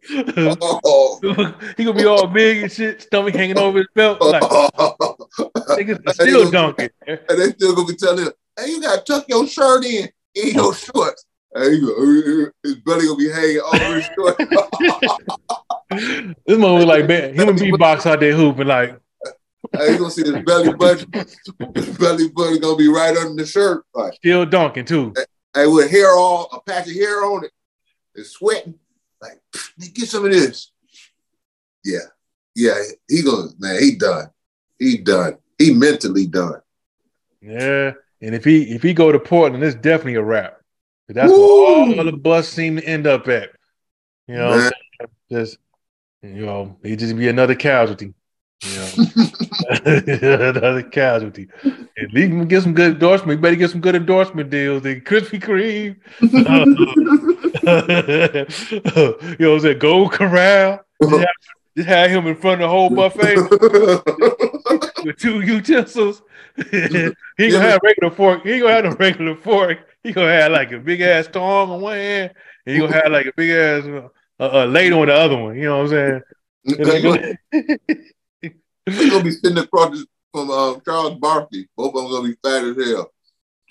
He 0.08 1.84
gonna 1.84 1.94
be 1.94 2.06
all 2.06 2.28
big 2.28 2.64
and 2.64 2.72
shit, 2.72 3.02
stomach 3.02 3.34
hanging 3.34 3.58
over 3.58 3.80
his 3.80 3.88
belt. 3.96 4.22
Like, 4.22 4.44
niggas 4.44 6.14
still 6.14 6.52
dunking. 6.52 6.90
And 7.08 7.20
they 7.28 7.50
still 7.52 7.76
gonna 7.76 7.88
be 7.88 7.96
telling 7.96 8.26
him, 8.26 8.34
hey, 8.60 8.70
you 8.70 8.82
gotta 8.82 9.02
tuck 9.02 9.26
your 9.28 9.48
shirt 9.48 9.84
in 9.84 10.08
in 10.36 10.54
your 10.54 10.74
shorts. 10.76 11.26
Hey, 11.56 11.80
uh, 11.82 12.50
his 12.64 12.76
belly 12.86 13.08
gonna 13.08 13.16
be 13.16 13.30
hanging 13.32 13.62
over 13.62 13.96
his 13.96 14.10
shorts. 14.16 14.38
This 16.46 16.58
man 16.58 16.74
was 16.74 16.86
like, 16.86 17.08
man, 17.08 17.34
him 17.34 17.50
and 17.50 17.58
beatbox 17.58 18.06
out 18.06 18.20
there 18.20 18.34
hooping 18.36 18.68
like, 18.68 19.00
hey, 19.74 19.94
you 19.94 19.98
gonna 19.98 20.12
see 20.12 20.24
his 20.24 20.44
belly 20.44 20.74
button. 20.74 21.12
His 21.74 21.98
belly 21.98 22.28
button 22.30 22.60
gonna 22.60 22.76
be 22.76 22.90
right 22.90 23.16
under 23.16 23.42
the 23.42 23.46
shirt. 23.48 23.86
Like, 23.94 24.14
still 24.14 24.46
dunking 24.46 24.86
too. 24.86 25.14
hey, 25.54 25.68
with 25.68 25.90
hair 25.90 26.12
all 26.12 26.50
a 26.52 26.60
patch 26.62 26.88
of 26.88 26.94
hair 26.94 27.24
on 27.26 27.46
it, 27.46 27.52
it's 28.16 28.32
sweating. 28.32 28.76
Like, 29.22 29.42
get 29.94 30.08
some 30.08 30.26
of 30.26 30.32
this. 30.32 30.72
Yeah, 31.84 32.00
yeah, 32.56 32.82
he 33.08 33.22
gonna 33.22 33.50
man, 33.60 33.82
he 33.82 33.96
done. 33.96 34.30
He 34.80 34.98
done. 34.98 35.38
He 35.58 35.74
mentally 35.74 36.28
done. 36.28 36.62
Yeah, 37.42 37.94
and 38.22 38.34
if 38.34 38.44
he 38.44 38.74
if 38.74 38.82
he 38.82 38.94
go 38.94 39.12
to 39.12 39.20
Portland, 39.20 39.64
it's 39.64 39.76
definitely 39.76 40.16
a 40.16 40.24
wrap. 40.24 40.60
That's 41.08 41.32
Woo! 41.32 41.90
where 41.90 42.00
all 42.00 42.04
the 42.06 42.12
bus 42.12 42.50
seem 42.50 42.78
to 42.78 42.84
end 42.84 43.06
up 43.06 43.28
at. 43.28 43.52
You 44.28 44.36
know, 44.36 44.58
Man. 44.58 44.72
just 45.32 45.58
you 46.24 46.46
know, 46.46 46.78
he 46.82 46.96
just 46.96 47.16
be 47.16 47.28
another 47.28 47.56
casualty. 47.56 48.14
You 48.64 48.76
know, 48.76 50.50
another 50.50 50.84
casualty. 50.84 51.48
At 51.64 52.14
least 52.14 52.34
we 52.34 52.46
get 52.46 52.64
some 52.64 52.74
good 52.74 52.94
endorsement. 52.94 53.30
We 53.30 53.36
better 53.36 53.56
get 53.56 53.70
some 53.70 53.82
good 53.82 53.96
endorsement 53.96 54.50
deals. 54.50 54.84
The 54.84 55.02
Krispy 55.02 55.42
Kreme, 55.42 55.98
you 56.22 56.44
know, 59.40 59.50
what 59.50 59.56
I'm 59.56 59.60
saying 59.60 59.80
Gold 59.80 60.14
Corral. 60.14 60.80
Just 61.02 61.16
have, 61.16 61.28
just 61.76 61.90
have 61.90 62.10
him 62.10 62.28
in 62.28 62.36
front 62.36 62.62
of 62.62 62.68
the 62.68 62.70
whole 62.70 62.90
buffet 62.90 63.36
with 65.06 65.18
two 65.18 65.42
utensils. 65.42 66.22
he 66.72 67.50
gonna 67.52 67.60
have 67.60 67.82
regular 67.84 68.16
fork. 68.16 68.44
He 68.44 68.60
gonna 68.60 68.74
have 68.74 68.86
a 68.86 68.96
regular 68.96 69.36
fork. 69.36 69.80
He 70.04 70.14
gonna 70.14 70.32
have 70.32 70.52
like 70.54 70.72
a 70.72 70.80
big 70.80 71.02
ass 71.02 71.28
tongue 71.28 71.70
on 71.70 71.82
one 71.82 71.98
hand, 71.98 72.32
and 72.66 72.74
he 72.74 72.80
gonna 72.80 72.94
have 72.94 73.12
like 73.12 73.26
a 73.26 73.34
big 73.36 73.50
ass 73.50 73.84
uh, 73.86 74.08
uh, 74.40 74.66
ladle 74.66 75.02
on 75.02 75.08
the 75.08 75.14
other 75.14 75.38
one. 75.38 75.56
You 75.56 75.64
know 75.64 75.84
what 75.84 75.94
I'm 75.94 76.22
saying? 76.66 78.00
And 78.88 78.96
they 78.96 78.98
go- 78.98 79.04
He's 79.04 79.12
gonna 79.12 79.24
be 79.24 79.32
sitting 79.32 79.58
across 79.58 80.06
from 80.34 80.52
uh, 80.52 80.80
Charles 80.86 81.20
Barkley. 81.20 81.68
Both 81.76 81.96
of 81.96 82.04
them 82.04 82.12
gonna 82.12 82.28
be 82.30 82.38
fat 82.44 82.64
as 82.64 82.88
hell. 82.88 83.12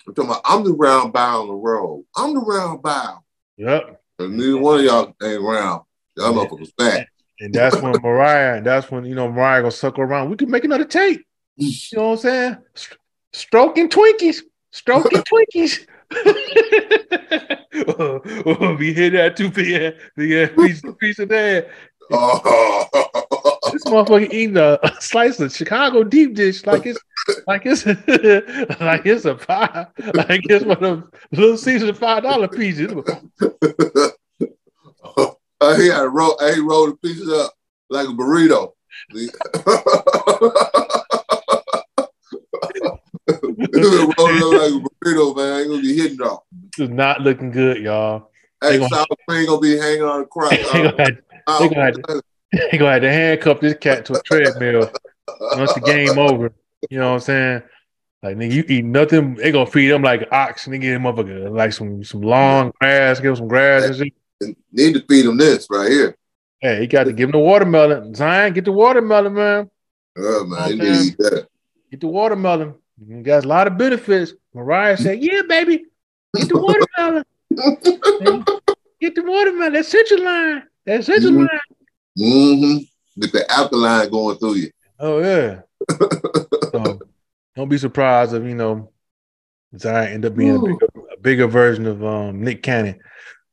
I'm 0.07 0.13
talking 0.13 0.29
about 0.31 0.41
I'm 0.45 0.63
the 0.63 0.73
round 0.73 1.13
bow 1.13 1.41
on 1.41 1.47
the 1.47 1.53
road. 1.53 2.05
I'm 2.15 2.33
the 2.33 2.41
round 2.41 2.81
bow. 2.81 3.23
Yep. 3.57 4.01
And 4.19 4.37
neither 4.37 4.57
one 4.57 4.79
of 4.79 4.85
y'all 4.85 5.13
ain't 5.23 5.41
round. 5.41 5.83
Y'all 6.15 6.33
motherfuckers 6.33 6.71
fat. 6.79 7.07
And 7.39 7.53
that's 7.53 7.81
when 7.81 8.01
Moriah, 8.01 8.55
and 8.55 8.65
that's 8.65 8.89
when 8.89 9.05
you 9.05 9.15
know 9.15 9.29
Moriah 9.29 9.61
gonna 9.61 9.71
suck 9.71 9.99
around. 9.99 10.29
We 10.29 10.37
could 10.37 10.49
make 10.49 10.63
another 10.63 10.85
tape. 10.85 11.25
You 11.57 11.71
know 11.93 12.03
what 12.09 12.11
I'm 12.11 12.17
saying? 12.17 12.57
St- 12.75 12.99
stroking 13.33 13.89
Twinkies, 13.89 14.41
stroking 14.71 15.21
Twinkies. 15.21 15.85
be 18.77 18.93
hitting 18.93 19.19
that 19.19 19.35
two 19.35 19.51
p.m. 19.51 19.93
The 20.15 20.47
piece, 20.47 20.81
piece 20.99 21.19
of 21.19 21.29
that. 21.29 21.69
Oh, 22.11 23.24
This 23.75 23.83
motherfucker 23.83 24.31
eating 24.31 24.55
a, 24.55 24.79
a 24.83 25.01
slice 25.01 25.37
of 25.41 25.53
Chicago 25.53 26.05
deep 26.05 26.33
dish 26.33 26.65
like 26.65 26.85
it's 26.85 26.97
like 27.45 27.63
it's 27.65 27.85
like 28.79 29.05
it's 29.05 29.25
a 29.25 29.35
pie, 29.35 29.87
like 30.13 30.43
it's 30.49 30.63
one 30.63 30.77
of 30.77 30.79
those 30.79 31.03
little 31.33 31.57
Caesar 31.57 31.93
five 31.93 32.23
dollar 32.23 32.47
pieces. 32.47 32.93
Uh, 35.61 35.73
he 35.77 35.87
had 35.87 36.01
roll. 36.13 36.37
He 36.53 36.59
rolled 36.59 36.91
the 36.91 36.97
pieces 36.97 37.31
up 37.31 37.53
like 37.89 38.07
a 38.07 38.11
burrito. 38.11 38.73
roll 39.13 39.29
it 43.27 44.43
up 44.43 44.51
like 44.51 44.73
a 44.73 44.81
burrito, 45.01 45.35
man. 45.35 45.59
Ain't 45.61 45.69
gonna 45.69 45.81
be 45.81 45.95
hitting 45.95 46.21
off. 46.21 46.43
This 46.77 46.89
is 46.89 46.93
not 46.93 47.21
looking 47.21 47.51
good, 47.51 47.77
y'all. 47.81 48.31
Hey, 48.61 48.77
They 48.77 48.89
gonna- 48.89 49.05
gonna 49.45 49.59
be 49.61 49.77
hanging 49.77 50.03
on 50.03 50.19
the 50.21 50.25
crock. 50.25 50.51
They 50.51 50.63
gonna 50.63 50.93
they 50.97 51.69
gonna 51.69 52.21
have- 52.61 52.71
they 52.71 52.77
gonna 52.77 52.91
have 52.93 53.01
to 53.01 53.11
handcuff 53.11 53.59
this 53.59 53.75
cat 53.75 54.05
to 54.05 54.13
a 54.13 54.21
treadmill 54.23 54.91
once 55.39 55.73
the 55.73 55.81
game 55.81 56.17
over. 56.19 56.51
You 56.89 56.99
know 56.99 57.09
what 57.09 57.13
I'm 57.15 57.19
saying? 57.21 57.61
Like 58.23 58.37
nigga, 58.37 58.51
you 58.53 58.63
eat 58.67 58.85
nothing. 58.85 59.35
They 59.35 59.51
gonna 59.51 59.65
feed 59.69 59.91
him 59.91 60.01
like 60.01 60.27
ox, 60.31 60.67
nigga. 60.67 60.83
Him 60.83 61.05
up 61.05 61.17
like 61.53 61.73
some 61.73 62.03
some 62.03 62.21
long 62.21 62.71
grass, 62.79 63.19
give 63.19 63.29
him 63.31 63.35
some 63.35 63.47
grass 63.47 63.83
and 63.85 63.95
shit. 63.95 64.57
Need 64.71 64.93
to 64.95 65.03
feed 65.07 65.25
him 65.25 65.37
this 65.37 65.67
right 65.69 65.89
here. 65.91 66.17
Hey, 66.59 66.79
he 66.81 66.87
got 66.87 67.03
to 67.03 67.13
give 67.13 67.29
him 67.29 67.33
the 67.33 67.39
watermelon. 67.39 68.13
Zion, 68.15 68.53
get 68.53 68.65
the 68.65 68.71
watermelon, 68.71 69.33
man. 69.33 69.69
Oh 70.17 70.45
man, 70.45 70.69
he 70.71 70.75
need 70.77 71.15
that. 71.19 71.47
Get 71.91 72.01
the 72.01 72.07
watermelon. 72.07 72.73
You 73.05 73.21
got 73.21 73.45
a 73.45 73.47
lot 73.47 73.67
of 73.67 73.77
benefits. 73.77 74.33
Moriah 74.53 74.97
said, 74.97 75.21
"Yeah, 75.21 75.41
baby, 75.47 75.85
get 76.35 76.47
the 76.49 76.57
watermelon. 76.57 77.23
get 78.99 79.15
the 79.15 79.23
watermelon. 79.23 79.73
That's 79.73 79.89
central 79.89 80.23
line. 80.23 80.63
That's 80.85 81.05
central 81.07 81.33
Mhm. 81.33 81.37
line. 81.39 81.59
Mm-hmm. 82.17 83.21
Get 83.21 83.31
the 83.31 83.51
alkaline 83.51 84.09
going 84.09 84.37
through 84.37 84.55
you. 84.55 84.71
Oh 84.99 85.19
yeah. 85.19 85.61
so 86.71 86.99
don't 87.55 87.69
be 87.69 87.77
surprised 87.77 88.33
if 88.33 88.43
you 88.43 88.55
know 88.55 88.91
Zion 89.77 90.13
end 90.13 90.25
up 90.25 90.35
being 90.35 90.55
a 90.55 90.59
bigger, 90.59 90.87
a 91.13 91.17
bigger 91.19 91.47
version 91.47 91.85
of 91.85 92.03
um, 92.03 92.41
Nick 92.43 92.63
Cannon. 92.63 92.99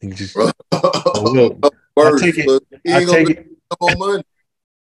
He 0.00 0.08
just 0.10 0.36
look, 0.36 0.54
First, 1.96 2.24
take 2.24 2.38
it- 2.38 2.46
look, 2.46 2.64
he 2.84 2.92
I 2.94 3.04
take 3.04 3.30
it, 3.30 3.46
no 3.80 3.96
money. 3.96 4.22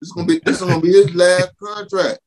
This 0.01 0.11
gonna 0.11 0.27
be 0.27 0.39
this 0.43 0.61
is 0.61 0.67
gonna 0.67 0.81
be 0.81 0.91
his 0.91 1.13
last 1.15 1.51
contract. 1.57 2.19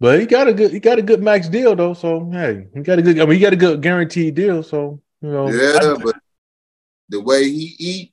but 0.00 0.20
he 0.20 0.26
got 0.26 0.48
a 0.48 0.52
good 0.52 0.70
he 0.72 0.80
got 0.80 0.98
a 0.98 1.02
good 1.02 1.22
max 1.22 1.48
deal 1.48 1.74
though. 1.74 1.94
So 1.94 2.28
hey, 2.30 2.66
he 2.74 2.80
got 2.80 2.98
a 2.98 3.02
good. 3.02 3.18
I 3.20 3.24
mean, 3.24 3.34
he 3.34 3.40
got 3.40 3.52
a 3.52 3.56
good 3.56 3.82
guaranteed 3.82 4.34
deal. 4.34 4.62
So 4.62 5.00
you 5.20 5.30
know, 5.30 5.48
Yeah, 5.50 5.78
I- 5.80 6.02
but 6.02 6.16
the 7.08 7.20
way 7.20 7.44
he 7.44 7.74
eat 7.78 8.12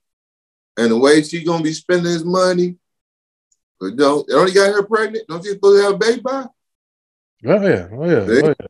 and 0.78 0.92
the 0.92 0.98
way 0.98 1.22
she 1.22 1.44
gonna 1.44 1.64
be 1.64 1.74
spending 1.74 2.12
his 2.12 2.26
money, 2.26 2.78
but 3.80 3.96
don't 3.96 4.28
they 4.28 4.34
only 4.34 4.52
got 4.52 4.74
her 4.74 4.84
pregnant? 4.84 5.28
Don't 5.28 5.44
you 5.44 5.52
supposed 5.52 5.80
to 5.80 5.84
have 5.84 5.94
a 5.94 5.98
baby 5.98 6.22
by? 6.22 6.46
oh 7.46 7.68
yeah, 7.68 7.88
oh 7.92 8.10
yeah, 8.10 8.28
See? 8.28 8.42
oh 8.42 8.48
yeah, 8.48 8.66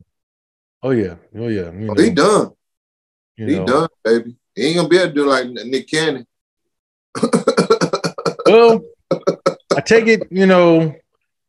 oh 0.83 0.91
yeah, 0.91 1.15
oh 1.35 1.47
yeah. 1.47 1.71
You 1.71 1.89
Oh, 1.89 2.01
he 2.01 2.09
done. 2.09 2.51
you 3.37 3.45
He 3.47 3.55
know. 3.59 3.65
done, 3.65 3.89
baby. 4.03 4.35
He 4.55 4.67
ain't 4.67 4.75
gonna 4.77 4.89
be 4.89 4.97
able 4.97 5.07
to 5.09 5.13
do 5.13 5.25
like 5.27 5.47
Nick 5.47 5.89
Cannon. 5.89 6.25
Well, 8.45 8.81
I 9.75 9.81
take 9.81 10.07
it, 10.07 10.27
you 10.29 10.45
know, 10.45 10.93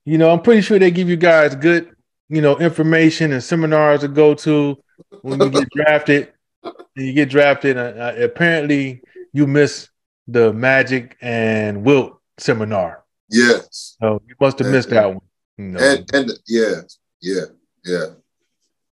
you 0.04 0.16
know, 0.16 0.30
I'm 0.30 0.40
pretty 0.40 0.60
sure 0.62 0.78
they 0.78 0.90
give 0.92 1.08
you 1.08 1.16
guys 1.16 1.54
good, 1.56 1.90
you 2.28 2.40
know, 2.40 2.56
information 2.58 3.32
and 3.32 3.42
seminars 3.42 4.00
to 4.00 4.08
go 4.08 4.34
to 4.34 4.76
when 5.22 5.40
you 5.40 5.50
get 5.50 5.68
drafted. 5.70 6.30
And 6.96 7.06
you 7.06 7.12
get 7.12 7.28
drafted. 7.28 7.76
Uh, 7.76 7.80
uh, 7.80 8.14
apparently, 8.22 9.02
you 9.32 9.48
miss 9.48 9.88
the 10.28 10.52
Magic 10.52 11.16
and 11.20 11.84
Wilt 11.84 12.18
seminar. 12.38 13.04
yes. 13.30 13.96
So 14.00 14.20
you 14.26 14.34
must 14.40 14.58
have 14.60 14.68
missed 14.70 14.90
that 14.90 15.06
one. 15.08 15.20
You 15.58 15.64
know, 15.66 15.80
And 15.80 16.10
and 16.14 16.30
yeah, 16.48 16.80
yeah, 17.20 17.42
yeah. 17.84 18.06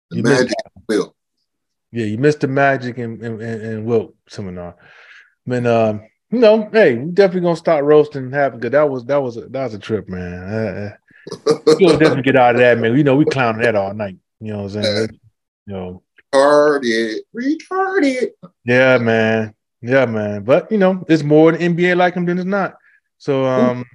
The 0.09 0.17
You 0.17 0.23
magic 0.23 0.53
will. 0.89 1.15
yeah, 1.91 2.05
you 2.05 2.17
missed 2.17 2.41
the 2.41 2.47
Magic 2.47 2.97
and 2.97 3.21
and, 3.23 3.41
and, 3.41 3.61
and 3.61 3.86
Wilt 3.86 4.15
seminar. 4.29 4.75
But 5.47 5.65
um, 5.65 6.01
you 6.29 6.39
know, 6.39 6.69
hey, 6.71 6.95
we 6.95 7.11
definitely 7.11 7.41
gonna 7.41 7.55
start 7.55 7.84
roasting 7.86 8.25
and 8.25 8.34
having 8.34 8.59
good. 8.59 8.73
That 8.73 8.89
was 8.89 9.05
that 9.05 9.21
was 9.21 9.38
a, 9.38 9.41
that 9.47 9.63
was 9.63 9.73
a 9.73 9.79
trip, 9.79 10.07
man. 10.09 10.34
Uh, 10.34 10.89
uh, 10.91 10.95
We'll 11.79 11.97
definitely 11.97 12.23
get 12.23 12.36
out 12.36 12.55
of 12.55 12.61
that, 12.61 12.77
man. 12.79 12.95
You 12.97 13.03
know, 13.03 13.15
we 13.15 13.25
clowning 13.25 13.61
that 13.61 13.75
all 13.75 13.93
night. 13.93 14.17
You 14.39 14.53
know 14.53 14.63
what 14.63 14.75
I'm 14.75 14.84
saying? 14.84 15.19
You 15.67 15.73
know, 15.73 16.03
retarded, 16.34 17.15
retarded. 17.36 18.29
yeah, 18.65 18.97
man. 18.97 19.53
Yeah, 19.82 20.05
man. 20.05 20.43
But 20.43 20.71
you 20.71 20.77
know, 20.77 21.03
it's 21.07 21.23
more 21.23 21.51
than 21.51 21.75
NBA 21.75 21.97
like 21.97 22.13
him 22.13 22.25
than 22.25 22.38
it's 22.38 22.45
not. 22.45 22.75
So 23.17 23.45
um, 23.45 23.86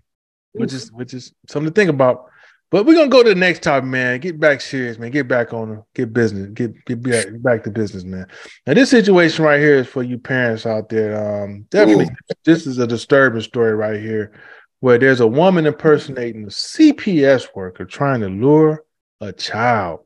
which 0.52 0.72
is 0.72 0.90
which 0.92 1.14
is 1.14 1.32
something 1.48 1.72
to 1.72 1.74
think 1.74 1.90
about. 1.90 2.30
But 2.70 2.84
we're 2.84 2.94
gonna 2.94 3.08
go 3.08 3.22
to 3.22 3.28
the 3.28 3.34
next 3.34 3.62
topic, 3.62 3.88
man. 3.88 4.18
Get 4.18 4.40
back 4.40 4.60
serious, 4.60 4.98
man. 4.98 5.12
Get 5.12 5.28
back 5.28 5.52
on 5.52 5.84
get 5.94 6.12
business. 6.12 6.50
Get 6.52 6.84
get 6.84 7.02
back, 7.02 7.26
back 7.40 7.64
to 7.64 7.70
business, 7.70 8.02
man. 8.02 8.26
Now 8.66 8.74
this 8.74 8.90
situation 8.90 9.44
right 9.44 9.60
here 9.60 9.76
is 9.76 9.86
for 9.86 10.02
you 10.02 10.18
parents 10.18 10.66
out 10.66 10.88
there. 10.88 11.44
Um, 11.44 11.66
definitely 11.70 12.08
this 12.44 12.66
is 12.66 12.78
a 12.78 12.86
disturbing 12.86 13.42
story 13.42 13.72
right 13.72 14.00
here, 14.00 14.32
where 14.80 14.98
there's 14.98 15.20
a 15.20 15.26
woman 15.26 15.66
impersonating 15.66 16.44
a 16.44 16.48
CPS 16.48 17.54
worker 17.54 17.84
trying 17.84 18.20
to 18.20 18.28
lure 18.28 18.84
a 19.20 19.32
child. 19.32 20.00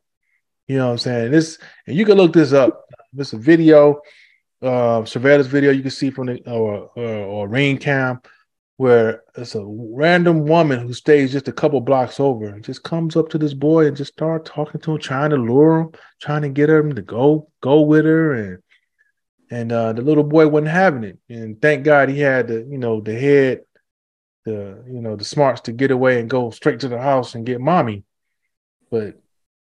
You 0.69 0.77
know 0.77 0.87
what 0.87 0.93
I'm 0.93 0.99
saying? 0.99 1.33
This 1.33 1.59
and 1.87 1.97
you 1.97 2.05
can 2.05 2.19
look 2.19 2.35
this 2.35 2.53
up. 2.53 2.85
This 3.13 3.33
a 3.33 3.39
video, 3.39 4.03
uh, 4.63 5.05
surveillance 5.05 5.47
video 5.47 5.71
you 5.71 5.83
can 5.83 5.91
see 5.91 6.11
from 6.11 6.27
the 6.27 6.51
or 6.51 6.91
or, 6.97 7.05
or 7.05 7.49
ring 7.49 7.79
cam 7.79 8.21
where 8.81 9.23
it's 9.37 9.55
a 9.55 9.63
random 9.63 10.47
woman 10.47 10.81
who 10.81 10.95
stays 10.95 11.33
just 11.33 11.49
a 11.49 11.53
couple 11.53 11.79
blocks 11.83 12.19
over 12.19 12.47
and 12.47 12.65
just 12.65 12.83
comes 12.83 13.15
up 13.15 13.29
to 13.29 13.37
this 13.37 13.53
boy 13.53 13.87
and 13.87 13.95
just 13.95 14.15
start 14.15 14.47
talking 14.47 14.81
to 14.81 14.93
him, 14.93 14.99
trying 14.99 15.29
to 15.29 15.37
lure 15.37 15.81
him, 15.81 15.91
trying 16.19 16.41
to 16.41 16.49
get 16.49 16.71
him 16.71 16.95
to 16.95 17.03
go 17.03 17.51
go 17.61 17.83
with 17.83 18.07
her, 18.07 18.33
and 18.33 18.63
and 19.51 19.71
uh, 19.71 19.93
the 19.93 20.01
little 20.01 20.25
boy 20.25 20.49
wasn't 20.49 20.71
having 20.71 21.05
it. 21.05 21.19
And 21.29 21.61
thank 21.61 21.85
God 21.85 22.09
he 22.09 22.21
had 22.21 22.49
the 22.49 22.67
you 22.71 22.79
know 22.79 23.03
the 23.03 23.15
head, 23.15 23.61
the 24.47 24.83
you 24.91 25.03
know 25.03 25.15
the 25.15 25.25
smarts 25.25 25.61
to 25.63 25.73
get 25.73 25.91
away 25.91 26.19
and 26.19 26.31
go 26.31 26.49
straight 26.49 26.81
to 26.81 26.89
the 26.89 26.99
house 26.99 27.35
and 27.35 27.45
get 27.45 27.61
mommy. 27.61 28.05
But 28.91 29.21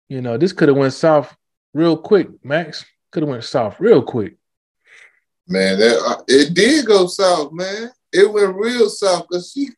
you 0.09 0.20
know 0.20 0.38
this 0.38 0.53
could 0.53 0.68
have 0.68 0.76
went 0.76 0.92
south 0.92 1.36
real 1.74 1.96
quick, 1.96 2.28
Max. 2.44 2.84
Could 3.11 3.24
have 3.24 3.30
went 3.30 3.42
south 3.42 3.80
real 3.80 4.01
quick. 4.01 4.36
Man, 5.49 5.78
that, 5.78 5.99
uh, 6.07 6.22
it 6.28 6.53
did 6.53 6.86
go 6.86 7.07
south, 7.07 7.53
man. 7.53 7.90
It 8.12 8.30
went 8.30 8.55
real 8.55 8.88
south 8.90 9.26
because 9.28 9.51
she 9.53 9.70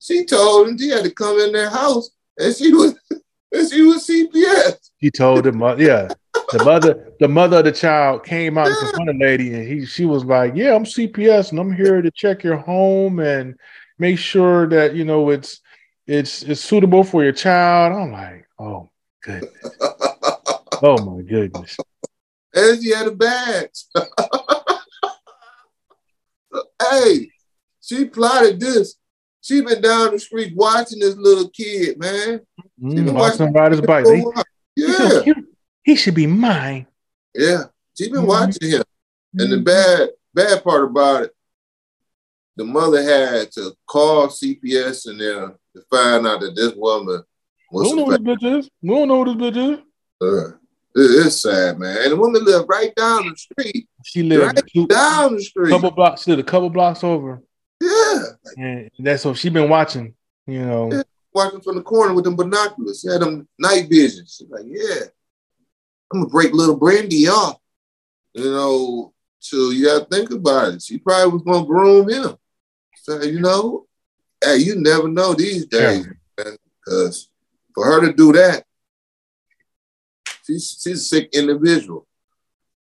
she 0.00 0.24
told 0.24 0.68
him 0.68 0.78
she 0.78 0.88
had 0.88 1.04
to 1.04 1.10
come 1.10 1.38
in 1.38 1.52
their 1.52 1.68
house 1.70 2.10
and 2.38 2.54
she 2.54 2.72
was 2.72 2.94
and 3.52 3.70
she 3.70 3.82
was 3.82 4.06
CPS. 4.06 4.90
He 4.98 5.10
told 5.10 5.46
him, 5.46 5.60
yeah. 5.78 6.08
The 6.52 6.64
mother, 6.64 7.12
the 7.20 7.28
mother 7.28 7.58
of 7.58 7.64
the 7.64 7.72
child 7.72 8.24
came 8.24 8.56
out 8.56 8.68
yeah. 8.68 8.90
front 8.90 9.10
of 9.10 9.18
the 9.18 9.24
lady, 9.24 9.52
and 9.52 9.68
he 9.68 9.84
she 9.84 10.06
was 10.06 10.24
like, 10.24 10.54
"Yeah, 10.54 10.74
I'm 10.74 10.84
CPS, 10.84 11.50
and 11.50 11.58
I'm 11.58 11.72
here 11.72 12.00
to 12.00 12.10
check 12.10 12.42
your 12.42 12.56
home 12.56 13.20
and 13.20 13.58
make 13.98 14.18
sure 14.18 14.66
that 14.68 14.94
you 14.94 15.04
know 15.04 15.28
it's 15.28 15.60
it's 16.06 16.42
it's 16.44 16.62
suitable 16.62 17.04
for 17.04 17.22
your 17.22 17.32
child." 17.32 17.92
I'm 17.92 18.12
like, 18.12 18.46
"Oh 18.58 18.88
goodness, 19.22 19.52
oh 20.82 20.96
my 21.04 21.22
goodness." 21.22 21.76
And 22.54 22.82
she 22.82 22.94
had 22.94 23.08
a 23.08 23.10
badge. 23.10 23.84
hey, 26.82 27.30
she 27.80 28.04
plotted 28.06 28.60
this. 28.60 28.96
She 29.40 29.60
been 29.60 29.80
down 29.80 30.12
the 30.12 30.18
street 30.18 30.54
watching 30.54 30.98
this 30.98 31.16
little 31.16 31.48
kid, 31.48 31.98
man. 31.98 32.40
Mm, 32.82 33.12
watching 33.12 33.52
ride 33.52 33.72
his 33.72 33.80
bike. 33.80 34.04
yeah. 34.76 35.22
He, 35.22 35.34
he, 35.84 35.96
should 35.96 36.14
be 36.14 36.26
mine. 36.26 36.86
Yeah. 37.34 37.64
She 37.96 38.08
been 38.10 38.20
mm-hmm. 38.20 38.28
watching 38.28 38.70
him. 38.70 38.82
And 39.38 39.52
the 39.52 39.56
mm-hmm. 39.56 39.64
bad 39.64 40.08
bad 40.34 40.64
part 40.64 40.84
about 40.84 41.24
it, 41.24 41.30
the 42.56 42.64
mother 42.64 43.02
had 43.02 43.52
to 43.52 43.72
call 43.86 44.28
CPS 44.28 45.08
and 45.08 45.20
them 45.20 45.54
to 45.76 45.82
find 45.90 46.26
out 46.26 46.40
that 46.40 46.54
this 46.54 46.72
woman 46.74 47.22
was. 47.70 47.84
We 47.84 47.88
don't 47.88 47.96
know 47.96 48.04
who 48.04 48.10
this 48.18 48.20
bitch 48.20 48.58
is. 48.58 48.70
We 48.82 48.88
don't 48.88 49.08
know 49.08 49.24
who 49.24 49.34
this 49.34 49.56
bitch 49.56 49.72
is. 49.72 49.78
Uh, 50.20 50.57
it's 51.00 51.42
sad, 51.42 51.78
man. 51.78 51.98
And 52.02 52.12
the 52.12 52.16
woman 52.16 52.44
lived 52.44 52.68
right 52.68 52.94
down 52.94 53.28
the 53.28 53.36
street. 53.36 53.88
She 54.04 54.22
lived 54.22 54.44
right 54.44 54.66
two, 54.72 54.86
down 54.86 55.36
the 55.36 55.42
street. 55.42 55.70
Couple 55.70 55.90
blocks, 55.90 56.24
she 56.24 56.30
lived 56.30 56.40
a 56.40 56.50
couple 56.50 56.70
blocks 56.70 57.04
over. 57.04 57.42
Yeah. 57.80 58.22
And 58.56 58.90
that's 58.98 59.24
what 59.24 59.36
she 59.36 59.48
been 59.50 59.68
watching, 59.68 60.14
you 60.46 60.64
know. 60.64 60.90
Yeah. 60.92 61.02
Watching 61.32 61.60
from 61.60 61.76
the 61.76 61.82
corner 61.82 62.14
with 62.14 62.24
them 62.24 62.36
binoculars. 62.36 63.00
She 63.00 63.08
had 63.08 63.20
them 63.20 63.46
night 63.58 63.88
visions. 63.88 64.36
She's 64.38 64.48
like, 64.48 64.64
yeah, 64.66 65.04
I'm 66.12 66.20
gonna 66.20 66.30
break 66.30 66.52
little 66.52 66.76
Brandy 66.76 67.28
off. 67.28 67.58
You 68.32 68.50
know, 68.50 69.12
so 69.38 69.70
you 69.70 69.84
gotta 69.84 70.06
think 70.06 70.30
about 70.30 70.74
it. 70.74 70.82
She 70.82 70.98
probably 70.98 71.32
was 71.32 71.42
gonna 71.42 71.66
groom 71.66 72.08
him. 72.08 72.36
So, 73.02 73.22
you 73.22 73.40
know, 73.40 73.86
hey, 74.42 74.56
you 74.56 74.76
never 74.80 75.06
know 75.06 75.34
these 75.34 75.66
days, 75.66 76.06
Because 76.36 77.30
for 77.74 77.84
her 77.84 78.06
to 78.06 78.12
do 78.12 78.32
that, 78.32 78.64
she's 80.48 80.80
she's 80.82 81.00
a 81.00 81.04
sick 81.04 81.30
individual. 81.32 82.06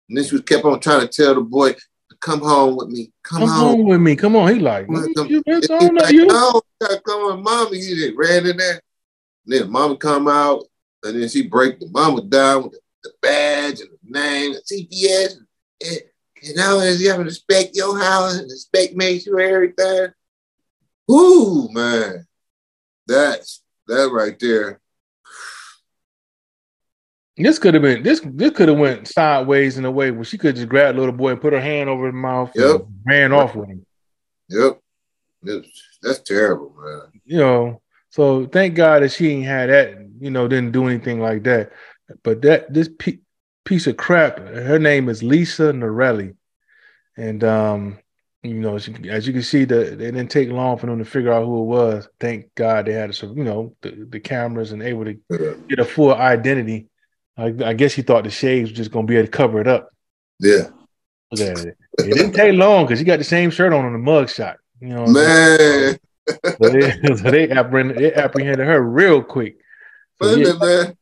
And 0.09 0.17
then 0.17 0.25
she 0.25 0.35
was 0.35 0.43
kept 0.43 0.65
on 0.65 0.81
trying 0.81 1.01
to 1.01 1.09
tell 1.09 1.35
the 1.35 1.41
boy, 1.41 1.75
come 2.21 2.41
home 2.41 2.77
with 2.77 2.89
me. 2.89 3.13
Come, 3.23 3.41
come 3.41 3.49
home. 3.49 3.77
home. 3.77 3.87
with 3.87 4.01
me. 4.01 4.17
Come 4.17 4.37
on. 4.37 4.55
He 4.55 4.61
like, 4.61 4.87
come, 4.87 5.27
you 5.29 5.43
bitch, 5.43 5.71
I 5.71 5.79
don't 5.79 5.95
know 5.95 6.09
you. 6.09 6.27
No, 6.27 6.61
come 6.81 7.21
on, 7.23 7.43
mommy. 7.43 7.79
He 7.79 7.95
just 7.95 8.17
ran 8.17 8.47
in 8.47 8.57
there. 8.57 8.81
And 9.45 9.55
then 9.55 9.71
mama 9.71 9.97
come 9.97 10.29
out, 10.29 10.65
and 11.03 11.21
then 11.21 11.29
she 11.29 11.47
break 11.47 11.81
the 11.81 11.89
mama 11.91 12.23
down 12.23 12.65
with 12.65 12.73
the, 12.73 12.81
the 13.05 13.11
badge 13.23 13.81
and 13.81 13.91
the 13.91 14.21
name, 14.21 14.55
the 14.55 14.61
CPS. 14.61 15.35
And, 15.85 16.01
and 16.45 16.57
now 16.57 16.83
you 16.83 17.09
have 17.09 17.19
to 17.19 17.25
respect 17.25 17.71
your 17.75 17.99
house 17.99 18.39
and 18.39 18.51
respect, 18.51 18.95
make 18.95 19.23
sure 19.23 19.41
everything. 19.41 20.09
Ooh, 21.11 21.69
man. 21.73 22.27
That's 23.07 23.63
that 23.87 24.11
right 24.13 24.37
there. 24.41 24.81
This 27.37 27.59
could 27.59 27.75
have 27.75 27.83
been 27.83 28.03
this. 28.03 28.21
This 28.25 28.53
could 28.53 28.69
have 28.69 28.79
went 28.79 29.09
sideways 29.09 29.77
in 29.77 29.85
a 29.85 29.91
way 29.91 30.11
where 30.11 30.25
she 30.25 30.39
could 30.39 30.57
just 30.57 30.69
grab 30.69 30.95
the 30.95 31.01
little 31.01 31.15
boy 31.15 31.33
and 31.33 31.41
put 31.41 31.53
her 31.53 31.61
hand 31.61 31.91
over 31.91 32.07
his 32.07 32.15
mouth 32.15 32.51
yep. 32.55 32.81
and 32.81 33.01
ran 33.05 33.33
off 33.33 33.55
with 33.55 33.69
him. 33.69 33.85
Yep, 34.49 34.81
that's 36.03 36.21
terrible, 36.21 36.75
man. 36.81 37.21
You 37.25 37.39
know, 37.39 37.83
so 38.11 38.47
thank 38.47 38.75
God 38.75 39.03
that 39.03 39.13
she 39.13 39.31
ain't 39.31 39.45
had 39.45 39.69
that. 39.69 40.09
You 40.19 40.31
know, 40.31 40.49
didn't 40.49 40.73
do 40.73 40.87
anything 40.87 41.21
like 41.21 41.43
that. 41.43 41.73
But 42.23 42.41
that 42.43 42.73
this 42.73 42.89
pe- 42.99 43.19
piece 43.67 43.87
of 43.87 43.99
crap. 43.99 44.39
Her 44.39 44.79
name 44.79 45.11
is 45.11 45.23
Lisa 45.23 45.73
Narelli, 45.73 46.37
and 47.19 47.45
um, 47.45 47.99
you 48.43 48.55
know, 48.55 48.79
she, 48.79 48.95
as 49.11 49.27
you 49.27 49.35
can 49.35 49.43
see, 49.43 49.65
the 49.65 49.93
it 49.93 49.97
didn't 49.97 50.29
take 50.29 50.49
long 50.49 50.79
for 50.79 50.87
them 50.87 50.99
to 50.99 51.05
figure 51.05 51.33
out 51.33 51.45
who 51.45 51.63
it 51.63 51.67
was. 51.67 52.09
Thank 52.19 52.55
God 52.55 52.87
they 52.87 52.93
had, 52.93 53.15
some, 53.15 53.37
you 53.37 53.45
know, 53.45 53.77
the, 53.83 54.07
the 54.09 54.21
cameras 54.21 54.73
and 54.73 54.83
able 54.83 55.05
to 55.05 55.19
get 55.69 55.81
a 55.81 55.85
full 55.85 56.15
identity 56.15 56.89
I, 57.37 57.55
I 57.65 57.73
guess 57.75 57.93
he 57.93 58.03
thought 58.03 58.25
the 58.25 58.31
shades 58.31 58.71
were 58.71 58.77
just 58.77 58.91
gonna 58.91 59.07
be 59.07 59.17
able 59.17 59.27
to 59.27 59.31
cover 59.31 59.61
it 59.61 59.69
up. 59.69 59.91
Yeah. 60.41 60.69
Look 61.33 61.41
at 61.41 61.67
it. 61.67 61.77
It 61.99 62.15
didn't 62.15 62.33
take 62.33 62.55
long 62.55 62.85
because 62.85 62.99
he 62.99 63.05
got 63.05 63.19
the 63.19 63.25
same 63.25 63.51
shirt 63.51 63.73
on 63.73 63.85
on 63.85 63.93
the 63.93 63.99
mug 63.99 64.31
shot. 64.31 64.57
You 64.81 64.89
know, 64.89 65.07
man. 65.07 65.99
so 66.29 66.69
they, 66.69 66.91
so 67.17 67.31
they, 67.31 67.51
apprehended, 67.51 67.99
they 67.99 68.15
apprehended 68.15 68.67
her 68.67 68.81
real 68.81 69.23
quick. 69.23 69.59
So, 70.23 70.35
yeah. 70.35 70.53
man. 70.61 70.97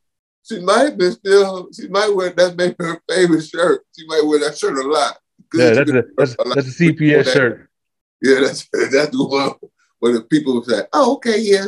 She 0.47 0.59
might 0.59 0.95
be 0.95 1.09
still. 1.09 1.69
She 1.73 1.87
might 1.87 2.15
wear 2.15 2.29
that. 2.29 2.55
Maybe 2.55 2.75
her 2.79 3.01
favorite 3.09 3.45
shirt. 3.45 3.83
She 3.97 4.05
might 4.05 4.21
wear 4.23 4.39
that 4.41 4.55
shirt 4.55 4.77
a 4.77 4.87
lot. 4.87 5.17
Yeah, 5.53 5.73
that's 5.73 5.89
a, 5.89 6.03
that's, 6.15 6.33
a 6.33 6.43
that's 6.53 6.67
a 6.67 6.83
CPS 6.83 7.33
shirt. 7.33 7.69
Yeah, 8.21 8.41
that's 8.41 8.67
that's 8.91 9.09
the 9.09 9.27
one 9.27 9.53
where 9.99 10.13
the 10.13 10.21
people 10.21 10.63
say, 10.63 10.83
"Oh, 10.93 11.15
okay, 11.15 11.39
yeah, 11.39 11.65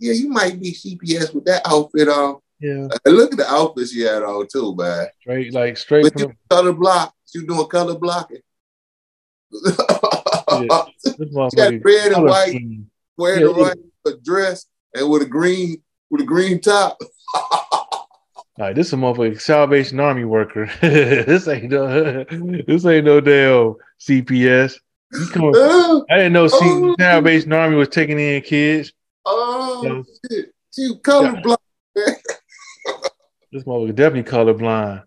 yeah, 0.00 0.12
you 0.12 0.28
might 0.28 0.60
be 0.60 0.72
CPS 0.72 1.34
with 1.34 1.44
that 1.44 1.62
outfit 1.66 2.08
on." 2.08 2.40
Yeah. 2.60 2.88
And 3.04 3.16
look 3.16 3.32
at 3.32 3.38
the 3.38 3.46
outfit 3.48 3.88
she 3.88 4.00
had 4.00 4.22
on 4.22 4.46
too, 4.50 4.74
man. 4.76 5.06
Straight, 5.20 5.52
like 5.52 5.76
straight 5.76 6.04
but 6.04 6.20
from 6.20 6.36
color 6.48 6.72
block. 6.72 7.14
She 7.26 7.38
was 7.38 7.46
doing 7.46 7.68
color 7.68 7.98
blocking. 7.98 8.40
yeah. 9.52 10.84
she 11.54 11.60
had 11.60 11.84
red 11.84 12.12
and 12.12 12.24
white, 12.24 12.60
wearing 13.16 13.40
yeah, 13.40 13.46
the 13.46 13.74
right 14.04 14.24
dress 14.24 14.66
and 14.94 15.08
with 15.10 15.22
a 15.22 15.26
green 15.26 15.82
with 16.10 16.22
a 16.22 16.24
green 16.24 16.60
top. 16.60 16.98
All 18.58 18.64
right, 18.64 18.74
this 18.74 18.86
is 18.86 18.92
a 18.94 18.96
motherfucking 18.96 19.40
Salvation 19.40 20.00
Army 20.00 20.24
worker. 20.24 20.70
this 20.80 21.46
ain't 21.46 21.70
no, 21.70 22.24
this 22.66 22.86
ain't 22.86 23.04
no 23.04 23.20
damn 23.20 23.74
CPS. 24.00 24.76
I 25.12 26.16
didn't 26.16 26.32
know 26.32 26.48
oh, 26.50 26.94
Salvation 26.98 27.52
Army 27.52 27.76
was 27.76 27.88
taking 27.88 28.18
in 28.18 28.40
kids. 28.40 28.92
Oh 29.26 29.82
so, 29.82 30.04
shit! 30.30 30.54
She 30.74 30.96
color 31.02 31.32
yeah. 31.34 31.40
block. 31.40 31.60
This 33.52 33.64
motherfucker 33.64 33.94
definitely 33.94 34.30
colorblind. 34.30 35.04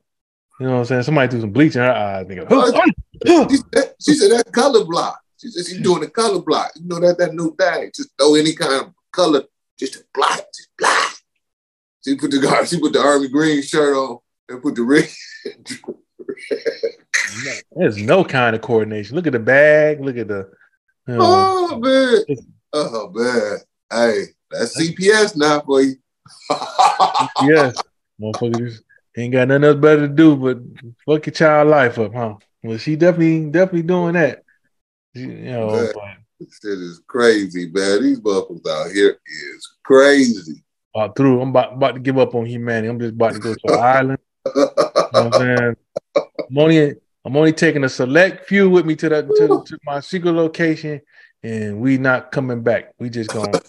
You 0.59 0.67
know 0.67 0.73
what 0.73 0.79
I'm 0.79 0.85
saying? 0.85 1.03
Somebody 1.03 1.31
threw 1.31 1.41
some 1.41 1.51
bleach 1.51 1.75
in 1.75 1.81
her 1.81 1.91
eyes. 1.91 2.25
Nigga. 2.25 2.49
she, 3.49 3.57
said, 3.57 3.93
she 4.01 4.13
said 4.13 4.31
that 4.31 4.51
color 4.51 4.85
block. 4.85 5.21
She 5.37 5.49
said 5.49 5.65
she's 5.65 5.81
doing 5.81 6.01
the 6.01 6.09
color 6.09 6.41
block. 6.41 6.71
You 6.75 6.87
know 6.87 6.99
that 6.99 7.17
that 7.17 7.33
new 7.33 7.55
thing. 7.55 7.91
Just 7.95 8.09
throw 8.17 8.35
any 8.35 8.53
kind 8.53 8.73
of 8.73 8.93
color, 9.11 9.43
just 9.77 9.95
a 9.95 10.03
block, 10.13 10.45
just 10.53 10.69
block. 10.77 11.15
She 12.03 12.15
put 12.15 12.31
the 12.31 12.65
she 12.69 12.79
put 12.79 12.93
the 12.93 12.99
army 12.99 13.29
green 13.29 13.61
shirt 13.61 13.95
on 13.95 14.19
and 14.49 14.61
put 14.61 14.75
the 14.75 14.83
red. 14.83 15.09
There's 17.71 17.97
no 17.97 18.25
kind 18.25 18.55
of 18.55 18.61
coordination. 18.61 19.15
Look 19.15 19.27
at 19.27 19.33
the 19.33 19.39
bag. 19.39 20.01
Look 20.01 20.17
at 20.17 20.27
the. 20.27 20.49
You 21.07 21.15
know, 21.15 21.21
oh 21.21 21.79
man! 21.79 22.17
Oh 22.73 23.11
man! 23.13 23.59
Hey, 23.91 24.23
that's 24.51 24.79
CPS 24.79 25.37
now 25.37 25.61
for 25.61 25.81
you. 25.81 25.95
yes. 27.43 27.75
Motherfuckers 28.19 28.81
ain't 29.17 29.33
got 29.33 29.47
nothing 29.47 29.63
else 29.63 29.77
better 29.77 30.07
to 30.07 30.13
do 30.13 30.35
but 30.35 30.57
fuck 31.05 31.25
your 31.25 31.33
child 31.33 31.69
life 31.69 31.97
up, 31.99 32.13
huh? 32.13 32.35
Well, 32.63 32.77
she 32.77 32.95
definitely 32.95 33.49
definitely 33.49 33.83
doing 33.83 34.13
that. 34.13 34.43
you 35.13 35.27
know, 35.27 35.67
man, 35.67 36.17
this 36.39 36.59
shit 36.61 36.79
is 36.79 37.01
crazy, 37.07 37.69
man. 37.69 38.03
These 38.03 38.19
buffaloes 38.19 38.61
out 38.69 38.91
here 38.91 39.19
is 39.25 39.69
crazy. 39.83 40.63
Uh, 40.95 41.09
through, 41.09 41.41
I'm 41.41 41.49
about, 41.49 41.73
about 41.73 41.93
to 41.93 41.99
give 41.99 42.17
up 42.17 42.35
on 42.35 42.45
humanity. 42.45 42.87
I'm 42.87 42.99
just 42.99 43.13
about 43.13 43.33
to 43.33 43.39
go 43.39 43.53
to 43.53 43.73
an 43.73 43.79
island. 43.79 44.19
You 44.45 44.51
know 44.55 44.71
what 45.11 45.15
I'm 45.15 45.33
saying? 45.57 45.75
I'm 46.15 46.57
only 46.57 46.95
I'm 47.25 47.37
only 47.37 47.53
taking 47.53 47.83
a 47.83 47.89
select 47.89 48.47
few 48.47 48.69
with 48.69 48.85
me 48.85 48.95
to 48.97 49.09
the 49.09 49.21
to, 49.23 49.63
to 49.65 49.79
my 49.85 49.99
secret 49.99 50.31
location, 50.31 51.01
and 51.43 51.79
we 51.79 51.97
not 51.97 52.31
coming 52.31 52.63
back. 52.63 52.93
We 52.99 53.09
just 53.09 53.31
gonna 53.31 53.61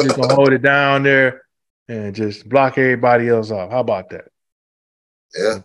just 0.00 0.16
gonna 0.16 0.34
hold 0.34 0.52
it 0.52 0.62
down 0.62 1.04
there 1.04 1.43
and 1.88 2.14
just 2.14 2.48
block 2.48 2.78
everybody 2.78 3.28
else 3.28 3.50
off. 3.50 3.70
How 3.70 3.80
about 3.80 4.10
that? 4.10 4.26
Yeah, 5.36 5.58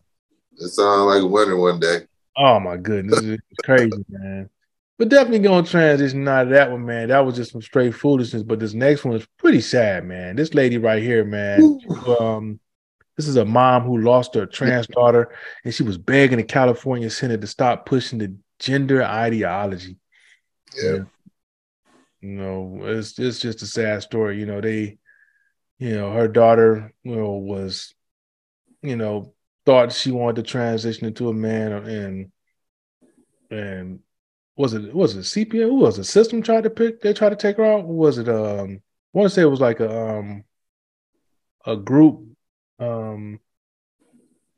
it 0.57 0.67
sounds 0.69 1.13
like 1.13 1.21
a 1.21 1.27
winner 1.27 1.57
one 1.57 1.79
day. 1.79 2.01
Oh 2.37 2.59
my 2.59 2.77
goodness, 2.77 3.21
it's 3.21 3.41
crazy, 3.63 3.91
man. 4.09 4.49
But 4.97 5.09
definitely 5.09 5.39
gonna 5.39 5.65
transition 5.65 6.27
out 6.27 6.43
of 6.47 6.49
that 6.49 6.71
one, 6.71 6.85
man. 6.85 7.07
That 7.07 7.25
was 7.25 7.35
just 7.35 7.51
some 7.51 7.61
straight 7.61 7.95
foolishness. 7.95 8.43
But 8.43 8.59
this 8.59 8.73
next 8.73 9.05
one 9.05 9.15
is 9.15 9.25
pretty 9.37 9.61
sad, 9.61 10.05
man. 10.05 10.35
This 10.35 10.53
lady 10.53 10.77
right 10.77 11.01
here, 11.01 11.23
man. 11.23 11.79
Um, 12.19 12.59
this 13.15 13.27
is 13.27 13.37
a 13.37 13.45
mom 13.45 13.83
who 13.83 13.97
lost 13.97 14.35
her 14.35 14.45
trans 14.45 14.87
daughter, 14.87 15.33
and 15.63 15.73
she 15.73 15.83
was 15.83 15.97
begging 15.97 16.37
the 16.37 16.43
California 16.43 17.09
Senate 17.09 17.41
to 17.41 17.47
stop 17.47 17.85
pushing 17.85 18.19
the 18.19 18.35
gender 18.59 19.03
ideology. 19.03 19.97
Yeah. 20.81 20.99
You 22.21 22.29
know, 22.29 22.79
it's 22.83 23.17
it's 23.17 23.39
just 23.39 23.61
a 23.61 23.65
sad 23.65 24.03
story. 24.03 24.37
You 24.39 24.45
know, 24.45 24.61
they, 24.61 24.98
you 25.79 25.95
know, 25.95 26.11
her 26.11 26.27
daughter, 26.27 26.93
you 27.03 27.15
know, 27.15 27.31
was, 27.31 27.95
you 28.81 28.97
know, 28.97 29.33
thought 29.65 29.93
she 29.93 30.11
wanted 30.11 30.35
to 30.35 30.51
transition 30.51 31.07
into 31.07 31.29
a 31.29 31.33
man, 31.33 31.71
and 31.71 32.31
and 33.49 33.99
was 34.57 34.73
it 34.73 34.93
was 34.93 35.15
it 35.15 35.21
CPA? 35.21 35.63
Who 35.63 35.75
was 35.75 35.97
it? 35.97 36.03
System 36.03 36.41
tried 36.41 36.65
to 36.65 36.69
pick. 36.69 37.01
They 37.01 37.13
tried 37.13 37.29
to 37.29 37.35
take 37.37 37.57
her 37.57 37.65
out. 37.65 37.85
Was 37.85 38.17
it? 38.17 38.27
Um, 38.27 38.81
I 39.15 39.17
want 39.17 39.29
to 39.29 39.33
say 39.33 39.41
it 39.41 39.45
was 39.45 39.61
like 39.61 39.79
a 39.79 40.17
um 40.17 40.43
a 41.65 41.77
group. 41.77 42.25
Um, 42.77 43.39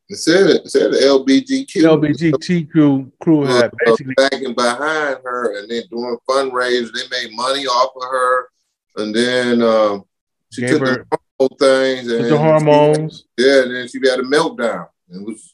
It 0.10 0.18
said 0.18 0.50
it 0.50 0.70
said 0.72 0.92
the 0.92 0.98
LBGQ 0.98 1.84
LBGT 1.84 2.72
crew 2.72 3.12
crew 3.22 3.44
had 3.44 3.66
uh, 3.66 3.70
basically 3.86 4.16
backing 4.16 4.56
behind 4.56 5.20
her 5.24 5.60
and 5.60 5.70
then 5.70 5.84
doing 5.92 6.18
fundraisers. 6.28 6.92
They 6.94 7.08
made 7.10 7.36
money 7.36 7.66
off 7.68 7.92
of 7.96 8.04
her, 8.10 8.50
and 8.98 9.14
then 9.14 9.62
um, 9.62 10.06
she 10.52 10.62
Gave 10.62 10.70
took 10.80 10.88
her- 10.88 11.06
the 11.12 11.18
hormone 11.40 11.58
things 11.58 12.12
and 12.12 12.26
the 12.26 12.38
hormones. 12.38 13.26
yeah, 13.38 13.64
and 13.64 13.76
then 13.76 13.88
she 13.88 14.00
had 14.00 14.20
a 14.20 14.24
meltdown. 14.24 14.88
It 15.10 15.26
was 15.26 15.54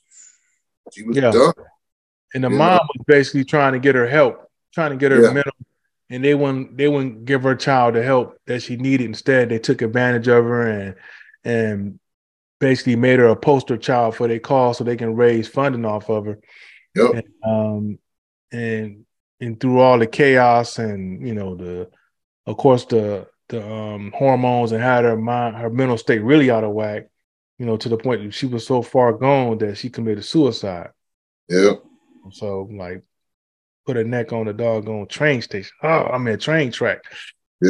she 0.93 1.03
was 1.03 1.15
Yeah. 1.17 1.31
done. 1.31 1.53
And 2.33 2.43
the 2.43 2.49
Yeah. 2.49 2.57
mom 2.57 2.79
was 2.95 3.05
basically 3.07 3.43
trying 3.45 3.73
to 3.73 3.79
get 3.79 3.95
her 3.95 4.07
help, 4.07 4.49
trying 4.73 4.91
to 4.91 4.97
get 4.97 5.11
her 5.11 5.21
Yeah. 5.21 5.31
mental, 5.33 5.53
and 6.09 6.23
they 6.23 6.33
wouldn't 6.35 6.77
they 6.77 6.87
wouldn't 6.87 7.25
give 7.25 7.43
her 7.43 7.55
child 7.55 7.95
the 7.95 8.03
help 8.03 8.37
that 8.47 8.61
she 8.61 8.75
needed. 8.77 9.05
Instead, 9.05 9.49
they 9.49 9.59
took 9.59 9.81
advantage 9.81 10.27
of 10.27 10.43
her 10.45 10.67
and 10.67 10.95
and 11.43 11.99
basically 12.59 12.95
made 12.95 13.19
her 13.19 13.27
a 13.27 13.35
poster 13.35 13.77
child 13.77 14.15
for 14.15 14.27
their 14.27 14.39
cause 14.39 14.77
so 14.77 14.83
they 14.83 14.97
can 14.97 15.15
raise 15.15 15.47
funding 15.47 15.85
off 15.85 16.09
of 16.09 16.25
her. 16.25 16.39
Yep. 16.95 17.11
And, 17.13 17.23
um 17.45 17.99
and 18.51 19.05
and 19.39 19.59
through 19.59 19.79
all 19.79 19.99
the 19.99 20.07
chaos 20.07 20.79
and 20.79 21.25
you 21.27 21.33
know 21.35 21.55
the 21.55 21.89
of 22.47 22.57
course 22.57 22.85
the 22.85 23.27
the 23.49 23.65
um 23.65 24.11
hormones 24.15 24.71
and 24.73 24.83
had 24.83 25.05
her 25.05 25.15
mind 25.17 25.55
her 25.55 25.69
mental 25.69 25.97
state 25.97 26.21
really 26.21 26.51
out 26.51 26.63
of 26.63 26.71
whack, 26.71 27.07
you 27.59 27.65
know, 27.65 27.77
to 27.77 27.89
the 27.89 27.97
point 27.97 28.23
that 28.23 28.33
she 28.33 28.45
was 28.45 28.65
so 28.65 28.81
far 28.81 29.13
gone 29.13 29.57
that 29.59 29.77
she 29.77 29.89
committed 29.89 30.25
suicide. 30.25 30.89
Yep. 31.49 31.83
So 32.31 32.67
like 32.71 33.03
put 33.85 33.95
her 33.95 34.03
neck 34.03 34.33
on 34.33 34.45
the 34.47 34.53
doggone 34.53 35.07
train 35.07 35.41
station. 35.41 35.71
Oh, 35.81 35.87
I 36.11 36.17
mean 36.17 36.37
train 36.39 36.71
track. 36.71 36.99
Yeah. 37.61 37.69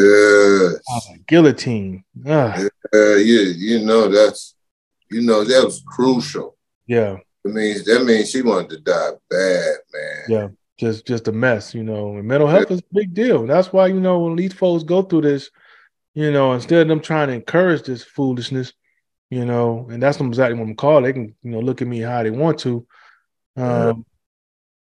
Oh, 0.90 1.00
guillotine. 1.28 2.04
Ah, 2.28 2.58
Uh, 2.94 3.16
yeah, 3.16 3.54
you 3.56 3.86
know 3.86 4.10
that's 4.10 4.56
you 5.10 5.22
know 5.22 5.44
that 5.44 5.64
was 5.64 5.82
crucial. 5.88 6.58
yeah, 6.88 7.18
It 7.46 7.54
means 7.54 7.86
that 7.86 8.04
means 8.04 8.30
she 8.32 8.42
wanted 8.42 8.70
to 8.72 8.78
die 8.80 9.12
bad, 9.30 9.76
man. 9.94 10.24
yeah. 10.28 10.48
Just 10.78 11.08
just 11.08 11.28
a 11.28 11.32
mess, 11.32 11.74
you 11.74 11.84
know. 11.84 12.18
And 12.18 12.28
mental 12.28 12.48
health 12.48 12.70
is 12.70 12.82
a 12.82 12.94
big 12.94 13.14
deal. 13.14 13.48
That's 13.48 13.72
why, 13.74 13.88
you 13.88 14.00
know, 14.00 14.20
when 14.20 14.36
these 14.36 14.54
folks 14.54 14.84
go 14.84 15.02
through 15.02 15.22
this, 15.22 15.50
you 16.18 16.32
know, 16.32 16.54
instead 16.54 16.82
of 16.82 16.88
them 16.88 17.00
trying 17.00 17.28
to 17.28 17.36
encourage 17.36 17.84
this 17.84 18.02
foolishness, 18.04 18.74
you 19.30 19.46
know, 19.46 19.88
and 19.92 20.02
that's 20.02 20.20
exactly 20.20 20.58
what 20.58 20.68
I'm 20.68 20.76
called. 20.76 21.06
They 21.06 21.14
can, 21.14 21.36
you 21.44 21.52
know, 21.52 21.60
look 21.60 21.80
at 21.84 21.88
me 21.88 22.00
how 22.00 22.24
they 22.24 22.32
want 22.32 22.58
to. 22.62 22.88
Um, 23.56 24.04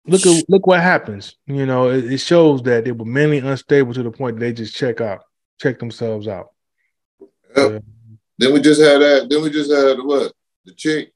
look 0.09 0.27
at 0.27 0.49
look 0.49 0.67
what 0.67 0.81
happens. 0.81 1.37
You 1.47 1.67
know, 1.67 1.91
it, 1.91 2.13
it 2.15 2.19
shows 2.19 2.65
that 2.65 2.85
they 2.85 2.91
were 2.91 3.05
mentally 3.05 3.39
unstable 3.39 3.95
to 3.95 4.03
the 4.03 4.11
point 4.11 4.41
that 4.41 4.41
they 4.41 4.53
just 4.53 4.75
check 4.75 5.01
out, 5.01 5.21
check 5.61 5.79
themselves 5.79 6.27
out. 6.27 6.49
Yep. 7.57 7.85
Then 8.39 8.53
we 8.53 8.61
just 8.61 8.81
had 8.81 9.01
that. 9.01 9.29
Then 9.31 9.41
we 9.41 9.51
just 9.51 9.71
had 9.71 9.99
what 10.03 10.33
the 10.65 10.75
chick 10.75 11.13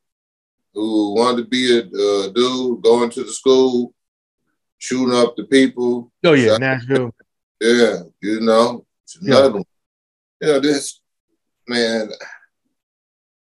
who 0.74 1.14
wanted 1.14 1.42
to 1.42 1.48
be 1.48 1.76
a 1.76 1.80
uh, 1.80 2.28
dude 2.28 2.82
going 2.84 3.10
to 3.10 3.24
the 3.24 3.32
school, 3.32 3.92
shooting 4.78 5.12
up 5.16 5.34
the 5.34 5.42
people. 5.42 6.12
Oh 6.22 6.34
yeah, 6.34 6.50
Shot- 6.50 6.60
Nashville. 6.60 7.10
Yeah, 7.60 7.96
you 8.22 8.40
know, 8.42 8.86
it's 9.02 9.18
Yeah. 9.20 9.38
another 9.38 9.54
one. 9.54 9.64
You 10.40 10.48
know, 10.48 10.60
this 10.60 11.00
man, 11.68 12.10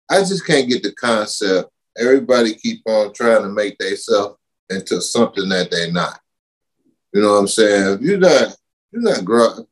I 0.09 0.19
just 0.19 0.45
can't 0.45 0.69
get 0.69 0.83
the 0.83 0.93
concept. 0.93 1.69
Everybody 1.97 2.55
keep 2.55 2.81
on 2.85 3.13
trying 3.13 3.43
to 3.43 3.49
make 3.49 3.77
themselves 3.77 4.37
into 4.69 5.01
something 5.01 5.49
that 5.49 5.69
they're 5.69 5.91
not. 5.91 6.19
You 7.13 7.21
know 7.21 7.33
what 7.33 7.39
I'm 7.39 7.47
saying? 7.47 7.95
If 7.95 8.01
you're 8.01 8.17
not, 8.17 8.55
you're 8.91 9.01
not 9.01 9.25
growing. 9.25 9.65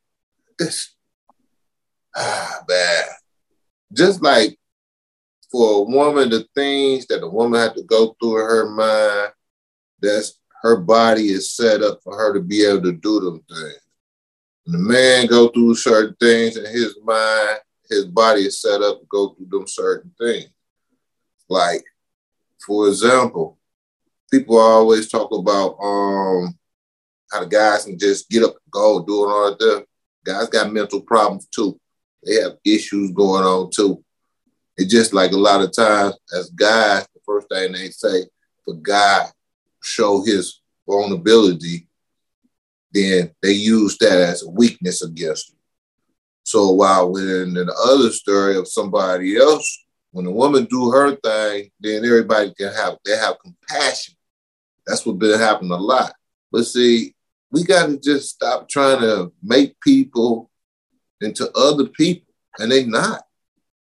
It's 0.58 0.94
ah 2.16 2.62
bad. 2.66 3.04
Just 3.92 4.22
like 4.22 4.58
for 5.50 5.80
a 5.80 5.82
woman, 5.82 6.30
the 6.30 6.46
things 6.54 7.06
that 7.06 7.22
a 7.22 7.28
woman 7.28 7.60
had 7.60 7.74
to 7.74 7.82
go 7.84 8.16
through 8.20 8.40
in 8.40 8.46
her 8.46 8.70
mind, 8.70 9.32
that's 10.00 10.38
her 10.62 10.76
body 10.76 11.28
is 11.28 11.52
set 11.52 11.82
up 11.82 12.00
for 12.02 12.16
her 12.16 12.34
to 12.34 12.40
be 12.40 12.64
able 12.64 12.82
to 12.82 12.92
do 12.92 13.20
them 13.20 13.42
things. 13.48 13.80
The 14.70 14.76
man 14.76 15.26
go 15.28 15.48
through 15.48 15.76
certain 15.76 16.14
things 16.20 16.58
in 16.58 16.66
his 16.66 16.94
mind, 17.02 17.58
his 17.88 18.04
body 18.04 18.42
is 18.42 18.60
set 18.60 18.82
up 18.82 19.00
to 19.00 19.06
go 19.06 19.30
through 19.30 19.46
them 19.46 19.66
certain 19.66 20.12
things. 20.20 20.50
Like, 21.48 21.82
for 22.66 22.86
example, 22.88 23.58
people 24.30 24.58
always 24.58 25.08
talk 25.08 25.32
about 25.32 25.78
um 25.82 26.54
how 27.32 27.40
the 27.40 27.46
guys 27.46 27.86
can 27.86 27.98
just 27.98 28.28
get 28.28 28.42
up 28.42 28.50
and 28.50 28.70
go 28.70 29.02
doing 29.06 29.30
all 29.30 29.56
that. 29.58 29.86
Guys 30.22 30.50
got 30.50 30.70
mental 30.70 31.00
problems 31.00 31.46
too. 31.46 31.80
They 32.22 32.34
have 32.34 32.58
issues 32.62 33.10
going 33.12 33.44
on 33.44 33.70
too. 33.70 34.04
It's 34.76 34.92
just 34.92 35.14
like 35.14 35.32
a 35.32 35.38
lot 35.38 35.62
of 35.62 35.72
times 35.72 36.14
as 36.36 36.50
guys, 36.50 37.08
the 37.14 37.20
first 37.24 37.48
thing 37.48 37.72
they 37.72 37.88
say, 37.88 38.26
a 38.68 38.74
guy 38.74 39.28
show 39.82 40.22
his 40.22 40.60
vulnerability, 40.86 41.87
then 42.98 43.30
they 43.42 43.52
use 43.52 43.96
that 43.98 44.18
as 44.20 44.42
a 44.42 44.50
weakness 44.50 45.02
against 45.02 45.52
him. 45.52 45.58
So 46.42 46.70
while 46.70 47.12
when 47.12 47.24
in 47.28 47.54
the 47.54 47.88
other 47.92 48.10
story 48.10 48.56
of 48.56 48.68
somebody 48.68 49.36
else, 49.36 49.84
when 50.12 50.26
a 50.26 50.30
woman 50.30 50.64
do 50.64 50.90
her 50.90 51.14
thing, 51.16 51.70
then 51.80 52.04
everybody 52.04 52.52
can 52.54 52.72
have 52.72 52.96
they 53.04 53.16
have 53.16 53.36
compassion. 53.40 54.14
That's 54.86 55.04
what 55.04 55.18
been 55.18 55.38
happening 55.38 55.72
a 55.72 55.76
lot. 55.76 56.14
But 56.50 56.64
see, 56.64 57.14
we 57.50 57.64
got 57.64 57.86
to 57.86 57.98
just 57.98 58.30
stop 58.30 58.68
trying 58.68 59.00
to 59.00 59.32
make 59.42 59.78
people 59.80 60.50
into 61.20 61.50
other 61.52 61.86
people, 61.86 62.32
and 62.58 62.72
they 62.72 62.86
not. 62.86 63.24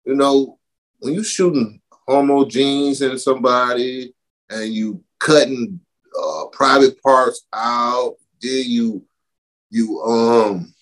You 0.05 0.15
know, 0.15 0.59
when 0.99 1.15
you 1.15 1.23
shooting 1.23 1.81
homo 2.09 2.45
genes 2.45 3.03
in 3.03 3.19
somebody 3.19 4.15
and 4.51 4.73
you 4.73 5.05
cutting 5.21 5.81
uh, 6.21 6.47
private 6.51 7.01
parts 7.03 7.47
out, 7.53 8.17
then 8.41 8.63
you 8.67 9.05
you 9.71 10.01
um 10.03 10.73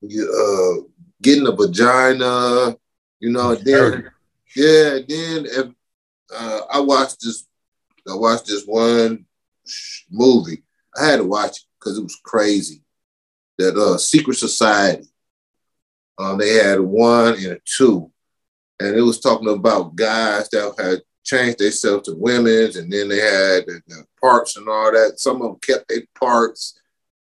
you 0.00 0.24
uh 0.30 0.88
getting 1.20 1.46
a 1.46 1.52
vagina, 1.52 2.76
you 3.20 3.30
know, 3.30 3.54
then 3.54 4.10
yeah, 4.56 4.98
then 5.06 5.46
if 5.46 5.66
uh, 6.34 6.60
I 6.70 6.80
watched 6.80 7.20
this, 7.22 7.46
I 8.10 8.14
watched 8.14 8.46
this 8.46 8.64
one 8.64 9.26
movie. 10.10 10.62
I 10.96 11.06
had 11.06 11.16
to 11.18 11.24
watch 11.24 11.58
it 11.58 11.64
because 11.78 11.98
it 11.98 12.02
was 12.02 12.18
crazy. 12.22 12.82
That 13.58 13.76
uh, 13.76 13.98
Secret 13.98 14.36
Society. 14.36 15.06
Um, 16.18 16.38
they 16.38 16.54
had 16.54 16.80
one 16.80 17.34
and 17.34 17.46
a 17.46 17.58
two, 17.64 18.10
and 18.80 18.96
it 18.96 19.02
was 19.02 19.20
talking 19.20 19.48
about 19.48 19.94
guys 19.94 20.48
that 20.48 20.74
had 20.78 21.02
changed 21.28 21.58
themselves 21.58 22.08
to 22.08 22.14
women's, 22.16 22.76
and 22.76 22.90
then 22.90 23.08
they 23.08 23.18
had 23.18 23.66
the, 23.66 24.04
parts 24.20 24.56
and 24.56 24.68
all 24.68 24.90
that. 24.90 25.14
Some 25.18 25.36
of 25.36 25.42
them 25.42 25.58
kept 25.60 25.88
their 25.88 26.02
parts 26.18 26.80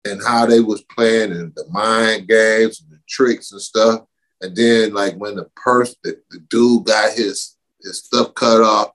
and 0.04 0.20
how 0.22 0.44
they 0.44 0.60
was 0.60 0.82
playing 0.82 1.32
and 1.32 1.54
the 1.54 1.64
mind 1.70 2.28
games 2.28 2.82
and 2.82 2.90
the 2.90 3.00
tricks 3.08 3.52
and 3.52 3.60
stuff. 3.60 4.02
And 4.42 4.54
then 4.54 4.92
like 4.92 5.14
when 5.14 5.36
the 5.36 5.48
person, 5.56 5.94
the, 6.02 6.20
the 6.30 6.40
dude 6.50 6.84
got 6.84 7.14
his 7.14 7.56
his 7.80 8.00
stuff 8.00 8.34
cut 8.34 8.60
off, 8.60 8.90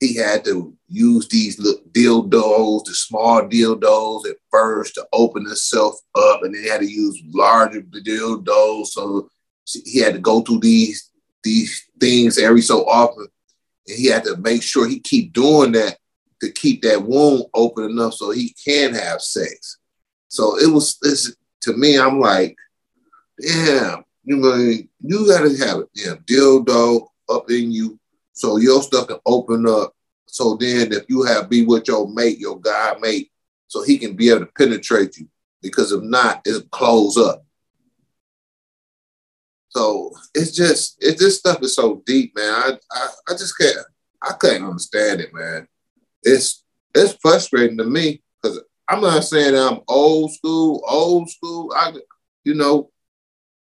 he 0.00 0.14
had 0.14 0.44
to 0.44 0.74
use 0.88 1.28
these 1.28 1.58
little 1.58 1.82
dildos, 1.90 2.84
the 2.84 2.94
small 2.94 3.42
dildos 3.42 4.28
at 4.28 4.36
first 4.50 4.94
to 4.94 5.06
open 5.12 5.44
himself 5.44 5.96
up, 6.14 6.42
and 6.42 6.54
then 6.54 6.62
he 6.62 6.68
had 6.68 6.80
to 6.80 6.90
use 6.90 7.20
larger 7.32 7.82
dildos. 7.82 8.86
So 8.86 9.28
he 9.84 10.00
had 10.00 10.14
to 10.14 10.20
go 10.20 10.40
through 10.40 10.60
these 10.60 11.10
these 11.42 11.84
things 12.00 12.38
every 12.38 12.62
so 12.62 12.86
often, 12.88 13.26
and 13.88 13.98
he 13.98 14.06
had 14.06 14.24
to 14.24 14.36
make 14.36 14.62
sure 14.62 14.88
he 14.88 15.00
keep 15.00 15.32
doing 15.32 15.72
that 15.72 15.98
to 16.40 16.50
keep 16.52 16.82
that 16.82 17.02
wound 17.02 17.44
open 17.54 17.84
enough 17.84 18.14
so 18.14 18.30
he 18.30 18.54
can 18.64 18.94
have 18.94 19.20
sex. 19.20 19.78
So 20.28 20.58
it 20.58 20.72
was 20.72 20.98
this 21.00 21.34
to 21.62 21.72
me. 21.72 21.98
I'm 21.98 22.20
like, 22.20 22.56
damn, 23.40 24.04
you 24.24 24.36
know, 24.36 24.54
you 24.56 25.26
gotta 25.26 25.56
have 25.64 25.78
a 25.78 25.88
damn 25.94 26.18
dildo 26.18 27.06
up 27.28 27.50
in 27.50 27.72
you 27.72 27.98
so 28.32 28.58
your 28.58 28.82
stuff 28.82 29.08
can 29.08 29.18
open 29.24 29.66
up. 29.66 29.94
So 30.26 30.56
then, 30.56 30.92
if 30.92 31.04
you 31.08 31.22
have 31.22 31.48
be 31.48 31.64
with 31.64 31.88
your 31.88 32.08
mate, 32.08 32.38
your 32.38 32.60
guy 32.60 32.94
mate, 33.00 33.30
so 33.68 33.82
he 33.82 33.96
can 33.96 34.14
be 34.14 34.28
able 34.28 34.40
to 34.40 34.46
penetrate 34.46 35.16
you. 35.16 35.28
because 35.62 35.92
if 35.92 36.02
not, 36.02 36.42
it'll 36.46 36.60
close 36.68 37.16
up. 37.16 37.45
So 39.76 40.10
it's 40.34 40.52
just 40.52 40.96
it 41.04 41.18
this 41.18 41.38
stuff 41.38 41.60
is 41.60 41.74
so 41.74 42.02
deep, 42.06 42.34
man. 42.34 42.50
I 42.50 42.78
I, 42.92 43.08
I 43.28 43.32
just 43.32 43.58
can't 43.58 43.76
I 44.22 44.32
can't 44.40 44.64
understand 44.64 45.20
it, 45.20 45.34
man. 45.34 45.68
It's 46.22 46.64
it's 46.94 47.18
frustrating 47.20 47.76
to 47.76 47.84
me 47.84 48.22
because 48.40 48.62
I'm 48.88 49.02
not 49.02 49.24
saying 49.24 49.54
I'm 49.54 49.80
old 49.86 50.32
school, 50.32 50.82
old 50.88 51.28
school. 51.28 51.74
I 51.76 51.92
you 52.42 52.54
know, 52.54 52.90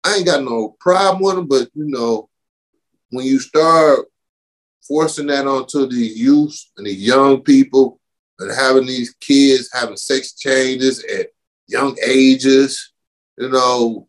I 0.03 0.15
ain't 0.15 0.25
got 0.25 0.43
no 0.43 0.75
problem 0.79 1.21
with 1.21 1.35
them, 1.35 1.47
but 1.47 1.69
you 1.75 1.85
know, 1.85 2.27
when 3.11 3.27
you 3.27 3.37
start 3.37 4.07
forcing 4.87 5.27
that 5.27 5.45
onto 5.45 5.85
the 5.85 5.95
youth 5.95 6.59
and 6.77 6.87
the 6.87 6.93
young 6.93 7.43
people 7.43 7.99
and 8.39 8.49
having 8.51 8.87
these 8.87 9.13
kids 9.21 9.69
having 9.71 9.95
sex 9.95 10.33
changes 10.33 11.03
at 11.03 11.27
young 11.67 11.95
ages, 12.03 12.93
you 13.37 13.49
know, 13.49 14.08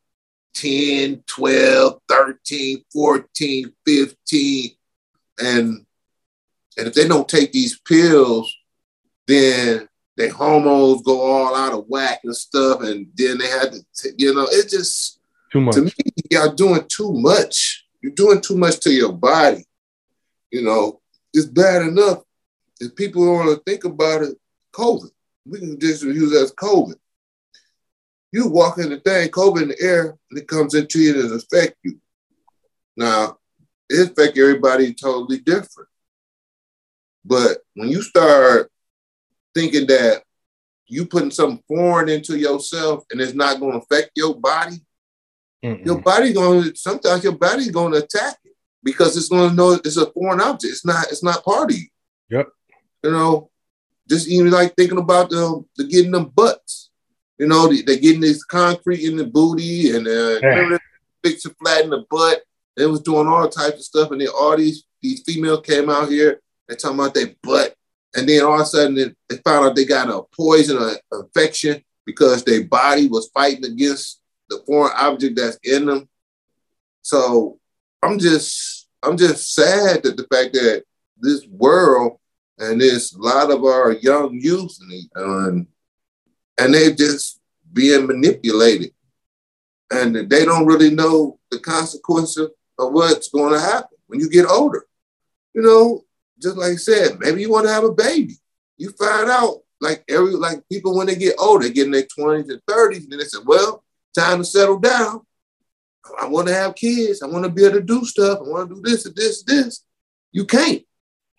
10, 0.54 1.22
12, 1.26 2.00
13, 2.08 2.84
14, 2.92 3.72
15. 3.86 4.70
And, 5.42 5.86
and 6.76 6.86
if 6.86 6.94
they 6.94 7.08
don't 7.08 7.28
take 7.28 7.52
these 7.52 7.78
pills, 7.80 8.54
then 9.26 9.88
their 10.16 10.32
hormones 10.32 11.02
go 11.02 11.20
all 11.20 11.56
out 11.56 11.72
of 11.72 11.86
whack 11.86 12.20
and 12.24 12.36
stuff. 12.36 12.82
And 12.82 13.06
then 13.14 13.38
they 13.38 13.48
had 13.48 13.72
to, 13.72 13.80
t- 13.96 14.14
you 14.18 14.34
know, 14.34 14.46
it 14.50 14.68
just, 14.68 15.20
Too 15.52 15.60
much. 15.60 15.74
to 15.76 15.82
me, 15.82 15.92
y'all 16.30 16.52
doing 16.52 16.84
too 16.88 17.12
much. 17.12 17.86
You're 18.02 18.12
doing 18.12 18.40
too 18.40 18.56
much 18.56 18.80
to 18.80 18.92
your 18.92 19.12
body. 19.12 19.64
You 20.50 20.62
know, 20.62 21.00
it's 21.32 21.46
bad 21.46 21.82
enough 21.82 22.22
if 22.80 22.94
people 22.96 23.24
don't 23.24 23.46
want 23.46 23.58
to 23.58 23.70
think 23.70 23.84
about 23.84 24.22
it. 24.22 24.36
COVID, 24.72 25.10
we 25.46 25.58
can 25.58 25.78
just 25.78 26.02
use 26.02 26.32
it 26.32 26.42
as 26.42 26.52
COVID. 26.52 26.96
You 28.32 28.48
walk 28.48 28.78
in 28.78 28.90
the 28.90 28.98
thing, 28.98 29.28
COVID 29.28 29.62
in 29.62 29.68
the 29.68 29.80
air, 29.80 30.16
and 30.30 30.38
it 30.38 30.46
comes 30.46 30.74
into 30.74 31.00
you 31.00 31.20
and 31.20 31.32
it 31.32 31.44
affect 31.44 31.76
you. 31.82 32.00
Now, 32.96 33.38
it 33.88 34.10
affect 34.10 34.38
everybody 34.38 34.94
totally 34.94 35.38
different. 35.38 35.88
But 37.24 37.58
when 37.74 37.88
you 37.88 38.02
start 38.02 38.70
thinking 39.54 39.86
that 39.88 40.22
you 40.86 41.06
putting 41.06 41.30
something 41.30 41.62
foreign 41.68 42.08
into 42.08 42.38
yourself 42.38 43.04
and 43.10 43.20
it's 43.20 43.34
not 43.34 43.60
going 43.60 43.72
to 43.72 43.78
affect 43.78 44.12
your 44.16 44.34
body, 44.34 44.76
Mm-mm. 45.64 45.84
your 45.84 46.00
body 46.00 46.32
going 46.32 46.64
to 46.64 46.76
sometimes 46.76 47.22
your 47.22 47.36
body's 47.36 47.70
going 47.70 47.92
to 47.92 47.98
attack 47.98 48.36
it 48.44 48.54
because 48.82 49.16
it's 49.16 49.28
going 49.28 49.50
to 49.50 49.56
know 49.56 49.72
it's 49.72 49.96
a 49.96 50.10
foreign 50.12 50.40
object. 50.40 50.72
It's 50.72 50.86
not. 50.86 51.06
It's 51.10 51.22
not 51.22 51.44
part 51.44 51.70
of 51.70 51.76
you. 51.76 51.86
Yep. 52.30 52.48
You 53.04 53.10
know, 53.10 53.50
just 54.08 54.28
even 54.28 54.50
like 54.50 54.74
thinking 54.74 54.98
about 54.98 55.30
the, 55.30 55.62
the 55.76 55.84
getting 55.84 56.12
them 56.12 56.26
butts. 56.26 56.79
You 57.40 57.46
know, 57.46 57.68
they, 57.68 57.80
they 57.80 57.98
getting 57.98 58.20
this 58.20 58.44
concrete 58.44 59.02
in 59.02 59.16
the 59.16 59.24
booty 59.24 59.96
and 59.96 60.06
uh, 60.06 60.10
Yeah. 60.42 60.48
remember 60.48 60.78
they 61.22 61.30
fix 61.30 61.46
it 61.46 61.56
flat 61.58 61.84
in 61.84 61.90
the 61.90 62.04
butt. 62.10 62.42
They 62.76 62.84
was 62.84 63.00
doing 63.00 63.26
all 63.26 63.48
types 63.48 63.76
of 63.78 63.82
stuff, 63.82 64.10
and 64.10 64.20
then 64.20 64.28
all 64.28 64.56
these 64.58 64.84
these 65.02 65.22
females 65.22 65.62
came 65.64 65.88
out 65.88 66.10
here 66.10 66.38
and 66.68 66.78
talking 66.78 66.98
about 66.98 67.14
their 67.14 67.34
butt, 67.42 67.74
and 68.14 68.28
then 68.28 68.44
all 68.44 68.56
of 68.56 68.60
a 68.60 68.66
sudden 68.66 68.94
they, 68.94 69.14
they 69.30 69.36
found 69.38 69.64
out 69.66 69.74
they 69.74 69.86
got 69.86 70.10
a 70.10 70.22
poison 70.36 70.76
or 70.76 71.22
infection 71.22 71.82
because 72.04 72.44
their 72.44 72.64
body 72.64 73.08
was 73.08 73.30
fighting 73.32 73.64
against 73.64 74.20
the 74.50 74.62
foreign 74.66 74.92
object 74.98 75.36
that's 75.36 75.58
in 75.64 75.86
them. 75.86 76.08
So 77.02 77.58
I'm 78.02 78.18
just 78.18 78.86
I'm 79.02 79.16
just 79.16 79.54
sad 79.54 80.02
that 80.02 80.16
the 80.18 80.26
fact 80.32 80.52
that 80.52 80.84
this 81.18 81.46
world 81.46 82.18
and 82.58 82.78
this 82.80 83.14
a 83.14 83.18
lot 83.18 83.50
of 83.50 83.64
our 83.64 83.92
young 83.92 84.38
youth 84.38 84.76
and, 85.14 85.66
and 86.60 86.66
and 86.66 86.74
they 86.74 86.94
just 86.94 87.40
being 87.72 88.06
manipulated 88.06 88.92
and 89.90 90.14
they 90.14 90.44
don't 90.44 90.66
really 90.66 90.90
know 90.90 91.38
the 91.50 91.58
consequences 91.58 92.48
of 92.78 92.92
what's 92.92 93.28
going 93.28 93.52
to 93.52 93.60
happen 93.60 93.98
when 94.06 94.20
you 94.20 94.30
get 94.30 94.46
older. 94.46 94.86
You 95.54 95.62
know, 95.62 96.04
just 96.40 96.56
like 96.56 96.72
I 96.72 96.76
said, 96.76 97.18
maybe 97.18 97.40
you 97.40 97.50
want 97.50 97.66
to 97.66 97.72
have 97.72 97.84
a 97.84 97.92
baby. 97.92 98.34
You 98.76 98.90
find 98.92 99.28
out 99.28 99.58
like 99.80 100.04
every 100.08 100.32
like 100.32 100.62
people 100.70 100.96
when 100.96 101.06
they 101.06 101.16
get 101.16 101.34
older, 101.38 101.66
they 101.66 101.72
get 101.72 101.86
in 101.86 101.92
their 101.92 102.02
20s 102.02 102.50
and 102.50 102.62
30s, 102.68 103.04
and 103.04 103.12
then 103.12 103.18
they 103.18 103.24
say, 103.24 103.38
well, 103.44 103.82
time 104.16 104.38
to 104.38 104.44
settle 104.44 104.78
down. 104.78 105.22
I 106.20 106.26
want 106.26 106.48
to 106.48 106.54
have 106.54 106.74
kids. 106.74 107.22
I 107.22 107.26
want 107.26 107.44
to 107.44 107.50
be 107.50 107.64
able 107.64 107.78
to 107.78 107.82
do 107.82 108.04
stuff. 108.04 108.38
I 108.38 108.48
want 108.48 108.68
to 108.68 108.76
do 108.76 108.82
this 108.82 109.06
and 109.06 109.14
this, 109.14 109.42
this. 109.42 109.84
You 110.32 110.44
can't 110.46 110.82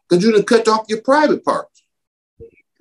because 0.07 0.23
you 0.23 0.31
done 0.31 0.43
cut 0.43 0.67
off 0.67 0.85
your 0.89 1.01
private 1.01 1.43
parts. 1.43 1.70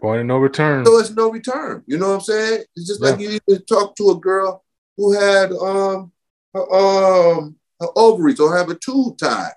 Point 0.01 0.23
of 0.23 0.27
no 0.27 0.39
return. 0.39 0.85
So 0.87 0.99
it's 0.99 1.11
no 1.11 1.31
return. 1.31 1.83
You 1.87 1.99
know 1.99 2.09
what 2.09 2.15
I'm 2.15 2.21
saying? 2.21 2.65
It's 2.75 2.87
just 2.87 3.01
like 3.03 3.21
you 3.21 3.39
even 3.49 3.65
talk 3.65 3.95
to 3.97 4.11
a 4.11 4.17
girl 4.19 4.65
who 4.97 5.13
had 5.13 5.53
um 5.53 6.11
her, 6.55 6.73
um 6.73 7.57
her 7.81 7.89
ovaries 7.97 8.41
or 8.41 8.57
have 8.57 8.71
a 8.71 8.75
tube 8.75 9.19
tied. 9.19 9.53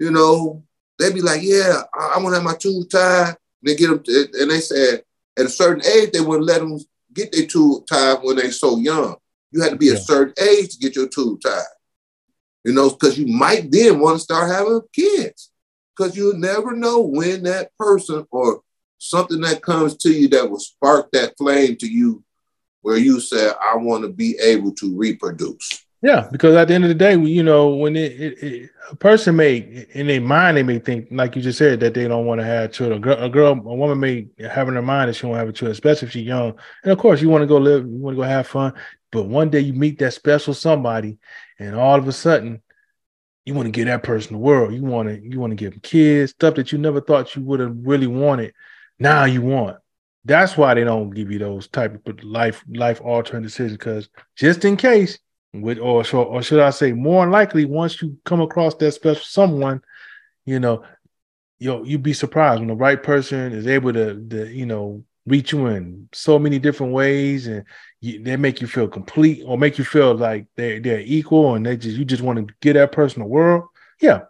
You 0.00 0.10
know, 0.10 0.64
they'd 0.98 1.14
be 1.14 1.22
like, 1.22 1.42
"Yeah, 1.42 1.82
I, 1.94 2.14
I 2.16 2.18
want 2.18 2.32
to 2.34 2.36
have 2.36 2.44
my 2.44 2.54
tube 2.54 2.88
tied." 2.90 3.36
They 3.62 3.74
get 3.76 3.88
them, 3.88 4.02
to, 4.04 4.28
and 4.40 4.50
they 4.50 4.60
said 4.60 5.02
at 5.38 5.46
a 5.46 5.48
certain 5.48 5.84
age 5.84 6.10
they 6.12 6.20
wouldn't 6.20 6.46
let 6.46 6.60
them 6.60 6.78
get 7.12 7.32
their 7.32 7.46
tube 7.46 7.86
tied 7.86 8.18
when 8.22 8.36
they're 8.36 8.52
so 8.52 8.78
young. 8.78 9.16
You 9.50 9.62
had 9.62 9.70
to 9.70 9.76
be 9.76 9.86
Yeah. 9.86 9.94
a 9.94 9.98
certain 9.98 10.34
age 10.40 10.70
to 10.74 10.78
get 10.78 10.96
your 10.96 11.08
tube 11.08 11.40
tied. 11.40 11.62
You 12.64 12.72
know, 12.72 12.90
because 12.90 13.18
you 13.18 13.26
might 13.26 13.70
then 13.70 13.98
want 14.00 14.16
to 14.16 14.22
start 14.22 14.50
having 14.50 14.80
kids, 14.92 15.50
because 15.96 16.16
you 16.16 16.34
never 16.36 16.74
know 16.74 17.00
when 17.00 17.44
that 17.44 17.70
person 17.78 18.26
or 18.30 18.62
something 18.98 19.40
that 19.40 19.62
comes 19.62 19.96
to 19.98 20.10
you 20.10 20.28
that 20.28 20.50
will 20.50 20.60
spark 20.60 21.10
that 21.12 21.36
flame 21.38 21.76
to 21.76 21.86
you 21.86 22.22
where 22.82 22.96
you 22.96 23.20
say, 23.20 23.50
I 23.60 23.76
want 23.76 24.04
to 24.04 24.08
be 24.08 24.38
able 24.42 24.72
to 24.74 24.96
reproduce. 24.96 25.84
Yeah, 26.00 26.28
because 26.30 26.54
at 26.54 26.68
the 26.68 26.74
end 26.74 26.84
of 26.84 26.88
the 26.88 26.94
day, 26.94 27.16
you 27.18 27.42
know, 27.42 27.70
when 27.70 27.96
it, 27.96 28.12
it, 28.12 28.42
it 28.42 28.70
a 28.90 28.94
person 28.94 29.34
may 29.34 29.86
in 29.90 30.06
their 30.06 30.20
mind 30.20 30.56
they 30.56 30.62
may 30.62 30.78
think, 30.78 31.08
like 31.10 31.34
you 31.34 31.42
just 31.42 31.58
said, 31.58 31.80
that 31.80 31.94
they 31.94 32.06
don't 32.06 32.24
want 32.24 32.40
to 32.40 32.44
have 32.44 32.72
children. 32.72 32.98
A 32.98 33.02
girl, 33.02 33.24
a 33.24 33.28
girl, 33.28 33.52
a 33.52 33.74
woman 33.74 33.98
may 33.98 34.28
have 34.38 34.68
in 34.68 34.74
her 34.74 34.82
mind 34.82 35.08
that 35.08 35.14
she 35.14 35.26
won't 35.26 35.38
have 35.38 35.48
a 35.48 35.52
child, 35.52 35.72
especially 35.72 36.06
if 36.06 36.12
she's 36.12 36.26
young. 36.26 36.54
And 36.84 36.92
of 36.92 36.98
course, 36.98 37.20
you 37.20 37.28
want 37.28 37.42
to 37.42 37.48
go 37.48 37.56
live, 37.56 37.84
you 37.84 37.96
want 37.96 38.16
to 38.16 38.22
go 38.22 38.28
have 38.28 38.46
fun. 38.46 38.74
But 39.10 39.24
one 39.24 39.50
day 39.50 39.60
you 39.60 39.72
meet 39.72 39.98
that 39.98 40.12
special 40.12 40.54
somebody, 40.54 41.18
and 41.58 41.74
all 41.74 41.98
of 41.98 42.06
a 42.06 42.12
sudden, 42.12 42.62
you 43.44 43.54
want 43.54 43.66
to 43.66 43.72
give 43.72 43.86
that 43.86 44.04
person 44.04 44.34
the 44.34 44.38
world. 44.38 44.74
You 44.74 44.84
want 44.84 45.08
to, 45.08 45.20
you 45.20 45.40
want 45.40 45.50
to 45.50 45.56
give 45.56 45.72
them 45.72 45.80
kids, 45.80 46.30
stuff 46.30 46.54
that 46.54 46.70
you 46.70 46.78
never 46.78 47.00
thought 47.00 47.34
you 47.34 47.42
would 47.42 47.58
have 47.58 47.74
really 47.74 48.06
wanted. 48.06 48.54
Now 48.98 49.24
you 49.24 49.42
want. 49.42 49.78
That's 50.24 50.56
why 50.56 50.74
they 50.74 50.84
don't 50.84 51.10
give 51.10 51.30
you 51.30 51.38
those 51.38 51.68
type 51.68 52.06
of 52.06 52.24
life 52.24 52.62
life 52.68 53.00
altering 53.00 53.42
decisions. 53.42 53.78
Because 53.78 54.08
just 54.36 54.64
in 54.64 54.76
case, 54.76 55.18
with 55.54 55.78
or 55.78 56.04
or 56.14 56.42
should 56.42 56.60
I 56.60 56.70
say, 56.70 56.92
more 56.92 57.28
likely, 57.28 57.64
once 57.64 58.02
you 58.02 58.18
come 58.24 58.40
across 58.40 58.74
that 58.76 58.92
special 58.92 59.22
someone, 59.24 59.80
you 60.44 60.60
know, 60.60 60.84
you 61.58 61.84
you'd 61.84 62.02
be 62.02 62.12
surprised 62.12 62.60
when 62.60 62.68
the 62.68 62.74
right 62.74 63.02
person 63.02 63.52
is 63.52 63.66
able 63.66 63.92
to, 63.92 64.22
to 64.28 64.52
you 64.52 64.66
know, 64.66 65.04
reach 65.26 65.52
you 65.52 65.66
in 65.66 66.08
so 66.12 66.38
many 66.38 66.58
different 66.58 66.92
ways, 66.92 67.46
and 67.46 67.64
you, 68.00 68.22
they 68.22 68.36
make 68.36 68.60
you 68.60 68.66
feel 68.66 68.88
complete 68.88 69.42
or 69.46 69.56
make 69.56 69.78
you 69.78 69.84
feel 69.84 70.14
like 70.14 70.46
they 70.56 70.78
they're 70.78 71.00
equal, 71.00 71.54
and 71.54 71.64
they 71.64 71.76
just 71.76 71.96
you 71.96 72.04
just 72.04 72.22
want 72.22 72.38
to 72.38 72.54
give 72.60 72.74
that 72.74 72.92
person 72.92 73.22
the 73.22 73.28
world. 73.28 73.64
Yeah, 74.00 74.22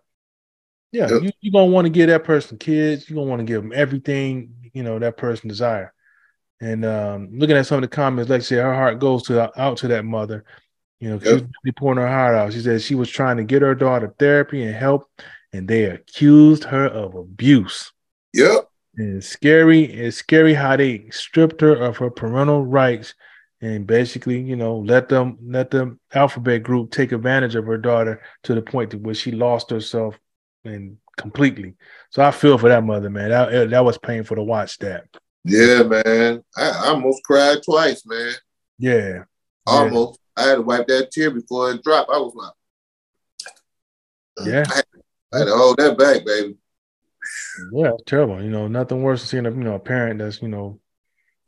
yeah, 0.93 1.11
Yep. 1.11 1.22
you 1.22 1.30
you 1.41 1.53
gonna 1.53 1.66
want 1.70 1.86
to 1.86 1.91
give 1.91 2.09
that 2.09 2.24
person 2.24 2.59
kids. 2.59 3.09
You're 3.09 3.16
gonna 3.16 3.28
want 3.28 3.41
to 3.41 3.45
give 3.45 3.62
them 3.62 3.72
everything 3.74 4.55
you 4.72 4.82
know 4.82 4.99
that 4.99 5.16
person 5.16 5.49
desire. 5.49 5.93
And 6.61 6.84
um, 6.84 7.28
looking 7.32 7.57
at 7.57 7.66
some 7.66 7.76
of 7.76 7.82
the 7.82 7.89
comments, 7.95 8.30
like 8.30 8.41
I 8.41 8.45
said, 8.45 8.64
her 8.64 8.74
heart 8.74 8.99
goes 8.99 9.22
to 9.24 9.61
out 9.61 9.76
to 9.78 9.89
that 9.89 10.05
mother. 10.05 10.45
You 11.01 11.11
know, 11.11 11.18
she 11.20 11.26
Yep. 11.26 11.34
was 11.34 11.43
really 11.43 11.72
pouring 11.76 11.99
her 11.99 12.09
heart 12.09 12.34
out. 12.34 12.53
She 12.53 12.61
said 12.61 12.82
she 12.82 12.97
was 12.97 13.09
trying 13.09 13.36
to 13.36 13.45
get 13.45 13.62
her 13.62 13.74
daughter 13.74 14.12
therapy 14.18 14.62
and 14.64 14.74
help, 14.74 15.09
and 15.53 15.68
they 15.68 15.84
accused 15.84 16.64
her 16.64 16.86
of 16.86 17.14
abuse. 17.14 17.93
Yep. 18.34 18.68
And 18.97 19.18
it's 19.18 19.28
scary. 19.28 19.84
It's 19.84 20.16
scary 20.16 20.55
how 20.55 20.76
they 20.76 21.09
stripped 21.11 21.61
her 21.61 21.76
of 21.76 21.99
her 21.99 22.11
parental 22.11 22.64
rights 22.64 23.14
and 23.61 23.86
basically, 23.86 24.41
you 24.41 24.57
know, 24.57 24.78
let 24.78 25.09
them 25.09 25.39
let 25.43 25.70
the 25.70 25.97
alphabet 26.14 26.62
group 26.62 26.91
take 26.91 27.12
advantage 27.12 27.55
of 27.55 27.66
her 27.66 27.78
daughter 27.78 28.22
to 28.45 28.55
the 28.55 28.62
point 28.62 28.91
to 28.91 28.99
where 28.99 29.14
she 29.14 29.32
lost 29.32 29.70
herself 29.70 30.18
and 30.68 30.96
completely. 31.16 31.74
So 32.10 32.22
I 32.22 32.30
feel 32.30 32.58
for 32.58 32.68
that 32.68 32.84
mother, 32.84 33.10
man. 33.10 33.30
That 33.30 33.52
eh, 33.52 33.64
that 33.66 33.84
was 33.84 33.98
painful 33.98 34.36
to 34.36 34.42
watch 34.42 34.78
that. 34.78 35.04
Yeah, 35.44 35.82
man. 35.82 36.42
I, 36.56 36.70
I 36.70 36.88
almost 36.88 37.22
cried 37.24 37.58
twice, 37.62 38.04
man. 38.06 38.32
Yeah. 38.78 39.24
Almost. 39.66 40.20
I 40.36 40.42
had 40.42 40.54
to 40.56 40.62
wipe 40.62 40.86
that 40.86 41.10
tear 41.10 41.30
before 41.30 41.72
it 41.72 41.82
dropped. 41.82 42.10
I 42.10 42.18
was 42.18 42.34
like, 42.34 42.52
Yeah. 44.46 44.64
I 44.70 44.74
had, 44.76 44.84
I 45.32 45.38
had 45.38 45.44
to 45.46 45.56
hold 45.56 45.78
that 45.78 45.98
back, 45.98 46.24
baby. 46.24 46.56
Yeah, 47.72 47.92
terrible. 48.06 48.42
You 48.42 48.50
know, 48.50 48.68
nothing 48.68 49.02
worse 49.02 49.20
than 49.22 49.28
seeing 49.28 49.46
a 49.46 49.50
you 49.50 49.64
know 49.64 49.74
a 49.74 49.80
parent 49.80 50.20
that's 50.20 50.40
you 50.40 50.48
know, 50.48 50.80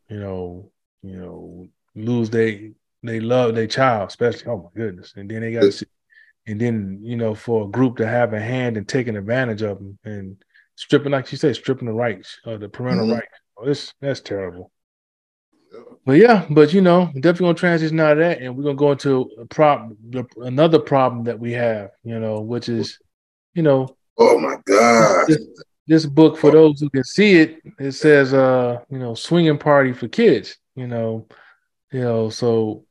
you 0.08 0.18
know, 0.18 0.70
you 1.02 1.16
know, 1.16 1.68
lose 1.94 2.30
they 2.30 2.72
they 3.02 3.20
love 3.20 3.54
their 3.54 3.66
child, 3.66 4.08
especially. 4.08 4.46
Oh 4.48 4.58
my 4.74 4.80
goodness! 4.82 5.14
And 5.16 5.30
then 5.30 5.40
they 5.40 5.52
got 5.52 5.60
to 5.60 5.72
see, 5.72 5.86
and 6.46 6.60
then 6.60 6.98
you 7.02 7.16
know, 7.16 7.34
for 7.34 7.64
a 7.64 7.68
group 7.68 7.96
to 7.98 8.06
have 8.06 8.32
a 8.32 8.40
hand 8.40 8.76
in 8.76 8.84
taking 8.84 9.16
advantage 9.16 9.62
of 9.62 9.78
them 9.78 9.98
and 10.04 10.36
stripping, 10.76 11.12
like 11.12 11.30
you 11.30 11.38
said, 11.38 11.54
stripping 11.54 11.86
the 11.86 11.92
rights, 11.92 12.38
uh, 12.46 12.56
the 12.56 12.68
parental 12.68 13.06
Mhm. 13.06 13.14
rights. 13.14 13.34
Oh, 13.56 13.66
this 13.66 13.92
that's 14.00 14.20
terrible. 14.20 14.70
But 16.04 16.16
yeah, 16.16 16.46
but 16.50 16.72
you 16.72 16.80
know, 16.80 17.06
definitely 17.14 17.46
gonna 17.46 17.54
transition 17.54 18.00
out 18.00 18.12
of 18.12 18.18
that, 18.18 18.40
and 18.40 18.56
we're 18.56 18.64
gonna 18.64 18.74
go 18.74 18.92
into 18.92 19.30
a 19.38 19.44
problem, 19.46 19.96
another 20.38 20.78
problem 20.78 21.24
that 21.24 21.38
we 21.38 21.52
have, 21.52 21.90
you 22.02 22.18
know, 22.18 22.40
which 22.40 22.68
is, 22.68 22.98
you 23.54 23.62
know, 23.62 23.96
oh 24.18 24.38
my 24.38 24.56
god, 24.64 25.26
this, 25.28 25.38
this 25.86 26.06
book 26.06 26.36
for 26.38 26.50
those 26.50 26.80
who 26.80 26.88
can 26.90 27.04
see 27.04 27.34
it, 27.34 27.60
it 27.78 27.92
says, 27.92 28.32
uh, 28.32 28.78
you 28.90 28.98
know, 28.98 29.14
swinging 29.14 29.58
party 29.58 29.92
for 29.92 30.08
kids, 30.08 30.56
you 30.74 30.86
know, 30.86 31.26
you 31.92 32.00
know, 32.00 32.30
so, 32.30 32.84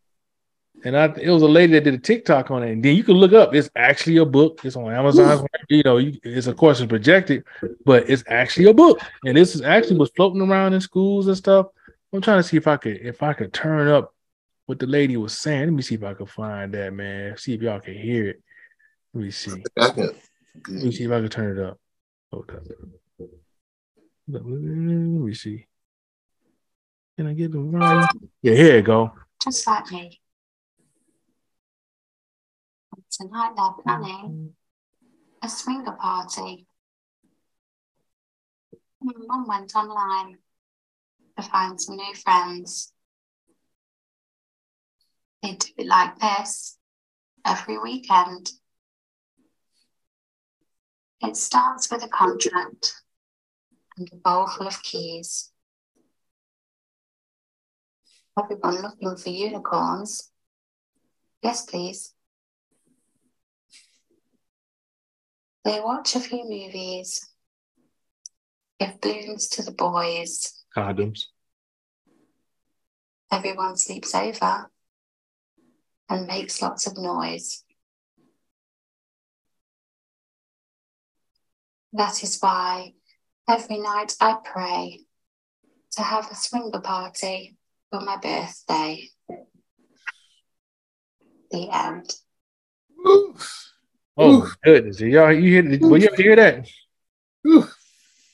and 0.86 0.96
I, 0.96 1.06
it 1.06 1.30
was 1.30 1.42
a 1.42 1.48
lady 1.48 1.74
that 1.74 1.84
did 1.84 1.94
a 1.94 1.98
TikTok 1.98 2.52
on 2.52 2.64
it, 2.64 2.72
and 2.72 2.84
then 2.84 2.96
you 2.96 3.04
can 3.04 3.16
look 3.16 3.34
up. 3.34 3.54
It's 3.54 3.70
actually 3.76 4.18
a 4.18 4.26
book. 4.26 4.62
It's 4.64 4.76
on 4.76 4.94
Amazon. 4.94 5.46
You 5.70 5.84
know, 5.84 5.98
you, 5.98 6.18
it's 6.24 6.48
of 6.48 6.58
course 6.58 6.80
it's 6.80 6.90
projected, 6.90 7.44
but 7.86 8.10
it's 8.10 8.24
actually 8.28 8.70
a 8.70 8.74
book, 8.74 9.00
and 9.26 9.38
this 9.38 9.56
is 9.56 9.62
actually 9.62 9.98
was 9.98 10.12
floating 10.16 10.42
around 10.42 10.74
in 10.74 10.82
schools 10.82 11.28
and 11.28 11.38
stuff 11.38 11.68
I'm 12.12 12.22
trying 12.22 12.42
to 12.42 12.48
see 12.48 12.58
if 12.58 12.68
I 12.68 12.78
could 12.78 12.98
if 12.98 13.22
I 13.22 13.34
could 13.34 13.54
turn 13.54 13.88
up 13.88 14.14
what 14.66 14.80
the 14.80 14.88
lady 14.88 15.18
was 15.18 15.38
saying. 15.38 15.66
Let 15.66 15.74
me 15.74 15.82
see 15.82 15.96
if 15.96 16.04
I 16.04 16.14
can 16.14 16.26
find 16.26 16.74
that, 16.74 16.94
man. 16.94 17.38
See 17.38 17.54
if 17.54 17.62
y'all 17.62 17.80
can 17.80 17.94
hear 17.94 18.30
it. 18.30 18.42
Let 19.14 19.24
me 19.24 19.32
see. 19.32 19.64
Let 19.78 19.98
me 20.68 20.92
see 20.92 21.04
if 21.04 21.12
I 21.12 21.20
can 21.20 21.30
turn 21.30 21.58
it 21.58 21.64
up. 21.64 21.80
Hold 22.32 22.52
up. 22.52 22.64
Let 24.28 24.44
me 24.46 25.34
see. 25.34 25.66
Can 27.18 27.28
I 27.28 27.34
get 27.34 27.52
the 27.52 27.60
volume? 27.60 28.08
Yeah, 28.42 28.54
here 28.54 28.76
you 28.78 28.82
go. 28.82 29.12
Just 29.44 29.68
like 29.68 29.92
me. 29.92 30.20
Tonight 33.12 33.54
they're 33.56 33.84
planning 33.84 34.54
a 35.42 35.50
swinger 35.50 35.94
party. 35.94 36.68
Hmm, 39.02 39.28
mum 39.28 39.48
went 39.48 39.76
online 39.76 40.38
to 41.38 41.44
find 41.44 41.82
some 41.82 41.96
new 41.96 42.14
friends. 42.14 42.94
They 45.42 45.54
do 45.54 45.68
it 45.78 45.88
like 45.88 46.20
this 46.20 46.78
every 47.46 47.80
weekend. 47.80 48.52
It 51.22 51.36
starts 51.36 51.90
with 51.90 52.04
a 52.04 52.10
contract 52.10 53.02
and 53.98 54.10
a 54.12 54.16
bowl 54.16 54.48
full 54.48 54.68
of 54.68 54.84
keys. 54.84 55.52
Everyone 58.38 58.82
looking 58.82 59.18
for 59.18 59.30
unicorns. 59.30 60.32
Yes, 61.42 61.66
please. 61.66 62.14
They 65.70 65.80
watch 65.82 66.16
a 66.16 66.20
few 66.20 66.46
movies, 66.50 67.30
give 68.80 69.00
balloons 69.02 69.50
to 69.50 69.62
the 69.62 69.72
boys, 69.72 70.64
Condoms. 70.76 71.26
Everyone 73.32 73.78
sleeps 73.78 74.16
over 74.16 74.72
and 76.10 76.26
makes 76.26 76.60
lots 76.64 76.88
of 76.88 76.98
noise. 76.98 77.64
That 81.94 82.24
is 82.24 82.40
why 82.40 82.94
every 83.48 83.78
night 83.78 84.16
I 84.20 84.38
pray 84.44 85.02
to 85.92 86.02
have 86.02 86.32
a 86.32 86.36
swinger 86.36 86.82
party 86.82 87.58
for 87.92 88.02
my 88.02 88.18
birthday. 88.18 89.08
The 91.52 91.70
end. 91.72 92.16
Oof. 93.08 93.70
Oh 94.22 94.44
Oof. 94.44 94.58
goodness! 94.62 95.00
Y'all, 95.00 95.32
you 95.32 95.62
hear? 95.62 95.80
Will 95.80 95.98
you 95.98 96.10
hear 96.18 96.36
that? 96.36 96.68
Oof. 97.48 97.74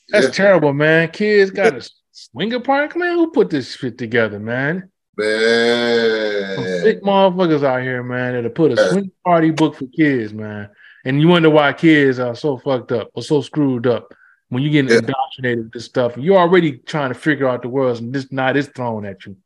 That's 0.10 0.26
yeah. 0.26 0.32
terrible, 0.32 0.74
man. 0.74 1.12
Kids 1.12 1.52
got 1.60 1.80
to 1.80 1.90
Swinger 2.12 2.60
Park, 2.60 2.96
man. 2.96 3.14
Who 3.14 3.30
put 3.30 3.52
this 3.52 3.76
shit 3.76 3.98
together, 3.98 4.40
man? 4.40 4.90
Man, 5.16 6.56
Some 6.56 6.66
sick 6.82 7.04
motherfuckers 7.04 7.64
out 7.64 7.84
here, 7.84 8.04
man, 8.04 8.34
that 8.34 8.44
have 8.44 8.56
put 8.56 8.72
a 8.72 8.90
swing 8.90 9.12
party 9.24 9.52
book 9.52 9.76
for 9.76 9.86
kids, 9.88 10.34
man. 10.34 10.70
And 11.06 11.22
you 11.22 11.28
wonder 11.28 11.50
why 11.50 11.72
kids 11.72 12.20
are 12.20 12.36
so 12.36 12.58
fucked 12.58 12.92
up 12.92 13.12
or 13.14 13.22
so 13.22 13.42
screwed 13.42 13.88
up 13.88 14.14
when 14.50 14.64
you 14.64 14.70
get 14.72 14.90
yeah. 14.90 14.98
indoctrinated 14.98 15.66
with 15.66 15.74
this 15.74 15.86
stuff. 15.86 16.18
You're 16.18 16.40
already 16.40 16.80
trying 16.80 17.14
to 17.14 17.20
figure 17.20 17.48
out 17.48 17.62
the 17.62 17.70
world, 17.70 18.00
and 18.00 18.12
this 18.12 18.32
night 18.32 18.58
is 18.58 18.68
thrown 18.68 19.06
at 19.06 19.26
you. 19.26 19.38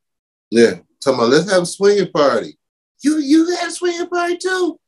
Yeah, 0.50 0.76
talking 1.04 1.20
about 1.20 1.30
let's 1.30 1.52
have 1.52 1.64
a 1.64 1.66
swinging 1.66 2.12
party. 2.12 2.58
You 3.04 3.18
you 3.18 3.56
had 3.56 3.68
a 3.68 3.72
swinging 3.72 4.08
party 4.08 4.38
too, 4.38 4.80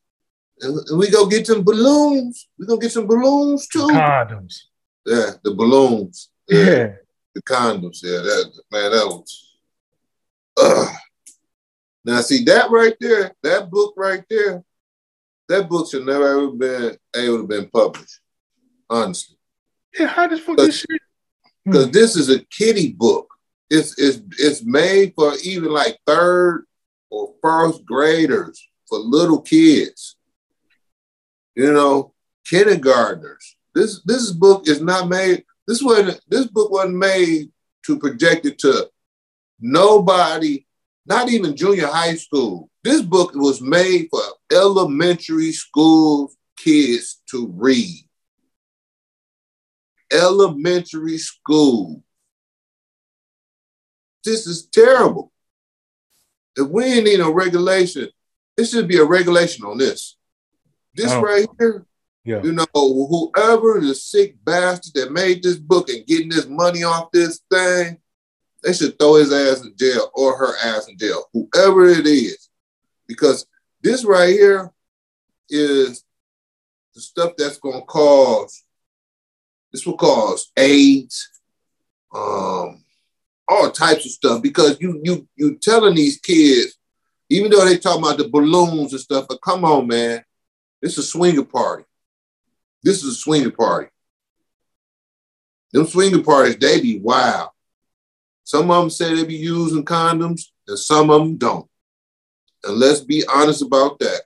and 0.62 0.98
we 0.98 1.10
go 1.10 1.26
get 1.26 1.46
some 1.46 1.64
balloons. 1.64 2.48
We 2.58 2.66
gonna 2.66 2.80
get 2.80 2.92
some 2.92 3.06
balloons 3.06 3.66
too. 3.68 3.88
Condoms. 3.88 4.54
Yeah, 5.04 5.30
the 5.42 5.54
balloons. 5.54 6.30
yeah. 6.48 6.64
yeah 6.64 6.92
the 7.34 7.42
condoms. 7.42 8.02
Yeah, 8.02 8.18
that 8.18 8.60
man, 8.70 8.90
that 8.90 9.06
was. 9.06 9.58
Uh. 10.60 10.92
Now, 12.04 12.20
see 12.20 12.44
that 12.44 12.70
right 12.70 12.94
there, 13.00 13.32
that 13.42 13.70
book 13.70 13.94
right 13.96 14.24
there, 14.28 14.64
that 15.48 15.68
book 15.68 15.88
should 15.90 16.04
never 16.04 16.28
ever 16.28 16.50
been 16.50 16.96
able 17.14 17.38
to 17.38 17.46
been 17.46 17.68
published. 17.70 18.20
Honestly. 18.90 19.36
Yeah, 19.98 20.06
how 20.06 20.26
does 20.26 20.40
fuck 20.40 20.56
this 20.56 20.80
shit? 20.80 21.00
Because 21.64 21.90
this 21.90 22.16
is 22.16 22.28
a 22.28 22.44
kiddie 22.46 22.92
book. 22.92 23.28
It's 23.70 23.96
it's 23.98 24.20
it's 24.38 24.64
made 24.64 25.14
for 25.14 25.32
even 25.44 25.70
like 25.70 25.98
third 26.06 26.66
or 27.10 27.34
first 27.40 27.84
graders 27.84 28.66
for 28.88 28.98
little 28.98 29.40
kids. 29.40 30.16
You 31.54 31.72
know, 31.72 32.14
kindergartners. 32.46 33.56
This 33.74 34.00
this 34.04 34.30
book 34.30 34.68
is 34.68 34.80
not 34.80 35.08
made 35.08 35.44
this 35.66 35.82
wasn't 35.82 36.20
this 36.28 36.46
book 36.46 36.70
wasn't 36.70 36.96
made 36.96 37.50
to 37.86 37.98
project 37.98 38.46
it 38.46 38.58
to 38.58 38.88
nobody, 39.60 40.64
not 41.06 41.28
even 41.28 41.56
junior 41.56 41.86
high 41.86 42.14
school. 42.14 42.68
This 42.82 43.02
book 43.02 43.32
was 43.34 43.60
made 43.60 44.08
for 44.10 44.20
elementary 44.52 45.52
school 45.52 46.32
kids 46.56 47.22
to 47.30 47.48
read. 47.56 48.04
Elementary 50.12 51.18
school. 51.18 52.02
This 54.24 54.46
is 54.46 54.66
terrible. 54.66 55.32
If 56.56 56.68
we 56.68 56.84
ain't 56.84 57.04
need 57.04 57.20
a 57.20 57.30
regulation, 57.30 58.08
it 58.56 58.64
should 58.64 58.86
be 58.86 58.98
a 58.98 59.04
regulation 59.04 59.64
on 59.64 59.78
this. 59.78 60.16
This 60.94 61.10
oh. 61.10 61.20
right 61.20 61.46
here 61.58 61.86
yeah. 62.24 62.40
You 62.42 62.52
know, 62.52 62.66
whoever 62.74 63.80
the 63.80 63.94
sick 63.94 64.36
bastard 64.44 64.94
that 64.94 65.12
made 65.12 65.42
this 65.42 65.56
book 65.56 65.88
and 65.88 66.06
getting 66.06 66.28
this 66.28 66.46
money 66.46 66.84
off 66.84 67.10
this 67.10 67.40
thing, 67.50 67.98
they 68.62 68.72
should 68.72 68.96
throw 68.98 69.14
his 69.14 69.32
ass 69.32 69.64
in 69.64 69.74
jail 69.76 70.08
or 70.14 70.36
her 70.36 70.56
ass 70.64 70.88
in 70.88 70.96
jail, 70.96 71.24
whoever 71.32 71.88
it 71.88 72.06
is. 72.06 72.48
Because 73.08 73.44
this 73.82 74.04
right 74.04 74.28
here 74.28 74.70
is 75.48 76.04
the 76.94 77.00
stuff 77.00 77.32
that's 77.36 77.58
going 77.58 77.80
to 77.80 77.86
cause, 77.86 78.62
this 79.72 79.84
will 79.84 79.96
cause 79.96 80.52
AIDS, 80.56 81.28
um, 82.14 82.84
all 83.48 83.70
types 83.72 84.06
of 84.06 84.12
stuff. 84.12 84.42
Because 84.42 84.76
you 84.80 85.00
you 85.02 85.26
you 85.34 85.56
telling 85.56 85.96
these 85.96 86.20
kids, 86.20 86.76
even 87.28 87.50
though 87.50 87.64
they 87.64 87.78
talking 87.78 88.04
about 88.04 88.18
the 88.18 88.28
balloons 88.28 88.92
and 88.92 89.00
stuff, 89.00 89.26
but 89.28 89.42
come 89.42 89.64
on, 89.64 89.88
man, 89.88 90.24
it's 90.82 90.98
a 90.98 91.02
swinger 91.02 91.44
party. 91.44 91.84
This 92.82 93.04
is 93.04 93.12
a 93.12 93.18
swinger 93.18 93.52
party. 93.52 93.88
Them 95.72 95.86
swinger 95.86 96.22
parties, 96.22 96.56
they 96.56 96.80
be 96.80 96.98
wild. 96.98 97.50
Some 98.44 98.70
of 98.70 98.82
them 98.82 98.90
say 98.90 99.14
they 99.14 99.24
be 99.24 99.36
using 99.36 99.84
condoms, 99.84 100.42
and 100.66 100.78
some 100.78 101.08
of 101.10 101.20
them 101.20 101.36
don't. 101.36 101.68
And 102.64 102.76
let's 102.76 103.00
be 103.00 103.24
honest 103.32 103.62
about 103.62 103.98
that. 104.00 104.22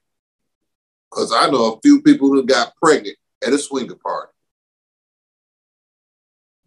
Because 1.10 1.32
I 1.32 1.48
know 1.50 1.74
a 1.74 1.80
few 1.80 2.02
people 2.02 2.28
who 2.28 2.44
got 2.44 2.74
pregnant 2.82 3.16
at 3.46 3.52
a 3.52 3.58
swinger 3.58 3.94
party. 3.94 4.32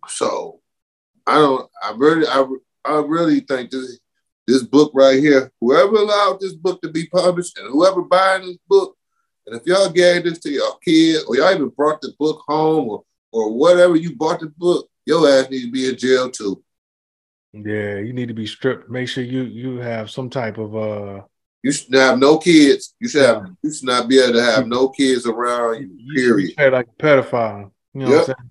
So 0.08 0.62
I 1.28 1.36
don't, 1.36 1.70
I 1.84 1.94
really, 1.96 2.28
I, 2.28 2.46
I 2.86 3.00
really 3.02 3.42
think 3.42 3.72
this, 3.72 4.00
this 4.48 4.64
book 4.64 4.92
right 4.96 5.20
here, 5.20 5.52
whoever 5.60 5.96
allowed 5.96 6.40
this 6.40 6.54
book 6.54 6.82
to 6.82 6.90
be 6.90 7.08
published 7.08 7.58
and 7.58 7.70
whoever 7.72 8.02
buying 8.02 8.48
this 8.48 8.58
book, 8.68 8.96
and 9.50 9.60
if 9.60 9.66
y'all 9.66 9.90
gave 9.90 10.24
this 10.24 10.40
to 10.40 10.50
your 10.50 10.78
kid, 10.80 11.24
or 11.28 11.36
y'all 11.36 11.54
even 11.54 11.70
brought 11.70 12.02
the 12.02 12.14
book 12.20 12.44
home, 12.48 12.90
or 12.90 13.04
or 13.32 13.54
whatever 13.54 13.96
you 13.96 14.16
bought 14.16 14.40
the 14.40 14.48
book, 14.58 14.90
your 15.06 15.28
ass 15.30 15.50
needs 15.50 15.66
to 15.66 15.72
be 15.72 15.90
in 15.90 15.98
jail 15.98 16.30
too. 16.30 16.64
Yeah, 17.54 17.98
you 17.98 18.14
need 18.14 18.28
to 18.28 18.34
be 18.34 18.46
stripped. 18.46 18.90
Make 18.90 19.10
sure 19.10 19.24
you 19.24 19.44
you 19.44 19.78
have 19.78 20.12
some 20.12 20.30
type 20.30 20.58
of 20.58 20.76
uh. 20.76 21.22
You 21.62 21.74
should 21.74 21.94
have 21.94 22.20
no 22.20 22.38
kids. 22.38 22.96
You 23.00 23.10
should 23.10 23.26
have. 23.26 23.46
You 23.62 23.74
should 23.74 23.88
not 23.88 24.08
be 24.08 24.20
able 24.20 24.34
to 24.34 24.44
have 24.44 24.68
no 24.68 24.90
kids 24.90 25.26
around 25.26 25.82
you. 25.82 26.16
Period. 26.16 26.54
You 26.58 26.70
like 26.70 26.88
a 26.88 27.04
pedophile. 27.04 27.72
You 27.94 28.02
know 28.02 28.10
yep. 28.10 28.14
what 28.14 28.20
I'm 28.20 28.26
saying? 28.26 28.50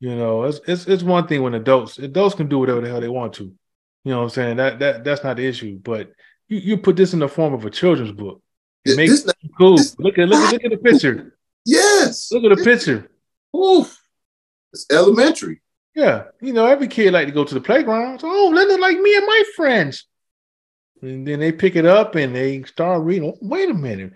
You 0.00 0.16
know, 0.16 0.44
it's 0.44 0.60
it's 0.66 0.86
it's 0.86 1.02
one 1.02 1.26
thing 1.26 1.42
when 1.42 1.54
adults 1.54 1.98
adults 1.98 2.34
can 2.34 2.48
do 2.48 2.58
whatever 2.58 2.80
the 2.80 2.88
hell 2.88 3.00
they 3.00 3.08
want 3.08 3.34
to. 3.34 3.44
You 4.04 4.12
know 4.12 4.18
what 4.18 4.24
I'm 4.24 4.30
saying? 4.30 4.56
That 4.56 4.78
that 4.78 5.04
that's 5.04 5.22
not 5.22 5.36
the 5.36 5.46
issue. 5.46 5.78
But 5.78 6.12
you, 6.48 6.58
you 6.58 6.78
put 6.78 6.96
this 6.96 7.12
in 7.12 7.18
the 7.18 7.28
form 7.28 7.52
of 7.52 7.64
a 7.66 7.70
children's 7.70 8.12
book. 8.12 8.42
It 8.84 8.96
makes 8.96 9.22
this, 9.22 9.34
cool. 9.58 9.76
This, 9.76 9.98
look 9.98 10.18
at 10.18 10.28
look 10.28 10.40
at 10.40 10.52
look 10.52 10.64
at 10.64 10.70
the 10.70 10.76
picture. 10.90 11.36
Yes. 11.64 12.30
Look 12.32 12.44
at 12.44 12.56
the 12.56 12.64
picture. 12.64 13.10
Oof. 13.56 13.96
It's 14.72 14.86
elementary. 14.90 15.60
Yeah. 15.94 16.24
You 16.40 16.52
know, 16.52 16.66
every 16.66 16.88
kid 16.88 17.12
like 17.12 17.26
to 17.26 17.32
go 17.32 17.44
to 17.44 17.54
the 17.54 17.60
playground. 17.60 18.20
Oh, 18.22 18.50
let 18.54 18.68
it 18.68 18.80
like 18.80 18.98
me 18.98 19.16
and 19.16 19.26
my 19.26 19.42
friends. 19.56 20.06
And 21.02 21.26
then 21.26 21.40
they 21.40 21.52
pick 21.52 21.76
it 21.76 21.86
up 21.86 22.14
and 22.14 22.34
they 22.34 22.62
start 22.62 23.02
reading. 23.02 23.30
Oh, 23.30 23.38
wait 23.40 23.70
a 23.70 23.74
minute. 23.74 24.12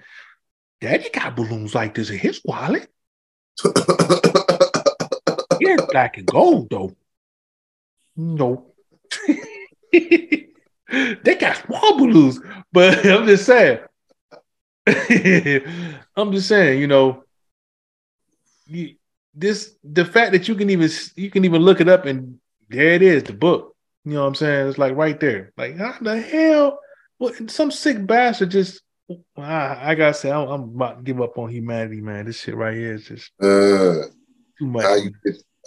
Daddy 0.80 1.08
got 1.10 1.36
balloons 1.36 1.74
like 1.74 1.94
this 1.94 2.10
in 2.10 2.18
his 2.18 2.40
wallet. 2.44 2.88
yeah, 5.60 5.76
black 5.90 6.18
and 6.18 6.26
gold 6.26 6.68
though. 6.70 6.94
No. 8.16 8.72
they 9.92 11.34
got 11.38 11.56
small 11.56 11.98
balloons, 11.98 12.40
but 12.72 13.04
I'm 13.06 13.26
just 13.26 13.46
saying. 13.46 13.78
I'm 16.16 16.32
just 16.32 16.48
saying, 16.48 16.80
you 16.80 16.86
know, 16.86 17.24
you, 18.66 18.96
this 19.34 19.74
the 19.82 20.04
fact 20.04 20.32
that 20.32 20.48
you 20.48 20.54
can 20.54 20.70
even 20.70 20.90
you 21.16 21.30
can 21.30 21.44
even 21.44 21.62
look 21.62 21.80
it 21.80 21.88
up 21.88 22.06
and 22.06 22.38
there 22.68 22.92
it 22.92 23.02
is, 23.02 23.24
the 23.24 23.32
book. 23.32 23.74
You 24.04 24.14
know 24.14 24.22
what 24.22 24.28
I'm 24.28 24.34
saying? 24.34 24.68
It's 24.68 24.78
like 24.78 24.96
right 24.96 25.18
there. 25.18 25.52
Like 25.56 25.76
how 25.76 25.96
the 26.00 26.20
hell? 26.20 26.78
What 27.18 27.50
some 27.50 27.70
sick 27.70 28.06
bastard 28.06 28.50
just 28.50 28.82
I, 29.36 29.90
I 29.90 29.94
gotta 29.94 30.14
say 30.14 30.30
I'm, 30.30 30.48
I'm, 30.48 30.62
about 30.62 30.98
to 30.98 31.02
give 31.02 31.20
up 31.20 31.38
on 31.38 31.50
humanity, 31.50 32.00
man. 32.00 32.26
This 32.26 32.40
shit 32.40 32.56
right 32.56 32.74
here 32.74 32.94
is 32.94 33.06
just 33.06 33.30
uh, 33.40 34.08
too 34.58 34.66
much. 34.66 34.84
How, 34.84 34.94
you, 34.96 35.10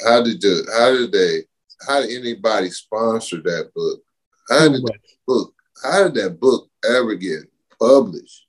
how 0.06 0.24
did 0.24 0.42
the 0.42 0.68
how 0.78 0.92
did 0.92 1.12
they 1.12 1.44
how 1.88 2.02
did 2.02 2.20
anybody 2.20 2.70
sponsor 2.70 3.38
that 3.38 3.72
book? 3.76 4.02
How 4.50 4.70
did 4.70 4.84
that 4.84 5.00
book 5.28 5.54
how 5.84 6.04
did 6.04 6.16
that 6.16 6.40
book 6.40 6.70
ever 6.86 7.16
get 7.16 7.44
published? 7.80 8.47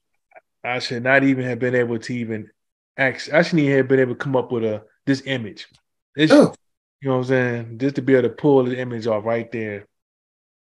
I 0.64 0.78
should 0.80 1.02
not 1.02 1.24
even 1.24 1.44
have 1.44 1.59
been 1.59 1.74
able 1.74 1.98
to 1.98 2.14
even 2.14 2.50
act. 2.96 3.30
I 3.32 3.42
shouldn't 3.42 3.62
even 3.62 3.76
have 3.76 3.88
been 3.88 4.00
able 4.00 4.14
to 4.14 4.18
come 4.18 4.36
up 4.36 4.52
with 4.52 4.64
a 4.64 4.82
this 5.06 5.22
image. 5.24 5.66
This, 6.14 6.30
oh. 6.32 6.54
You 7.00 7.11
know 7.11 7.16
what 7.16 7.22
I'm 7.22 7.28
saying? 7.28 7.78
Just 7.78 7.94
to 7.96 8.02
be 8.02 8.14
able 8.14 8.28
to 8.28 8.34
pull 8.34 8.64
the 8.64 8.78
image 8.78 9.06
off 9.06 9.24
right 9.24 9.50
there 9.52 9.86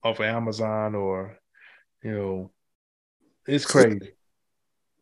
off 0.04 0.20
of 0.20 0.26
Amazon 0.26 0.96
or, 0.96 1.38
you 2.02 2.12
know, 2.12 2.52
it's 3.46 3.66
crazy. 3.66 4.14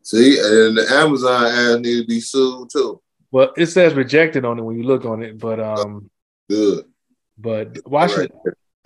See, 0.02 0.38
and 0.38 0.76
the 0.76 0.86
Amazon 0.90 1.44
ad 1.44 1.80
need 1.82 2.00
to 2.00 2.06
be 2.06 2.20
sued 2.20 2.70
too. 2.70 3.00
Well, 3.30 3.52
it 3.56 3.66
says 3.66 3.94
rejected 3.94 4.44
on 4.44 4.58
it 4.58 4.62
when 4.62 4.76
you 4.76 4.82
look 4.82 5.04
on 5.04 5.22
it, 5.22 5.38
but 5.38 5.60
um, 5.60 6.10
good. 6.50 6.86
But 7.38 7.78
why 7.84 8.08
should 8.08 8.32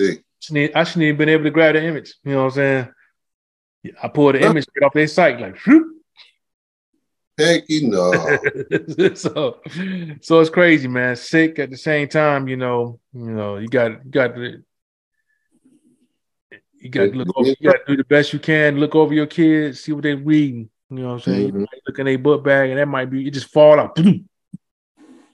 I 0.01 0.19
shouldn't, 0.41 0.77
I 0.77 0.85
shouldn't 0.85 1.05
even 1.05 1.17
been 1.17 1.31
able 1.31 1.45
to 1.45 1.51
grab 1.51 1.75
the 1.75 1.83
image? 1.83 2.15
You 2.23 2.33
know 2.33 2.39
what 2.39 2.45
I'm 2.45 2.51
saying? 2.51 2.89
I 4.03 4.09
pulled 4.09 4.35
the 4.35 4.45
image 4.45 4.67
right 4.77 4.87
off 4.87 4.93
their 4.93 5.07
site, 5.07 5.41
like, 5.41 5.59
whoop, 5.67 5.97
Heck, 7.39 7.65
you 7.69 7.89
know. 7.89 8.13
so, 9.15 9.61
so 10.23 10.41
it's 10.41 10.51
crazy, 10.51 10.89
man. 10.89 11.17
Sick 11.17 11.59
at 11.59 11.69
the 11.69 11.77
same 11.77 12.09
time, 12.09 12.49
you 12.49 12.57
know. 12.57 12.99
You 13.13 13.31
know, 13.31 13.57
you 13.59 13.69
got 13.69 14.05
you 14.05 14.11
got 14.11 14.35
to 14.35 14.63
you 16.79 16.89
got 16.89 17.05
to 17.05 17.11
look 17.11 17.29
over, 17.37 17.49
you 17.49 17.57
got 17.63 17.73
to 17.73 17.85
do 17.87 17.97
the 17.97 18.05
best 18.05 18.33
you 18.33 18.39
can. 18.39 18.79
Look 18.79 18.95
over 18.95 19.13
your 19.13 19.27
kids, 19.27 19.81
see 19.81 19.93
what 19.93 20.03
they're 20.03 20.17
reading. 20.17 20.71
You 20.89 20.99
know 20.99 21.09
what 21.09 21.15
I'm 21.15 21.21
saying? 21.21 21.49
Mm-hmm. 21.49 21.65
look 21.87 21.99
in 21.99 22.07
their 22.07 22.19
book 22.19 22.43
bag, 22.43 22.71
and 22.71 22.79
that 22.79 22.87
might 22.87 23.11
be 23.11 23.23
you 23.23 23.31
just 23.31 23.53
fall 23.53 23.79
out. 23.79 23.99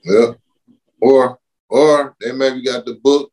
Yeah. 0.05 0.33
Or 1.01 1.39
or 1.69 2.17
they 2.21 2.33
maybe 2.33 2.65
got 2.65 2.85
the 2.85 2.95
book 2.95 3.31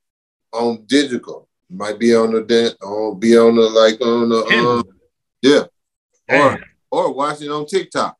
on 0.53 0.85
digital. 0.85 1.47
Might 1.69 1.97
be 1.97 2.15
on 2.15 2.31
the 2.31 2.77
on 2.83 3.19
be 3.19 3.35
on 3.35 3.55
the 3.55 3.61
like 3.61 3.99
on 4.01 4.29
the 4.29 4.43
um, 4.45 4.98
yeah. 5.41 5.63
Or 6.27 6.59
or 6.91 7.13
watch 7.13 7.41
it 7.41 7.49
on 7.49 7.65
TikTok 7.65 8.19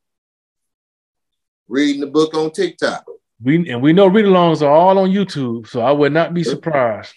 reading 1.70 2.02
the 2.02 2.08
book 2.08 2.34
on 2.34 2.52
TikTok. 2.52 3.06
We 3.42 3.70
and 3.70 3.82
we 3.82 3.94
know 3.94 4.08
read 4.08 4.26
alongs 4.26 4.62
are 4.62 4.70
all 4.70 4.98
on 4.98 5.12
YouTube, 5.12 5.68
so 5.68 5.80
I 5.80 5.92
would 5.92 6.12
not 6.12 6.34
be 6.34 6.44
surprised. 6.44 7.14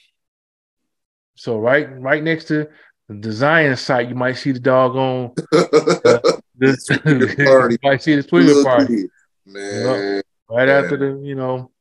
So 1.35 1.59
right 1.59 1.89
right 2.01 2.23
next 2.23 2.45
to 2.49 2.69
the 3.09 3.15
design 3.15 3.75
site, 3.75 4.09
you 4.09 4.15
might 4.15 4.35
see 4.35 4.53
the 4.53 4.61
dog 4.61 4.95
on 4.95 5.33
uh, 5.53 6.19
this 6.57 6.87
party. 6.87 7.75
you 7.75 7.79
might 7.83 8.03
see 8.03 8.15
the 8.15 8.23
swinger 8.23 8.63
party. 8.63 9.09
Man. 9.45 10.23
right 10.49 10.69
man. 10.69 10.85
after 10.85 10.97
the, 10.97 11.21
you 11.27 11.35
know, 11.35 11.73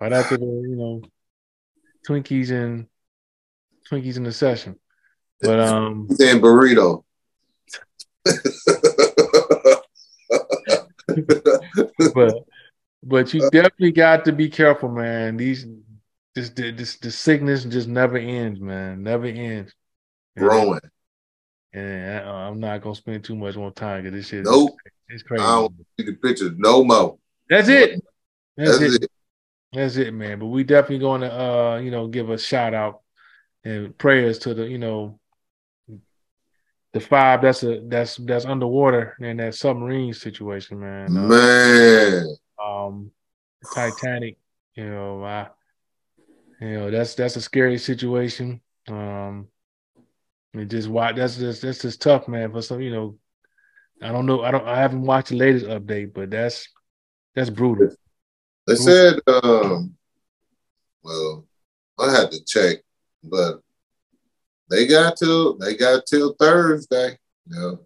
right 0.00 0.12
after 0.12 0.36
the, 0.36 0.44
you 0.44 0.76
know, 0.76 1.02
Twinkies 2.06 2.52
and 2.52 2.86
Twinkies 3.90 4.16
in 4.16 4.22
the 4.22 4.32
session. 4.32 4.78
But 5.40 5.58
um 5.68 6.06
and 6.20 6.40
burrito. 6.40 7.02
but 12.14 12.34
but 13.02 13.34
you 13.34 13.40
definitely 13.50 13.92
got 13.92 14.24
to 14.24 14.32
be 14.32 14.48
careful, 14.48 14.88
man. 14.88 15.36
These 15.36 15.66
this 16.34 16.50
this 16.50 16.96
the 16.96 17.10
sickness 17.10 17.64
just 17.64 17.88
never 17.88 18.16
ends, 18.16 18.60
man. 18.60 19.02
Never 19.02 19.26
ends. 19.26 19.74
Growing. 20.36 20.80
And 21.72 22.26
I, 22.26 22.48
am 22.48 22.60
not 22.60 22.82
gonna 22.82 22.94
spend 22.94 23.24
too 23.24 23.36
much 23.36 23.56
more 23.56 23.72
time 23.72 24.02
because 24.02 24.16
this 24.16 24.28
shit. 24.28 24.44
Nope. 24.44 24.76
It's 25.08 25.22
crazy. 25.22 25.44
I 25.44 25.56
don't 25.56 25.74
see 25.98 26.06
the 26.06 26.14
pictures 26.14 26.52
no 26.56 26.84
more. 26.84 27.18
That's 27.48 27.68
it. 27.68 28.02
That's, 28.56 28.78
That's 28.78 28.94
it. 28.94 29.04
it. 29.04 29.10
That's 29.72 29.96
it, 29.96 30.14
man. 30.14 30.38
But 30.38 30.46
we 30.46 30.64
definitely 30.64 31.00
going 31.00 31.22
to, 31.22 31.32
uh, 31.32 31.78
you 31.78 31.90
know, 31.90 32.06
give 32.06 32.30
a 32.30 32.38
shout 32.38 32.74
out 32.74 33.02
and 33.64 33.96
prayers 33.98 34.38
to 34.40 34.54
the, 34.54 34.66
you 34.66 34.78
know, 34.78 35.18
the 36.94 37.00
five 37.00 37.42
that's 37.42 37.64
a 37.64 37.80
that's 37.88 38.16
that's 38.18 38.44
underwater 38.44 39.16
in 39.18 39.36
that 39.38 39.56
submarine 39.56 40.14
situation, 40.14 40.78
man. 40.78 41.16
Uh, 41.16 41.20
man, 41.22 42.36
um, 42.64 43.10
Titanic. 43.74 44.38
You 44.76 44.88
know, 44.88 45.24
I, 45.24 45.48
you 46.60 46.70
know 46.70 46.90
that's 46.92 47.14
that's 47.14 47.34
a 47.34 47.40
scary 47.40 47.78
situation. 47.78 48.60
Um, 48.88 49.48
it 50.54 50.66
just 50.66 50.88
why 50.88 51.12
that's 51.12 51.36
just 51.36 51.62
that's 51.62 51.82
just 51.82 52.00
tough, 52.00 52.28
man. 52.28 52.52
For 52.52 52.62
some, 52.62 52.80
you 52.80 52.92
know, 52.92 53.18
I 54.00 54.12
don't 54.12 54.26
know. 54.26 54.42
I 54.42 54.52
don't. 54.52 54.64
I 54.64 54.78
haven't 54.78 55.02
watched 55.02 55.30
the 55.30 55.36
latest 55.36 55.66
update, 55.66 56.14
but 56.14 56.30
that's 56.30 56.68
that's 57.34 57.50
brutal. 57.50 57.88
They 58.68 58.76
said, 58.76 59.18
um, 59.26 59.96
well, 61.02 61.44
I 61.98 62.12
had 62.12 62.30
to 62.30 62.44
check, 62.44 62.78
but 63.24 63.63
they 64.74 64.86
got 64.86 65.16
till 65.16 65.56
they 65.56 65.76
got 65.76 66.04
till 66.06 66.34
Thursday. 66.34 67.16
You 67.46 67.56
know, 67.58 67.78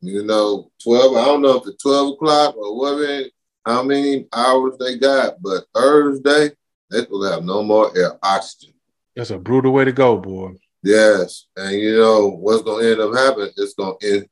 you 0.00 0.22
know, 0.24 0.70
twelve. 0.82 1.16
I 1.16 1.24
don't 1.24 1.42
know 1.42 1.56
if 1.56 1.66
it's 1.66 1.82
twelve 1.82 2.12
o'clock 2.12 2.56
or 2.56 2.76
whatever. 2.76 3.24
How 3.64 3.82
many 3.82 4.26
hours 4.32 4.74
they 4.78 4.98
got? 4.98 5.40
But 5.40 5.64
Thursday 5.74 6.50
they 6.90 7.06
will 7.08 7.30
have 7.30 7.44
no 7.44 7.62
more 7.62 7.96
air 7.96 8.18
oxygen. 8.22 8.74
That's 9.16 9.30
a 9.30 9.38
brutal 9.38 9.72
way 9.72 9.84
to 9.84 9.92
go, 9.92 10.16
boy. 10.18 10.52
Yes, 10.82 11.46
and 11.56 11.76
you 11.76 11.98
know 11.98 12.28
what's 12.28 12.62
going 12.62 12.84
to 12.84 12.90
end 12.90 13.00
up 13.00 13.14
happening? 13.14 13.52
It's 13.56 13.74
going 13.74 13.96
to 14.00 14.26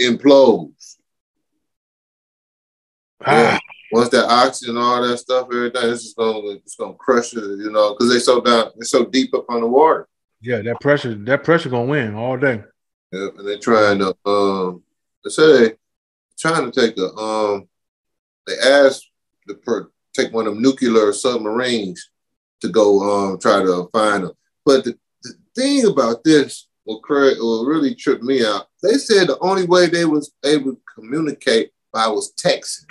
implode. 0.00 0.72
Ah. 3.24 3.32
Yeah. 3.32 3.58
Once 3.94 4.08
that 4.08 4.24
oxygen, 4.24 4.78
all 4.78 5.06
that 5.06 5.18
stuff, 5.18 5.48
everything, 5.52 5.90
it's 5.90 6.04
just 6.04 6.16
going 6.16 6.42
to 6.42 6.48
it's 6.52 6.76
going 6.76 6.92
to 6.92 6.98
crush 6.98 7.34
it. 7.34 7.42
You 7.42 7.70
know, 7.70 7.92
because 7.92 8.10
they 8.10 8.18
so 8.18 8.40
down, 8.40 8.70
they're 8.74 8.84
so 8.84 9.04
deep 9.04 9.34
up 9.34 9.44
on 9.50 9.60
the 9.60 9.66
water. 9.66 10.08
Yeah, 10.42 10.60
that 10.62 10.80
pressure, 10.80 11.14
that 11.14 11.44
pressure 11.44 11.68
gonna 11.68 11.84
win 11.84 12.14
all 12.14 12.36
day. 12.36 12.62
Yeah, 13.12 13.28
and 13.36 13.46
they're 13.46 13.58
trying 13.58 14.00
to 14.00 14.16
um 14.28 14.82
they 15.24 15.30
say 15.30 15.72
trying 16.38 16.70
to 16.70 16.80
take 16.80 16.98
a 16.98 17.14
um 17.14 17.68
they 18.46 18.54
asked 18.58 19.08
to 19.48 19.54
per, 19.54 19.88
take 20.12 20.32
one 20.32 20.48
of 20.48 20.54
them 20.54 20.62
nuclear 20.62 21.12
submarines 21.12 22.10
to 22.60 22.68
go 22.68 23.00
um 23.02 23.38
try 23.38 23.62
to 23.62 23.88
find 23.92 24.24
them. 24.24 24.32
But 24.64 24.84
the, 24.84 24.98
the 25.22 25.34
thing 25.54 25.86
about 25.86 26.24
this 26.24 26.68
will 26.86 27.00
create 27.00 27.38
will 27.38 27.64
really 27.64 27.94
trip 27.94 28.20
me 28.22 28.44
out. 28.44 28.66
They 28.82 28.94
said 28.94 29.28
the 29.28 29.38
only 29.38 29.66
way 29.66 29.86
they 29.86 30.06
was 30.06 30.32
able 30.44 30.72
to 30.72 30.80
communicate 30.92 31.70
by 31.92 32.08
was 32.08 32.32
texting. 32.34 32.90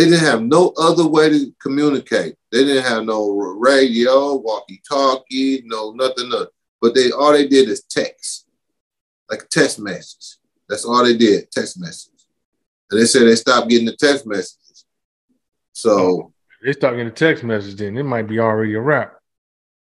They 0.00 0.06
didn't 0.06 0.20
have 0.20 0.42
no 0.42 0.72
other 0.78 1.06
way 1.06 1.28
to 1.28 1.54
communicate. 1.60 2.34
They 2.50 2.64
didn't 2.64 2.84
have 2.84 3.04
no 3.04 3.32
radio, 3.32 4.36
walkie-talkie, 4.36 5.64
no 5.66 5.92
nothing. 5.92 6.32
But 6.80 6.94
they 6.94 7.10
all 7.10 7.32
they 7.32 7.46
did 7.46 7.68
is 7.68 7.82
text, 7.82 8.46
like 9.28 9.46
text 9.50 9.78
messages. 9.78 10.38
That's 10.70 10.86
all 10.86 11.04
they 11.04 11.18
did, 11.18 11.50
text 11.50 11.78
messages. 11.78 12.28
And 12.90 12.98
they 12.98 13.04
said 13.04 13.26
they 13.26 13.36
stopped 13.36 13.68
getting 13.68 13.84
the 13.84 13.94
text 13.94 14.26
messages. 14.26 14.86
So 15.74 15.90
oh, 15.90 16.32
they 16.64 16.72
stopped 16.72 16.94
getting 16.94 17.08
the 17.08 17.14
text 17.14 17.44
messages. 17.44 17.76
Then 17.76 17.98
it 17.98 18.02
might 18.02 18.26
be 18.26 18.38
already 18.38 18.76
a 18.76 18.80
wrap. 18.80 19.18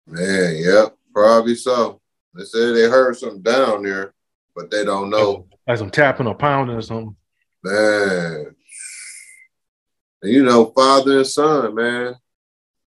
Man, 0.06 0.56
yep, 0.56 0.96
probably 1.12 1.54
so. 1.54 2.00
They 2.32 2.44
said 2.44 2.74
they 2.74 2.88
heard 2.88 3.14
something 3.14 3.42
down 3.42 3.82
there, 3.82 4.14
but 4.56 4.70
they 4.70 4.86
don't 4.86 5.10
know. 5.10 5.48
Like 5.66 5.76
some 5.76 5.90
tapping 5.90 6.26
or 6.26 6.34
pounding 6.34 6.76
or 6.76 6.80
something. 6.80 7.14
Man, 7.62 8.54
and 10.22 10.32
you 10.32 10.42
know, 10.42 10.72
father 10.74 11.18
and 11.18 11.26
son, 11.26 11.74
man, 11.74 12.16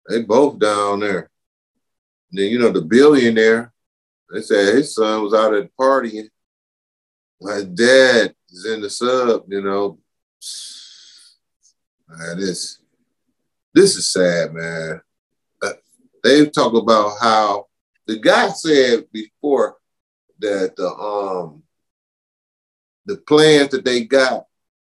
they 0.09 0.23
both 0.23 0.59
down 0.59 1.01
there. 1.01 1.31
And 2.31 2.39
then 2.39 2.51
you 2.51 2.59
know 2.59 2.71
the 2.71 2.83
billionaire, 2.83 3.73
they 4.33 4.43
said 4.43 4.75
his 4.75 4.95
son 4.95 5.23
was 5.23 5.35
out 5.35 5.55
at 5.55 5.71
partying. 5.79 6.29
My 7.41 7.62
dad 7.62 8.35
is 8.51 8.66
in 8.66 8.81
the 8.81 8.91
sub, 8.91 9.45
you 9.49 9.62
know. 9.62 9.99
Man, 12.09 12.39
this 12.39 12.79
this 13.73 13.97
is 13.97 14.12
sad, 14.12 14.53
man. 14.53 15.01
Uh, 15.62 15.73
they 16.25 16.47
talk 16.47 16.75
about 16.75 17.12
how 17.21 17.66
the 18.07 18.18
guy 18.18 18.49
said 18.49 19.05
before 19.12 19.77
that 20.41 20.75
the 20.77 20.89
um 20.89 21.62
the 23.07 23.16
plans 23.16 23.71
that 23.71 23.85
they 23.85 24.05
got, 24.05 24.47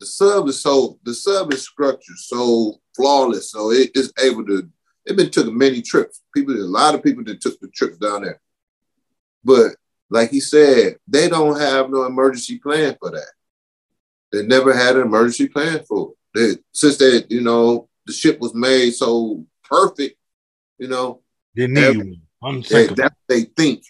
the 0.06 0.12
sub 0.12 0.48
is 0.48 0.62
so 0.62 1.00
the 1.04 1.14
sub 1.14 1.52
is 1.52 1.64
structured 1.64 2.18
so 2.18 2.80
flawless, 2.96 3.52
so 3.52 3.72
it 3.72 3.92
is 3.96 4.14
able 4.22 4.46
to. 4.46 4.70
It 5.06 5.18
been 5.18 5.30
took 5.30 5.52
many 5.52 5.82
trips. 5.82 6.22
People, 6.34 6.56
a 6.56 6.66
lot 6.66 6.96
of 6.96 7.04
people 7.04 7.24
that 7.26 7.42
took 7.42 7.60
the 7.60 7.68
trips 7.70 7.98
down 7.98 8.24
there, 8.24 8.40
but 9.44 9.76
like 10.10 10.30
he 10.30 10.40
said, 10.40 10.98
they 11.08 11.28
don't 11.28 11.60
have 11.60 11.90
no 11.90 12.06
emergency 12.06 12.60
plan 12.60 12.96
for 13.00 13.12
that. 13.12 13.32
They 14.32 14.46
never 14.46 14.74
had 14.74 14.96
an 14.96 15.04
emergency 15.04 15.48
plan 15.48 15.84
for 15.88 16.12
it. 16.12 16.16
They, 16.34 16.62
since 16.72 16.98
they, 16.98 17.24
you 17.30 17.42
know, 17.42 17.90
the 18.06 18.14
ship 18.14 18.40
was 18.40 18.54
made 18.54 18.92
so 18.92 19.46
perfect, 19.64 20.18
you 20.78 20.88
know, 20.88 21.22
They 21.56 21.68
need 21.68 21.98
one. 21.98 22.22
Unthinkable. 22.44 22.96
that 22.98 23.14
they 23.28 23.44
think. 23.44 23.84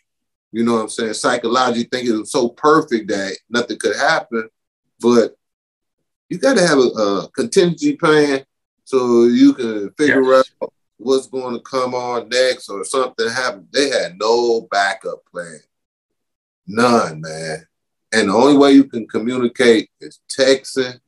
You 0.51 0.63
know 0.63 0.75
what 0.75 0.81
I'm 0.83 0.89
saying? 0.89 1.13
Psychologically 1.13 1.83
think 1.83 2.07
it 2.07 2.17
was 2.17 2.31
so 2.31 2.49
perfect 2.49 3.09
that 3.09 3.37
nothing 3.49 3.77
could 3.77 3.95
happen. 3.95 4.47
But 4.99 5.35
you 6.29 6.37
got 6.37 6.57
to 6.57 6.65
have 6.65 6.77
a, 6.77 6.81
a 6.81 7.29
contingency 7.31 7.95
plan 7.95 8.45
so 8.83 9.25
you 9.25 9.53
can 9.53 9.91
figure 9.91 10.23
Yes. 10.23 10.51
out 10.61 10.73
what's 10.97 11.27
going 11.27 11.55
to 11.55 11.61
come 11.61 11.93
on 11.93 12.29
next 12.29 12.69
or 12.69 12.83
something 12.83 13.29
happen. 13.29 13.67
They 13.71 13.89
had 13.89 14.17
no 14.17 14.61
backup 14.71 15.25
plan. 15.31 15.59
None, 16.67 17.21
man. 17.21 17.67
And 18.13 18.29
the 18.29 18.33
only 18.33 18.57
way 18.57 18.71
you 18.71 18.85
can 18.85 19.07
communicate 19.07 19.89
is 19.99 20.19
texting. 20.29 20.99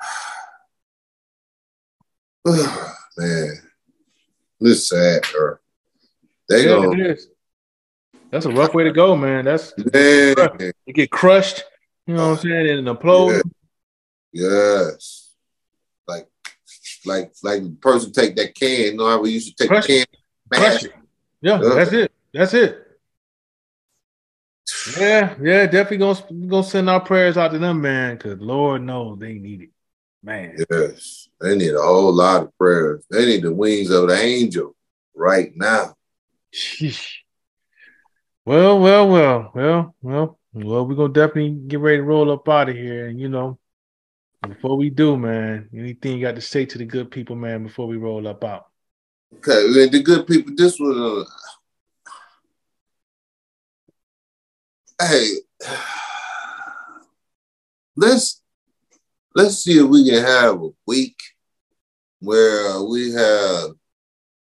man, 3.16 3.52
this 4.60 4.88
sad, 4.88 5.22
bro. 5.32 5.56
They 6.48 6.64
Yeah, 6.64 6.80
gonna. 6.86 7.16
That's 8.30 8.46
a 8.46 8.50
rough 8.50 8.74
way 8.74 8.84
to 8.84 8.92
go, 8.92 9.16
man. 9.16 9.44
That's 9.44 9.72
Man, 9.92 10.34
you 10.86 10.92
get 10.92 11.10
crushed. 11.10 11.64
You 12.06 12.14
know 12.14 12.30
what 12.30 12.38
I'm 12.38 12.42
saying? 12.42 12.78
And 12.78 12.88
implode. 12.88 13.42
Yes. 14.32 15.32
Like, 16.06 16.28
like, 17.06 17.32
like 17.42 17.62
the 17.62 17.76
person 17.80 18.12
take 18.12 18.36
that 18.36 18.54
can. 18.54 18.92
You 18.92 18.96
know 18.96 19.08
how 19.08 19.20
we 19.20 19.30
used 19.30 19.48
to 19.48 19.54
take 19.54 19.68
Crush 19.68 19.86
the 19.86 20.04
can, 20.04 20.06
Crush 20.52 20.62
mash 20.62 20.84
it. 20.84 20.92
Yeah, 21.40 21.60
Yeah. 21.62 21.74
that's 21.74 21.92
it. 21.92 22.12
That's 22.32 22.54
it. 22.54 22.86
Yeah, 24.98 25.34
yeah, 25.40 25.66
definitely 25.66 25.98
gonna 25.98 26.46
gonna 26.48 26.64
send 26.64 26.88
our 26.88 27.00
prayers 27.00 27.36
out 27.36 27.50
to 27.52 27.58
them, 27.58 27.80
man, 27.80 28.16
because 28.16 28.40
Lord 28.40 28.82
knows 28.82 29.18
they 29.18 29.34
need 29.34 29.62
it, 29.62 29.70
man. 30.22 30.56
Yes, 30.70 31.28
they 31.40 31.56
need 31.56 31.74
a 31.74 31.82
whole 31.82 32.12
lot 32.12 32.44
of 32.44 32.56
prayers. 32.56 33.04
They 33.10 33.26
need 33.26 33.42
the 33.42 33.52
wings 33.52 33.90
of 33.90 34.08
the 34.08 34.14
angel 34.18 34.74
right 35.14 35.52
now. 35.56 35.94
Sheesh. 36.54 37.16
Well, 38.44 38.80
well, 38.80 39.08
well, 39.08 39.50
well, 39.54 39.94
well, 40.02 40.38
well. 40.52 40.86
We're 40.86 40.94
gonna 40.94 41.12
definitely 41.12 41.50
get 41.68 41.80
ready 41.80 41.98
to 41.98 42.02
roll 42.02 42.30
up 42.32 42.48
out 42.48 42.68
of 42.68 42.76
here, 42.76 43.06
and 43.08 43.20
you 43.20 43.28
know, 43.28 43.58
before 44.48 44.76
we 44.76 44.90
do, 44.90 45.16
man, 45.16 45.68
anything 45.74 46.16
you 46.16 46.22
got 46.24 46.34
to 46.34 46.40
say 46.40 46.64
to 46.64 46.78
the 46.78 46.84
good 46.84 47.10
people, 47.10 47.36
man, 47.36 47.62
before 47.62 47.86
we 47.86 47.96
roll 47.96 48.26
up 48.26 48.42
out? 48.42 48.66
Okay, 49.36 49.88
the 49.88 50.02
good 50.02 50.26
people. 50.26 50.54
This 50.56 50.78
was 50.80 50.96
a. 50.96 51.30
Uh, 55.02 55.06
hey, 55.08 55.28
let's 57.96 58.42
let's 59.34 59.62
see 59.62 59.78
if 59.78 59.86
we 59.86 60.08
can 60.08 60.24
have 60.24 60.62
a 60.62 60.70
week 60.86 61.16
where 62.20 62.82
we 62.82 63.12
have 63.12 63.70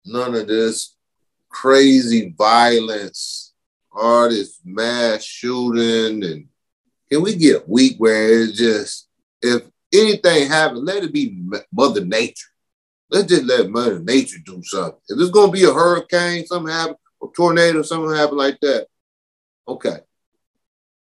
none 0.04 0.34
of 0.34 0.48
this 0.48 0.96
crazy 1.48 2.34
violence, 2.36 3.54
all 3.92 4.28
this 4.28 4.60
mass 4.64 5.24
shooting, 5.24 6.22
and 6.22 6.48
can 7.10 7.22
we 7.22 7.36
get 7.36 7.62
a 7.62 7.70
week 7.70 7.96
where 7.98 8.42
it's 8.42 8.58
just 8.58 9.08
if 9.40 9.62
anything 9.92 10.48
happen, 10.48 10.84
let 10.84 11.04
it 11.04 11.12
be 11.12 11.36
Mother 11.72 12.04
Nature. 12.04 12.48
Let's 13.10 13.28
just 13.28 13.44
let 13.44 13.70
Mother 13.70 14.00
Nature 14.00 14.38
do 14.44 14.62
something. 14.62 14.98
If 15.08 15.20
it's 15.20 15.30
gonna 15.30 15.52
be 15.52 15.64
a 15.64 15.72
hurricane, 15.72 16.46
something 16.46 16.72
happen, 16.72 16.96
or 17.20 17.32
tornado, 17.32 17.82
something 17.82 18.14
happen 18.14 18.36
like 18.36 18.58
that, 18.60 18.86
okay, 19.68 19.98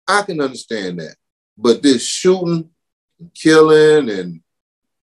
I 0.07 0.23
can 0.23 0.41
understand 0.41 1.01
that. 1.01 1.17
But 1.57 1.83
this 1.83 2.07
shooting, 2.07 2.71
and 3.19 3.35
killing, 3.35 4.11
and 4.11 4.41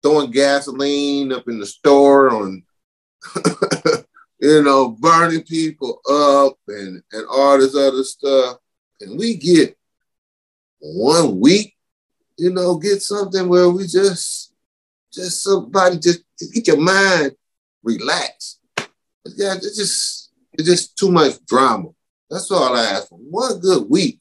throwing 0.04 0.32
gasoline 0.32 1.32
up 1.32 1.48
in 1.48 1.60
the 1.60 1.66
store 1.66 2.30
on, 2.32 2.64
you 4.40 4.64
know, 4.64 4.90
burning 4.90 5.44
people 5.44 6.02
up 6.10 6.58
and 6.68 7.02
and 7.12 7.26
all 7.30 7.58
this 7.58 7.76
other 7.76 8.04
stuff, 8.04 8.58
and 9.00 9.18
we 9.18 9.36
get 9.38 9.78
one 10.80 11.40
week, 11.40 11.76
you 12.42 12.50
know, 12.50 12.76
get 12.76 13.04
something 13.04 13.48
where 13.48 13.70
we 13.70 13.84
just 13.86 14.52
just 15.14 15.44
somebody 15.44 16.00
just, 16.00 16.24
get 16.54 16.66
your 16.66 16.82
mind 16.82 17.34
relaxed. 17.84 18.60
Yeah, 19.26 19.54
it's 19.54 19.78
just 19.78 20.32
it's 20.54 20.68
just 20.68 20.98
too 20.98 21.12
much 21.12 21.34
drama. 21.46 21.90
That's 22.32 22.50
all 22.50 22.76
I 22.76 22.84
ask 22.84 23.10
for. 23.10 23.20
One 23.20 23.60
good 23.60 23.88
week 23.88 24.20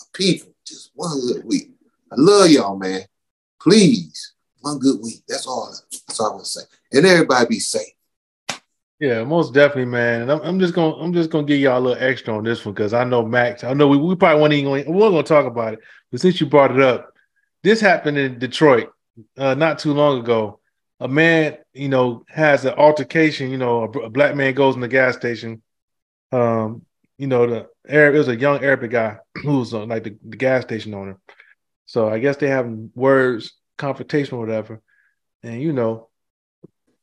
of 0.00 0.10
people, 0.14 0.54
just 0.66 0.92
one 0.94 1.20
good 1.20 1.44
week. 1.44 1.72
I 2.10 2.14
love 2.16 2.48
y'all, 2.48 2.78
man. 2.78 3.02
Please, 3.60 4.32
one 4.60 4.78
good 4.78 5.02
week. 5.02 5.22
That's 5.28 5.46
all. 5.46 5.74
That's 6.08 6.20
all 6.20 6.28
I'm 6.28 6.32
gonna 6.36 6.46
say. 6.46 6.62
And 6.92 7.04
everybody 7.04 7.46
be 7.50 7.60
safe. 7.60 7.92
Yeah, 8.98 9.24
most 9.24 9.52
definitely, 9.52 9.86
man. 9.86 10.22
And 10.22 10.32
I'm, 10.32 10.40
I'm 10.40 10.58
just 10.58 10.72
gonna 10.72 10.94
I'm 10.94 11.12
just 11.12 11.28
gonna 11.28 11.44
give 11.44 11.60
y'all 11.60 11.78
a 11.78 11.84
little 11.86 12.02
extra 12.02 12.34
on 12.34 12.44
this 12.44 12.64
one 12.64 12.72
because 12.72 12.94
I 12.94 13.04
know 13.04 13.26
Max. 13.26 13.62
I 13.62 13.74
know 13.74 13.88
we, 13.88 13.98
we 13.98 14.16
probably 14.16 14.40
won't 14.40 14.54
even 14.54 14.64
gonna, 14.70 14.90
we 14.90 14.96
weren't 14.96 15.12
gonna 15.12 15.22
talk 15.22 15.44
about 15.44 15.74
it, 15.74 15.80
but 16.10 16.18
since 16.18 16.40
you 16.40 16.46
brought 16.46 16.70
it 16.70 16.80
up, 16.80 17.11
this 17.62 17.80
happened 17.80 18.18
in 18.18 18.38
Detroit 18.38 18.90
uh, 19.36 19.54
not 19.54 19.78
too 19.78 19.92
long 19.92 20.20
ago. 20.20 20.60
A 21.00 21.08
man, 21.08 21.58
you 21.72 21.88
know, 21.88 22.24
has 22.28 22.64
an 22.64 22.74
altercation. 22.74 23.50
You 23.50 23.58
know, 23.58 23.84
a, 23.84 23.88
a 24.00 24.10
black 24.10 24.36
man 24.36 24.54
goes 24.54 24.74
in 24.74 24.80
the 24.80 24.88
gas 24.88 25.16
station. 25.16 25.62
Um, 26.30 26.84
you 27.18 27.26
know, 27.26 27.46
the 27.46 27.68
Arab 27.88 28.14
it 28.14 28.18
was 28.18 28.28
a 28.28 28.36
young 28.36 28.62
Arabic 28.62 28.92
guy 28.92 29.18
who 29.42 29.58
was 29.58 29.74
uh, 29.74 29.84
like 29.84 30.04
the, 30.04 30.16
the 30.24 30.36
gas 30.36 30.62
station 30.62 30.94
owner. 30.94 31.18
So 31.86 32.08
I 32.08 32.18
guess 32.18 32.36
they 32.36 32.48
having 32.48 32.90
words, 32.94 33.52
confrontation, 33.76 34.38
whatever. 34.38 34.80
And 35.42 35.60
you 35.60 35.72
know, 35.72 36.08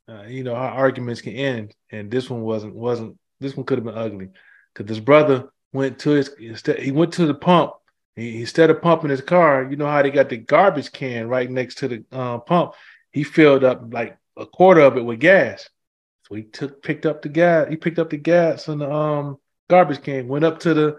uh, 0.09 0.23
you 0.23 0.43
know 0.43 0.55
how 0.55 0.69
arguments 0.69 1.21
can 1.21 1.33
end 1.33 1.75
and 1.91 2.09
this 2.09 2.29
one 2.29 2.41
wasn't 2.41 2.73
wasn't 2.73 3.17
this 3.39 3.55
one 3.55 3.65
could 3.65 3.77
have 3.77 3.85
been 3.85 3.97
ugly 3.97 4.29
because 4.73 4.89
this 4.89 4.99
brother 4.99 5.49
went 5.71 5.99
to 5.99 6.11
his 6.11 6.33
he 6.79 6.91
went 6.91 7.13
to 7.13 7.27
the 7.27 7.33
pump 7.33 7.73
he, 8.15 8.41
instead 8.41 8.69
of 8.69 8.81
pumping 8.81 9.09
his 9.09 9.21
car 9.21 9.67
you 9.69 9.75
know 9.75 9.87
how 9.87 10.01
they 10.01 10.11
got 10.11 10.29
the 10.29 10.37
garbage 10.37 10.91
can 10.91 11.27
right 11.27 11.49
next 11.49 11.75
to 11.79 11.87
the 11.87 12.03
uh, 12.11 12.37
pump 12.39 12.73
he 13.11 13.23
filled 13.23 13.63
up 13.63 13.93
like 13.93 14.17
a 14.37 14.45
quarter 14.45 14.81
of 14.81 14.97
it 14.97 15.05
with 15.05 15.19
gas 15.19 15.69
so 16.27 16.35
he 16.35 16.43
took 16.43 16.81
picked 16.81 17.05
up 17.05 17.21
the 17.21 17.29
gas 17.29 17.67
he 17.69 17.75
picked 17.75 17.99
up 17.99 18.09
the 18.09 18.17
gas 18.17 18.67
in 18.67 18.79
the 18.79 18.91
um 18.91 19.37
garbage 19.69 20.01
can 20.01 20.27
went 20.27 20.45
up 20.45 20.59
to 20.59 20.73
the 20.73 20.97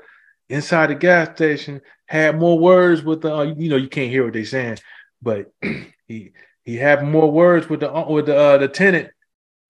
inside 0.49 0.89
the 0.89 0.95
gas 0.95 1.31
station 1.35 1.81
had 2.07 2.39
more 2.39 2.59
words 2.59 3.03
with 3.03 3.23
the 3.23 3.35
uh, 3.35 3.43
you 3.43 3.69
know 3.69 3.77
you 3.77 3.89
can't 3.89 4.11
hear 4.11 4.25
what 4.25 4.33
they're 4.33 4.45
saying 4.45 4.79
but 5.23 5.53
he 6.07 6.33
he 6.65 6.77
had 6.77 7.03
more 7.05 7.31
words 7.31 7.69
with 7.69 7.81
the 7.81 8.07
with 8.09 8.27
the 8.27 8.37
uh, 8.37 8.59
the 8.59 8.69
tenant. 8.69 9.11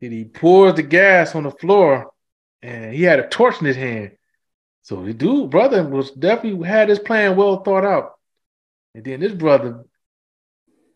And 0.03 0.13
he 0.13 0.25
pours 0.25 0.75
the 0.75 0.83
gas 0.83 1.35
on 1.35 1.43
the 1.43 1.51
floor, 1.51 2.11
and 2.63 2.95
he 2.95 3.03
had 3.03 3.21
a 3.21 3.29
torch 3.29 3.61
in 3.61 3.67
his 3.67 3.77
hand. 3.77 4.13
So 4.91 5.05
the 5.05 5.15
dude 5.15 5.51
brother 5.51 5.85
was 5.85 6.11
definitely 6.11 6.67
had 6.67 6.89
his 6.89 6.99
plan 6.99 7.37
well 7.37 7.63
thought 7.63 7.85
out. 7.85 8.15
And 8.93 9.05
then 9.05 9.21
this 9.21 9.33
brother 9.33 9.85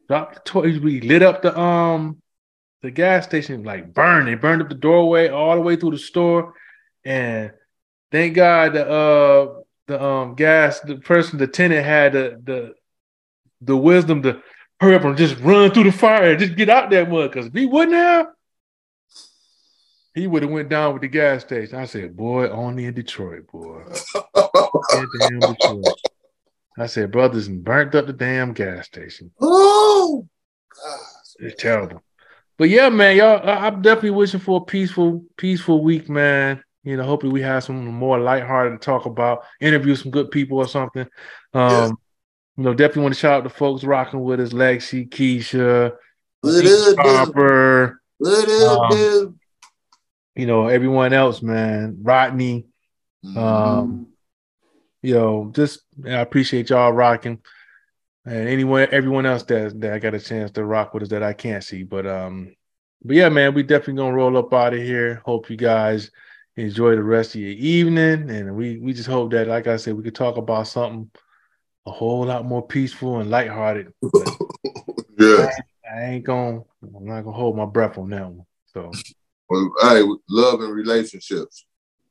dropped 0.08 0.34
the 0.34 0.40
torch. 0.40 0.74
He 0.74 1.00
lit 1.00 1.22
up 1.22 1.42
the 1.42 1.56
um 1.56 2.20
the 2.82 2.90
gas 2.90 3.24
station 3.24 3.62
like 3.62 3.94
burned. 3.94 4.26
They 4.26 4.34
burned 4.34 4.62
up 4.62 4.68
the 4.68 4.74
doorway 4.74 5.28
all 5.28 5.54
the 5.54 5.60
way 5.60 5.76
through 5.76 5.92
the 5.92 5.98
store. 5.98 6.54
And 7.04 7.52
thank 8.10 8.34
God 8.34 8.72
the 8.72 8.84
uh 8.84 9.60
the 9.86 10.02
um 10.02 10.34
gas 10.34 10.80
the 10.80 10.96
person 10.96 11.38
the 11.38 11.46
tenant 11.46 11.86
had 11.86 12.14
the 12.14 12.40
the 12.42 12.74
the 13.60 13.76
wisdom 13.76 14.22
to 14.22 14.42
hurry 14.80 14.96
up 14.96 15.04
and 15.04 15.16
just 15.16 15.38
run 15.38 15.70
through 15.70 15.84
the 15.84 15.92
fire 15.92 16.32
and 16.32 16.40
just 16.40 16.56
get 16.56 16.68
out 16.68 16.90
that 16.90 17.08
mud. 17.08 17.30
Because 17.30 17.46
if 17.46 17.54
he 17.54 17.66
wouldn't 17.66 17.96
have, 17.96 18.26
he 20.14 20.26
would 20.26 20.42
have 20.42 20.50
went 20.52 20.68
down 20.68 20.92
with 20.92 21.02
the 21.02 21.08
gas 21.08 21.42
station. 21.42 21.76
I 21.78 21.86
said, 21.86 22.16
boy, 22.16 22.48
only 22.48 22.84
in 22.86 22.94
Detroit, 22.94 23.46
boy. 23.50 23.82
Damn 24.34 25.40
Detroit. 25.40 25.96
I 26.78 26.86
said, 26.86 27.10
brothers, 27.12 27.46
and 27.48 27.64
burnt 27.64 27.94
up 27.94 28.06
the 28.06 28.12
damn 28.12 28.52
gas 28.52 28.86
station. 28.86 29.30
oh, 29.40 30.26
God. 30.74 30.98
It's 31.40 31.60
terrible. 31.60 32.02
But 32.56 32.68
yeah, 32.68 32.88
man, 32.88 33.16
y'all, 33.16 33.40
I- 33.48 33.66
I'm 33.66 33.82
definitely 33.82 34.10
wishing 34.10 34.40
for 34.40 34.60
a 34.60 34.64
peaceful, 34.64 35.24
peaceful 35.36 35.82
week, 35.82 36.08
man. 36.08 36.62
You 36.84 36.96
know, 36.96 37.04
hopefully 37.04 37.32
we 37.32 37.40
have 37.42 37.64
some 37.64 37.84
more 37.86 38.18
lighthearted 38.20 38.80
to 38.80 38.84
talk 38.84 39.06
about, 39.06 39.42
interview 39.60 39.96
some 39.96 40.10
good 40.12 40.30
people 40.30 40.58
or 40.58 40.68
something. 40.68 41.06
Um, 41.54 41.70
Yes. 41.70 41.92
you 42.58 42.64
know, 42.64 42.74
definitely 42.74 43.02
want 43.02 43.14
to 43.14 43.20
shout 43.20 43.38
out 43.38 43.44
the 43.44 43.50
folks 43.50 43.82
rocking 43.84 44.20
with 44.22 44.38
us, 44.38 44.52
Lexi, 44.52 45.08
Keisha, 45.08 45.92
What 46.42 46.66
up. 46.66 46.96
Harper, 46.98 48.00
What 48.18 48.48
up, 48.48 48.80
Um, 48.80 48.90
dude? 48.96 49.38
You 50.34 50.46
know, 50.46 50.68
everyone 50.68 51.12
else, 51.12 51.42
man, 51.42 51.98
Rodney, 52.02 52.66
Mhm. 53.24 53.36
Um, 53.36 54.06
yo, 55.02 55.50
just 55.54 55.80
I 56.04 56.20
appreciate 56.20 56.70
y'all 56.70 56.92
rocking, 56.92 57.40
and 58.26 58.48
anyone, 58.48 58.88
everyone 58.90 59.26
else 59.26 59.42
that 59.44 59.80
that 59.80 59.92
I 59.92 59.98
got 59.98 60.14
a 60.14 60.20
chance 60.20 60.50
to 60.52 60.64
rock 60.64 60.92
with 60.92 61.04
is 61.04 61.08
that 61.10 61.22
I 61.22 61.32
can't 61.32 61.64
see, 61.64 61.82
but 61.82 62.06
um, 62.06 62.54
but 63.02 63.16
yeah, 63.16 63.28
man, 63.28 63.54
we 63.54 63.62
definitely 63.62 63.94
gonna 63.94 64.14
roll 64.14 64.36
up 64.36 64.52
out 64.52 64.74
of 64.74 64.80
here. 64.80 65.22
Hope 65.24 65.48
you 65.48 65.56
guys 65.56 66.10
enjoy 66.56 66.94
the 66.94 67.02
rest 67.02 67.34
of 67.34 67.40
your 67.40 67.50
evening, 67.50 68.30
and 68.30 68.54
we 68.54 68.78
we 68.78 68.92
just 68.92 69.08
hope 69.08 69.30
that, 69.32 69.48
like 69.48 69.66
I 69.66 69.76
said, 69.76 69.94
we 69.94 70.02
could 70.02 70.14
talk 70.14 70.36
about 70.36 70.68
something 70.68 71.10
a 71.86 71.90
whole 71.90 72.26
lot 72.26 72.44
more 72.44 72.66
peaceful 72.66 73.20
and 73.20 73.30
lighthearted. 73.30 73.92
Yeah. 75.16 75.48
I 75.88 76.02
ain't 76.02 76.24
gonna, 76.24 76.62
I'm 76.82 77.04
not 77.04 77.22
gonna 77.22 77.36
hold 77.36 77.56
my 77.56 77.66
breath 77.66 77.98
on 77.98 78.10
that 78.10 78.26
one. 78.26 78.46
So 78.72 78.92
Well, 79.48 79.72
hey, 79.82 80.02
love 80.28 80.60
and 80.60 80.72
relationships. 80.74 81.66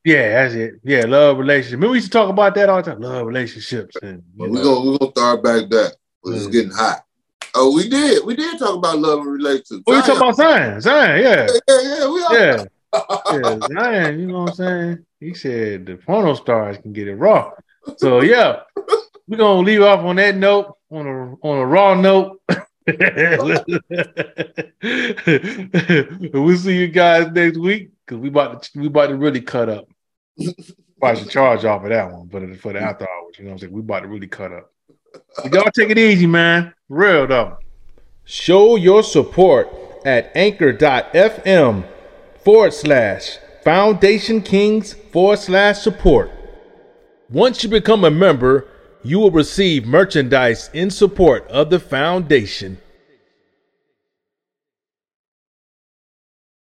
yeah, 0.05 0.43
that's 0.43 0.53
it. 0.55 0.75
Yeah, 0.83 1.05
love 1.05 1.37
relationships. 1.39 1.73
Remember 1.73 1.91
we 1.91 1.97
used 1.97 2.11
to 2.11 2.17
talk 2.17 2.29
about 2.29 2.55
that 2.55 2.69
all 2.69 2.81
the 2.81 2.91
time. 2.91 3.01
Love 3.01 3.25
relationships, 3.27 3.95
and 4.01 4.21
we're 4.35 4.49
gonna 4.49 4.81
we're 4.91 4.97
gonna 4.97 5.11
start 5.11 5.43
back 5.43 5.69
that. 5.69 5.95
But 6.23 6.33
it's 6.35 6.45
Mm. 6.47 6.51
getting 6.51 6.71
hot. 6.71 7.03
Oh, 7.55 7.73
we 7.75 7.87
did. 7.89 8.25
We 8.25 8.35
did 8.35 8.57
talk 8.59 8.75
about 8.77 8.97
love 8.99 9.19
and 9.19 9.31
relationships. 9.33 9.83
Oh, 9.87 9.93
you 9.95 10.01
talking 10.01 10.17
about 10.17 10.35
Zion? 10.35 10.81
Zion, 10.81 11.21
yeah. 11.23 11.47
yeah, 11.67 11.81
yeah, 11.81 12.07
we 12.11 12.23
are. 12.23 12.33
Yeah, 12.33 12.63
yeah, 13.31 13.59
Zion, 13.73 14.19
you 14.19 14.27
know 14.27 14.39
what 14.43 14.49
I'm 14.49 14.53
saying? 14.55 15.05
He 15.19 15.33
said 15.33 15.85
the 15.85 15.95
porno 15.97 16.33
stars 16.35 16.77
can 16.77 16.93
get 16.93 17.07
it 17.07 17.15
raw. 17.15 17.51
So 17.97 18.21
yeah, 18.21 18.61
we're 19.27 19.37
gonna 19.37 19.59
leave 19.61 19.81
off 19.81 19.99
on 20.01 20.15
that 20.17 20.35
note, 20.35 20.77
on 20.91 21.07
a 21.07 21.33
on 21.47 21.59
a 21.59 21.65
raw 21.65 21.93
note. 21.95 22.39
we'll 26.33 26.57
see 26.57 26.77
you 26.77 26.89
guys 26.89 27.31
next 27.31 27.57
week 27.57 27.91
because 28.05 28.21
we 28.21 28.27
about 28.27 28.63
to 28.63 28.79
we 28.79 28.87
about 28.87 29.07
to 29.07 29.15
really 29.15 29.39
cut 29.39 29.69
up. 29.69 29.87
I 31.01 31.15
should 31.15 31.29
charge 31.29 31.63
off 31.63 31.83
of 31.83 31.89
that 31.89 32.11
one, 32.11 32.27
but 32.27 32.57
for 32.59 32.73
the 32.73 32.81
after 32.81 33.07
hours, 33.09 33.35
you 33.37 33.45
know 33.45 33.51
what 33.51 33.53
I'm 33.53 33.59
saying? 33.59 33.73
We 33.73 33.79
about 33.79 34.01
to 34.01 34.07
really 34.07 34.27
cut 34.27 34.51
up. 34.51 34.73
So 35.33 35.49
y'all 35.51 35.71
take 35.71 35.89
it 35.89 35.97
easy, 35.97 36.27
man. 36.27 36.73
Real 36.89 37.27
though. 37.27 37.57
Show 38.25 38.75
your 38.75 39.03
support 39.03 39.69
at 40.05 40.31
anchor.fm 40.35 41.85
forward 42.43 42.73
slash 42.73 43.37
foundation 43.63 44.41
kings 44.41 44.93
forward 44.93 45.39
slash 45.39 45.79
support. 45.79 46.31
Once 47.29 47.63
you 47.63 47.69
become 47.69 48.03
a 48.03 48.11
member, 48.11 48.67
you 49.03 49.19
will 49.19 49.31
receive 49.31 49.85
merchandise 49.85 50.69
in 50.73 50.89
support 50.89 51.45
of 51.47 51.69
the 51.69 51.79
foundation. 51.79 52.77